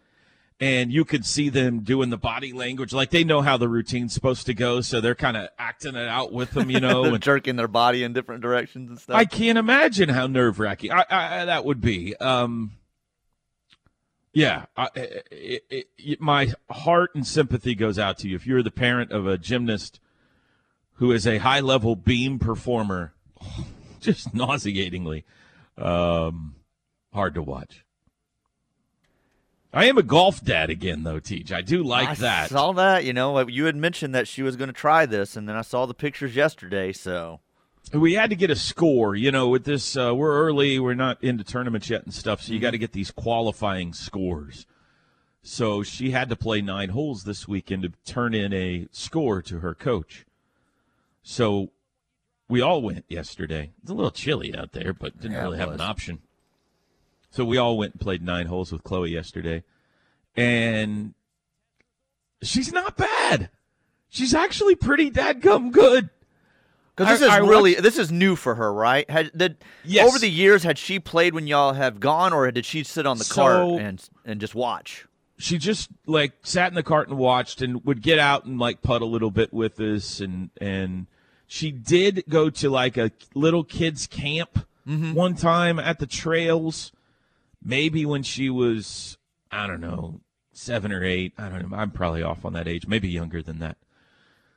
and 0.61 0.93
you 0.93 1.05
could 1.05 1.25
see 1.25 1.49
them 1.49 1.81
doing 1.81 2.11
the 2.11 2.19
body 2.19 2.53
language, 2.53 2.93
like 2.93 3.11
they 3.11 3.25
know 3.25 3.41
how 3.43 3.57
the 3.57 3.69
routine's 3.69 4.13
supposed 4.13 4.47
to 4.47 4.55
go, 4.55 4.81
so 4.81 5.01
they're 5.01 5.15
kind 5.15 5.37
of 5.37 5.49
acting 5.59 5.95
it 5.95 6.09
out 6.09 6.33
with 6.33 6.53
them, 6.53 6.71
you 6.71 6.81
know, 6.81 7.05
They're 7.05 7.15
and 7.15 7.23
jerking 7.23 7.57
their 7.57 7.69
body 7.69 8.03
in 8.03 8.13
different 8.13 8.43
directions 8.43 8.91
and 8.91 8.99
stuff. 8.99 9.17
I 9.17 9.25
can't 9.25 9.59
imagine 9.59 10.09
how 10.09 10.27
nerve 10.27 10.59
wracking 10.59 10.93
I, 10.93 11.05
I, 11.09 11.45
that 11.45 11.65
would 11.65 11.81
be. 11.81 12.17
Um, 12.17 12.73
yeah, 14.33 14.65
I, 14.77 14.89
it, 14.95 15.29
it, 15.71 15.89
it, 15.99 16.21
my 16.21 16.53
heart 16.71 17.11
and 17.15 17.27
sympathy 17.27 17.75
goes 17.75 17.99
out 17.99 18.19
to 18.19 18.29
you 18.29 18.37
if 18.37 18.47
you're 18.47 18.63
the 18.63 18.71
parent 18.71 19.13
of 19.13 19.27
a 19.27 19.37
gymnast 19.37 20.01
who 20.95 21.13
is 21.13 21.27
a 21.27 21.39
high 21.39 21.61
level 21.61 21.97
beam 21.97 22.39
performer. 22.39 23.13
Just 24.01 24.35
nauseatingly 24.35 25.25
um, 25.79 26.57
hard 27.13 27.35
to 27.35 27.43
watch. 27.43 27.85
I 29.75 29.87
am 29.87 29.97
a 29.97 30.03
golf 30.03 30.45
dad 30.45 30.69
again, 30.69 31.03
though, 31.03 31.19
Teach. 31.19 31.51
I 31.51 31.63
do 31.63 31.83
like 31.83 32.19
that. 32.19 32.39
I 32.39 32.43
that. 32.43 32.51
saw 32.51 32.73
that. 32.73 33.05
You 33.05 33.13
know, 33.13 33.47
you 33.49 33.65
had 33.65 33.77
mentioned 33.77 34.15
that 34.15 34.29
she 34.29 34.43
was 34.43 34.57
going 34.57 34.69
to 34.69 34.73
try 34.75 35.07
this, 35.07 35.35
and 35.37 35.49
then 35.49 35.57
I 35.57 35.63
saw 35.63 35.87
the 35.87 35.95
pictures 35.95 36.37
yesterday. 36.37 36.93
So 36.93 37.41
we 37.95 38.13
had 38.15 38.29
to 38.31 38.37
get 38.37 38.51
a 38.51 38.57
score. 38.57 39.15
You 39.17 39.33
know, 39.33 39.49
with 39.49 39.65
this, 39.65 39.97
uh, 39.97 40.15
we're 40.15 40.37
early. 40.47 40.79
We're 40.79 40.95
not 40.95 41.23
into 41.25 41.43
tournaments 41.43 41.89
yet 41.89 42.05
and 42.05 42.13
stuff. 42.13 42.43
So 42.43 42.53
you 42.53 42.61
got 42.61 42.73
to 42.73 42.79
get 42.79 42.93
these 42.93 43.11
qualifying 43.11 43.95
scores. 43.95 44.67
So 45.43 45.83
she 45.83 46.11
had 46.11 46.29
to 46.29 46.37
play 46.37 46.61
nine 46.61 46.91
holes 46.91 47.25
this 47.25 47.49
weekend 47.49 47.83
to 47.83 47.93
turn 48.05 48.35
in 48.35 48.53
a 48.53 48.89
score 48.93 49.41
to 49.43 49.59
her 49.61 49.75
coach. 49.75 50.25
So 51.23 51.71
we 52.49 52.61
all 52.61 52.83
went 52.83 53.07
yesterday. 53.09 53.73
It's 53.83 53.91
a 53.91 53.95
little 53.95 54.11
chilly 54.11 54.55
out 54.55 54.73
there, 54.73 54.93
but 54.93 55.19
didn't 55.19 55.33
Yeah, 55.33 55.43
really 55.45 55.59
have 55.59 55.71
an 55.73 55.81
option. 55.81 56.21
So 57.33 57.45
we 57.47 57.57
all 57.57 57.79
went 57.79 57.95
and 57.95 58.01
played 58.01 58.23
nine 58.23 58.47
holes 58.47 58.71
with 58.71 58.85
Chloe 58.85 59.11
yesterday, 59.11 59.65
and 60.37 61.15
she's 62.43 62.73
not 62.73 62.97
bad. 62.97 63.49
She's 64.11 64.35
actually 64.35 64.75
pretty 64.75 65.11
dadgum 65.11 65.73
good. 65.73 66.11
because 66.95 67.19
this 67.19 67.23
I- 67.29 67.33
is 67.33 67.39
I 67.43 67.47
really 67.49 67.73
watched- 67.73 67.83
this 67.83 67.99
is 67.99 68.13
new 68.13 68.37
for 68.37 68.55
her, 68.57 68.71
right? 68.73 69.09
Had 69.11 69.31
did 69.37 69.57
Yes. 69.83 70.07
over 70.07 70.19
the 70.19 70.29
years 70.29 70.63
had 70.63 70.77
she 70.77 70.99
played 70.99 71.33
when 71.35 71.47
y'all 71.47 71.73
have 71.73 72.01
gone, 72.01 72.35
or 72.35 72.51
did 72.51 72.67
she 72.67 72.85
sit 72.85 73.07
on 73.07 73.17
the 73.17 73.25
cart 73.25 73.81
and 73.81 74.07
and 74.27 74.41
just 74.41 74.55
watch? 74.55 75.07
she 75.39 75.59
just 75.59 75.89
like 76.07 76.33
sat 76.43 76.69
in 76.71 76.75
the 76.75 76.83
cart 76.85 77.09
and 77.09 77.19
watched 77.19 77.63
and 77.63 77.85
would 77.85 78.01
get 78.03 78.19
out 78.19 78.45
and 78.45 78.59
like 78.61 78.81
putt 78.83 79.03
a 79.03 79.07
little 79.07 79.31
bit 79.31 79.53
with 79.53 79.81
us 79.81 80.21
and 80.21 80.51
and 80.61 81.07
she 81.49 81.73
did 81.73 82.23
go 82.29 82.49
to 82.49 82.71
like 82.71 82.97
a 82.97 83.11
little 83.35 83.65
kids 83.65 84.07
camp 84.07 84.67
mm-hmm. 84.87 85.15
one 85.15 85.35
time 85.35 85.81
at 85.81 85.99
the 85.99 86.07
trails 86.07 86.93
maybe 87.65 88.05
when 88.07 88.23
she 88.23 88.49
was 88.51 89.17
i 89.51 89.67
don't 89.67 89.81
know 89.81 90.21
seven 90.53 90.93
or 90.93 91.05
eight 91.05 91.33
i 91.39 91.49
don't 91.49 91.71
know 91.71 91.77
i'm 91.77 91.91
probably 91.91 92.23
off 92.23 92.45
on 92.45 92.53
that 92.53 92.69
age 92.69 92.87
maybe 92.87 93.09
younger 93.09 93.43
than 93.43 93.59
that 93.59 93.77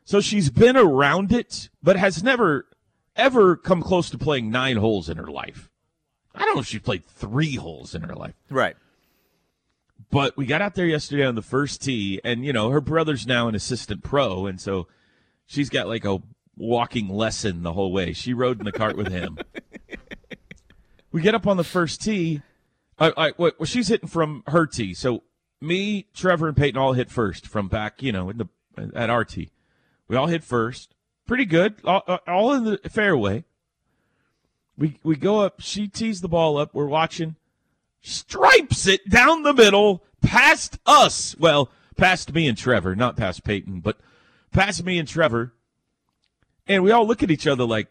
so 0.03 0.19
she's 0.21 0.49
been 0.49 0.75
around 0.77 1.31
it 1.31 1.69
but 1.81 1.95
has 1.95 2.21
never 2.23 2.67
ever 3.15 3.55
come 3.55 3.81
close 3.81 4.09
to 4.09 4.17
playing 4.17 4.49
nine 4.51 4.77
holes 4.77 5.07
in 5.09 5.17
her 5.17 5.27
life 5.27 5.69
i 6.33 6.39
don't 6.39 6.55
know 6.55 6.61
if 6.61 6.67
she 6.67 6.79
played 6.79 7.05
three 7.05 7.55
holes 7.55 7.95
in 7.95 8.01
her 8.01 8.15
life 8.15 8.35
Right. 8.49 8.75
but 10.11 10.35
we 10.37 10.45
got 10.45 10.61
out 10.61 10.75
there 10.75 10.85
yesterday 10.85 11.25
on 11.25 11.35
the 11.35 11.41
first 11.41 11.81
tee, 11.81 12.19
and 12.23 12.45
you 12.45 12.51
know 12.53 12.69
her 12.69 12.81
brother's 12.81 13.25
now 13.25 13.47
an 13.47 13.55
assistant 13.55 14.03
pro, 14.03 14.45
and 14.45 14.59
so 14.59 14.87
she's 15.45 15.69
got 15.69 15.87
like 15.87 16.05
a 16.05 16.19
walking 16.57 17.09
lesson 17.09 17.63
the 17.63 17.73
whole 17.73 17.91
way. 17.91 18.13
She 18.13 18.33
rode 18.33 18.59
in 18.59 18.65
the 18.65 18.71
cart 18.71 18.95
with 18.95 19.07
him. 19.11 19.37
we 21.11 21.21
get 21.21 21.35
up 21.35 21.47
on 21.47 21.57
the 21.57 21.63
first 21.63 22.01
tee. 22.01 22.41
I, 22.97 23.13
I, 23.17 23.31
well, 23.37 23.51
she's 23.65 23.89
hitting 23.89 24.07
from 24.07 24.43
her 24.47 24.65
tee, 24.65 24.93
so 24.93 25.23
me, 25.61 26.07
Trevor, 26.13 26.47
and 26.47 26.57
Peyton 26.57 26.79
all 26.79 26.93
hit 26.93 27.09
first 27.09 27.47
from 27.47 27.67
back, 27.67 28.01
you 28.01 28.11
know, 28.11 28.29
in 28.29 28.37
the 28.37 28.47
at 28.95 29.09
our 29.09 29.25
tee. 29.25 29.51
We 30.07 30.15
all 30.15 30.27
hit 30.27 30.43
first, 30.43 30.93
pretty 31.25 31.45
good, 31.45 31.75
all, 31.83 32.03
uh, 32.07 32.17
all 32.27 32.53
in 32.53 32.63
the 32.65 32.77
fairway. 32.89 33.43
We 34.77 34.99
we 35.03 35.15
go 35.15 35.39
up. 35.39 35.61
She 35.61 35.87
tees 35.87 36.21
the 36.21 36.27
ball 36.27 36.57
up. 36.57 36.73
We're 36.73 36.85
watching 36.85 37.35
stripes 38.01 38.87
it 38.87 39.09
down 39.09 39.43
the 39.43 39.53
middle 39.53 40.03
past 40.21 40.77
us. 40.85 41.35
Well, 41.39 41.69
past 41.97 42.33
me 42.33 42.47
and 42.47 42.57
Trevor, 42.57 42.95
not 42.95 43.17
past 43.17 43.43
Peyton, 43.43 43.79
but 43.79 43.97
past 44.51 44.83
me 44.83 44.99
and 44.99 45.07
Trevor. 45.07 45.53
And 46.67 46.83
we 46.83 46.91
all 46.91 47.07
look 47.07 47.23
at 47.23 47.31
each 47.31 47.47
other 47.47 47.63
like, 47.63 47.87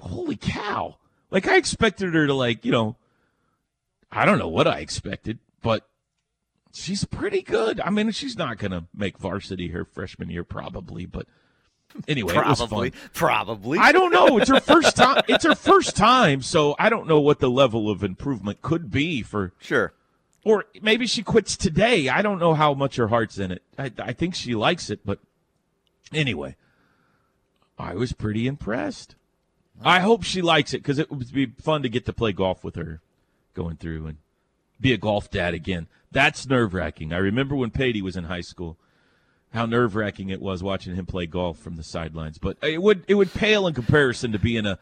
holy 0.00 0.36
cow. 0.36 0.96
Like, 1.30 1.46
I 1.46 1.56
expected 1.56 2.14
her 2.14 2.26
to, 2.26 2.34
like, 2.34 2.64
you 2.64 2.72
know, 2.72 2.96
I 4.12 4.24
don't 4.24 4.38
know 4.38 4.48
what 4.48 4.66
I 4.68 4.80
expected, 4.80 5.38
but 5.62 5.88
she's 6.72 7.04
pretty 7.04 7.42
good. 7.42 7.80
I 7.80 7.90
mean, 7.90 8.10
she's 8.10 8.36
not 8.36 8.58
going 8.58 8.72
to 8.72 8.84
make 8.94 9.18
varsity 9.18 9.68
her 9.68 9.84
freshman 9.84 10.28
year, 10.30 10.44
probably, 10.44 11.06
but 11.06 11.26
anyway, 12.06 12.34
it 12.34 12.46
was 12.46 12.58
Probably. 12.58 12.90
fun. 12.90 13.10
Probably. 13.14 13.78
I 13.78 13.92
don't 13.92 14.12
know. 14.12 14.38
It's 14.38 14.50
her 14.50 14.60
first 14.74 14.96
time. 14.96 15.22
It's 15.28 15.44
her 15.44 15.54
first 15.54 15.96
time, 15.96 16.42
so 16.42 16.76
I 16.78 16.90
don't 16.90 17.06
know 17.08 17.20
what 17.20 17.40
the 17.40 17.50
level 17.50 17.90
of 17.90 18.04
improvement 18.04 18.62
could 18.62 18.90
be 18.90 19.22
for. 19.22 19.52
Sure. 19.58 19.92
Or 20.44 20.64
maybe 20.80 21.06
she 21.06 21.22
quits 21.22 21.56
today. 21.56 22.08
I 22.08 22.20
don't 22.20 22.38
know 22.40 22.54
how 22.54 22.74
much 22.74 22.96
her 22.96 23.08
heart's 23.08 23.38
in 23.38 23.52
it. 23.52 23.62
I, 23.78 23.92
I 23.98 24.12
think 24.12 24.34
she 24.34 24.54
likes 24.54 24.90
it, 24.90 25.00
but 25.04 25.20
anyway, 26.12 26.56
I 27.78 27.94
was 27.94 28.12
pretty 28.12 28.46
impressed. 28.46 29.14
I 29.84 30.00
hope 30.00 30.22
she 30.22 30.42
likes 30.42 30.74
it 30.74 30.78
because 30.78 30.98
it 30.98 31.10
would 31.10 31.32
be 31.32 31.46
fun 31.46 31.82
to 31.82 31.88
get 31.88 32.06
to 32.06 32.12
play 32.12 32.32
golf 32.32 32.62
with 32.64 32.74
her, 32.76 33.00
going 33.54 33.76
through 33.76 34.06
and 34.06 34.18
be 34.80 34.92
a 34.92 34.98
golf 34.98 35.30
dad 35.30 35.54
again. 35.54 35.86
That's 36.10 36.46
nerve 36.46 36.74
wracking. 36.74 37.12
I 37.12 37.18
remember 37.18 37.54
when 37.54 37.70
Patey 37.70 38.02
was 38.02 38.16
in 38.16 38.24
high 38.24 38.40
school 38.42 38.78
how 39.52 39.66
nerve 39.66 39.94
wracking 39.94 40.30
it 40.30 40.40
was 40.40 40.62
watching 40.62 40.94
him 40.94 41.04
play 41.06 41.26
golf 41.26 41.58
from 41.58 41.76
the 41.76 41.82
sidelines. 41.82 42.38
But 42.38 42.56
it 42.62 42.80
would 42.82 43.04
it 43.08 43.14
would 43.14 43.32
pale 43.32 43.66
in 43.66 43.74
comparison 43.74 44.32
to 44.32 44.38
being 44.38 44.64
a 44.66 44.78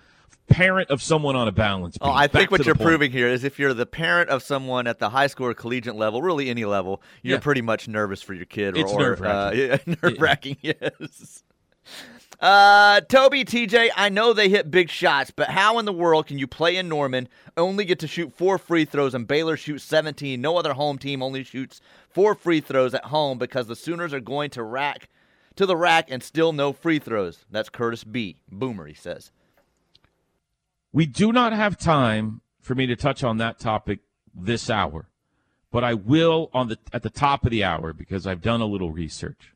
parent 0.48 0.90
of 0.90 1.02
someone 1.02 1.34
on 1.36 1.48
a 1.48 1.52
balance 1.52 1.98
beam. 1.98 2.08
Oh, 2.08 2.12
I 2.12 2.26
Back 2.28 2.32
think 2.32 2.50
what 2.52 2.64
you're 2.66 2.74
point. 2.76 2.86
proving 2.88 3.10
here 3.12 3.26
is 3.28 3.42
if 3.44 3.58
you're 3.58 3.74
the 3.74 3.86
parent 3.86 4.30
of 4.30 4.42
someone 4.42 4.86
at 4.86 4.98
the 5.00 5.10
high 5.10 5.26
school 5.26 5.46
or 5.46 5.54
collegiate 5.54 5.96
level, 5.96 6.22
really 6.22 6.48
any 6.50 6.64
level, 6.64 7.02
you're 7.22 7.36
Yeah. 7.38 7.40
pretty 7.42 7.62
much 7.62 7.88
nervous 7.88 8.22
for 8.22 8.32
your 8.34 8.44
kid. 8.46 8.76
It's 8.76 8.92
or, 8.92 9.00
nerve-wracking. 9.00 9.70
Uh, 9.92 9.94
nerve 10.02 10.20
wracking, 10.20 10.56
yes. 10.62 11.42
Uh, 12.40 13.02
Toby, 13.02 13.44
TJ, 13.44 13.90
I 13.94 14.08
know 14.08 14.32
they 14.32 14.48
hit 14.48 14.70
big 14.70 14.88
shots, 14.88 15.30
but 15.30 15.50
how 15.50 15.78
in 15.78 15.84
the 15.84 15.92
world 15.92 16.26
can 16.26 16.38
you 16.38 16.46
play 16.46 16.76
in 16.76 16.88
Norman, 16.88 17.28
only 17.56 17.84
get 17.84 17.98
to 17.98 18.06
shoot 18.06 18.32
four 18.32 18.56
free 18.56 18.86
throws, 18.86 19.14
and 19.14 19.28
Baylor 19.28 19.58
shoots 19.58 19.84
17? 19.84 20.40
No 20.40 20.56
other 20.56 20.72
home 20.72 20.96
team 20.96 21.22
only 21.22 21.44
shoots 21.44 21.82
four 22.08 22.34
free 22.34 22.60
throws 22.60 22.94
at 22.94 23.06
home 23.06 23.36
because 23.36 23.66
the 23.66 23.76
Sooners 23.76 24.14
are 24.14 24.20
going 24.20 24.48
to 24.50 24.62
rack 24.62 25.10
to 25.56 25.66
the 25.66 25.76
rack 25.76 26.10
and 26.10 26.22
still 26.22 26.52
no 26.52 26.72
free 26.72 26.98
throws. 26.98 27.44
That's 27.50 27.68
Curtis 27.68 28.04
B. 28.04 28.40
Boomer, 28.50 28.86
he 28.86 28.94
says. 28.94 29.32
We 30.92 31.04
do 31.04 31.32
not 31.32 31.52
have 31.52 31.76
time 31.76 32.40
for 32.60 32.74
me 32.74 32.86
to 32.86 32.96
touch 32.96 33.22
on 33.22 33.36
that 33.36 33.58
topic 33.58 34.00
this 34.34 34.70
hour, 34.70 35.10
but 35.70 35.84
I 35.84 35.92
will 35.92 36.48
on 36.54 36.68
the 36.68 36.78
at 36.92 37.02
the 37.02 37.10
top 37.10 37.44
of 37.44 37.50
the 37.50 37.64
hour 37.64 37.92
because 37.92 38.26
I've 38.26 38.40
done 38.40 38.60
a 38.60 38.66
little 38.66 38.90
research 38.90 39.52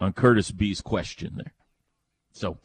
on 0.00 0.12
Curtis 0.12 0.50
B's 0.50 0.80
question 0.80 1.34
there. 1.36 1.54
So, 2.32 2.58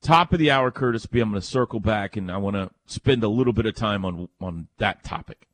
top 0.00 0.32
of 0.32 0.38
the 0.38 0.50
hour, 0.50 0.70
Curtis 0.70 1.06
B. 1.06 1.20
I'm 1.20 1.30
going 1.30 1.40
to 1.40 1.46
circle 1.46 1.80
back 1.80 2.16
and 2.16 2.30
I 2.30 2.36
want 2.36 2.56
to 2.56 2.70
spend 2.86 3.22
a 3.24 3.28
little 3.28 3.52
bit 3.52 3.66
of 3.66 3.74
time 3.74 4.04
on 4.04 4.28
on 4.40 4.68
that 4.78 5.04
topic. 5.04 5.46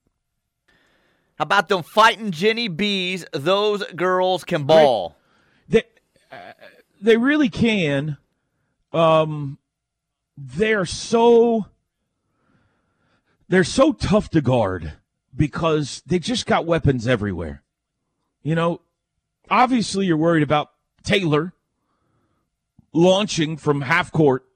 How 1.36 1.42
about 1.42 1.68
them 1.68 1.82
fighting 1.82 2.30
Jenny 2.30 2.68
Bees? 2.68 3.24
Those 3.32 3.82
girls 3.92 4.44
can 4.44 4.64
ball. 4.64 5.16
They 5.68 5.82
uh, 6.30 6.52
they 7.00 7.16
really 7.16 7.48
can. 7.48 8.18
Um, 8.92 9.58
they're 10.36 10.86
so 10.86 11.66
they're 13.48 13.64
so 13.64 13.92
tough 13.92 14.30
to 14.30 14.40
guard 14.40 14.94
because 15.34 16.02
they 16.06 16.18
just 16.18 16.46
got 16.46 16.66
weapons 16.66 17.08
everywhere. 17.08 17.62
You 18.42 18.54
know, 18.54 18.80
obviously 19.50 20.06
you're 20.06 20.16
worried 20.16 20.42
about 20.42 20.70
Taylor 21.02 21.52
launching 22.94 23.58
from 23.58 23.82
half 23.82 24.10
court. 24.10 24.46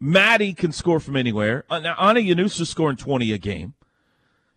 Maddie 0.00 0.54
can 0.54 0.72
score 0.72 0.98
from 0.98 1.14
anywhere. 1.14 1.64
Uh, 1.70 1.78
now, 1.78 1.94
Ana 1.96 2.20
Llanusa 2.20 2.66
scoring 2.66 2.96
20 2.96 3.32
a 3.32 3.38
game. 3.38 3.74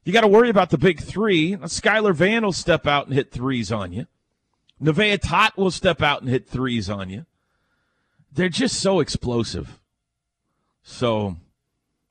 You 0.04 0.14
got 0.14 0.22
to 0.22 0.28
worry 0.28 0.50
about 0.50 0.72
the 0.72 0.78
big 0.78 1.02
three. 1.02 1.56
Skylar 1.56 2.16
Vann 2.16 2.44
will 2.44 2.54
step 2.54 2.88
out 2.88 3.06
and 3.06 3.14
hit 3.14 3.30
threes 3.30 3.72
on 3.72 3.92
you. 3.92 4.08
Nevaeh 4.82 5.20
Tot 5.22 5.58
will 5.58 5.72
step 5.72 6.02
out 6.02 6.22
and 6.22 6.30
hit 6.30 6.48
threes 6.48 6.90
on 6.90 7.10
you. 7.10 7.26
They're 8.32 8.50
just 8.50 8.80
so 8.80 9.00
explosive. 9.00 9.80
So 10.82 11.36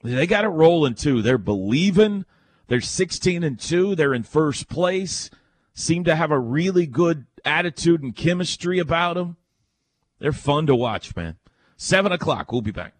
they 0.03 0.27
got 0.27 0.45
it 0.45 0.49
rolling 0.49 0.95
too. 0.95 1.23
They're 1.23 1.39
believing. 1.39 2.27
They're 2.69 2.81
16 2.81 3.43
and 3.43 3.59
2. 3.59 3.95
They're 3.95 4.15
in 4.15 4.25
first 4.25 4.69
place. 4.69 5.31
Seem 5.73 6.05
to 6.05 6.17
have 6.17 6.31
a 6.31 6.39
really 6.39 6.87
good 6.87 7.27
attitude 7.45 8.03
and 8.03 8.15
chemistry 8.15 8.79
about 8.79 9.15
them. 9.15 9.37
They're 10.19 10.33
fun 10.33 10.67
to 10.67 10.75
watch, 10.75 11.15
man. 11.15 11.37
Seven 11.77 12.13
o'clock. 12.13 12.53
We'll 12.53 12.63
be 12.63 12.71
back. 12.71 12.95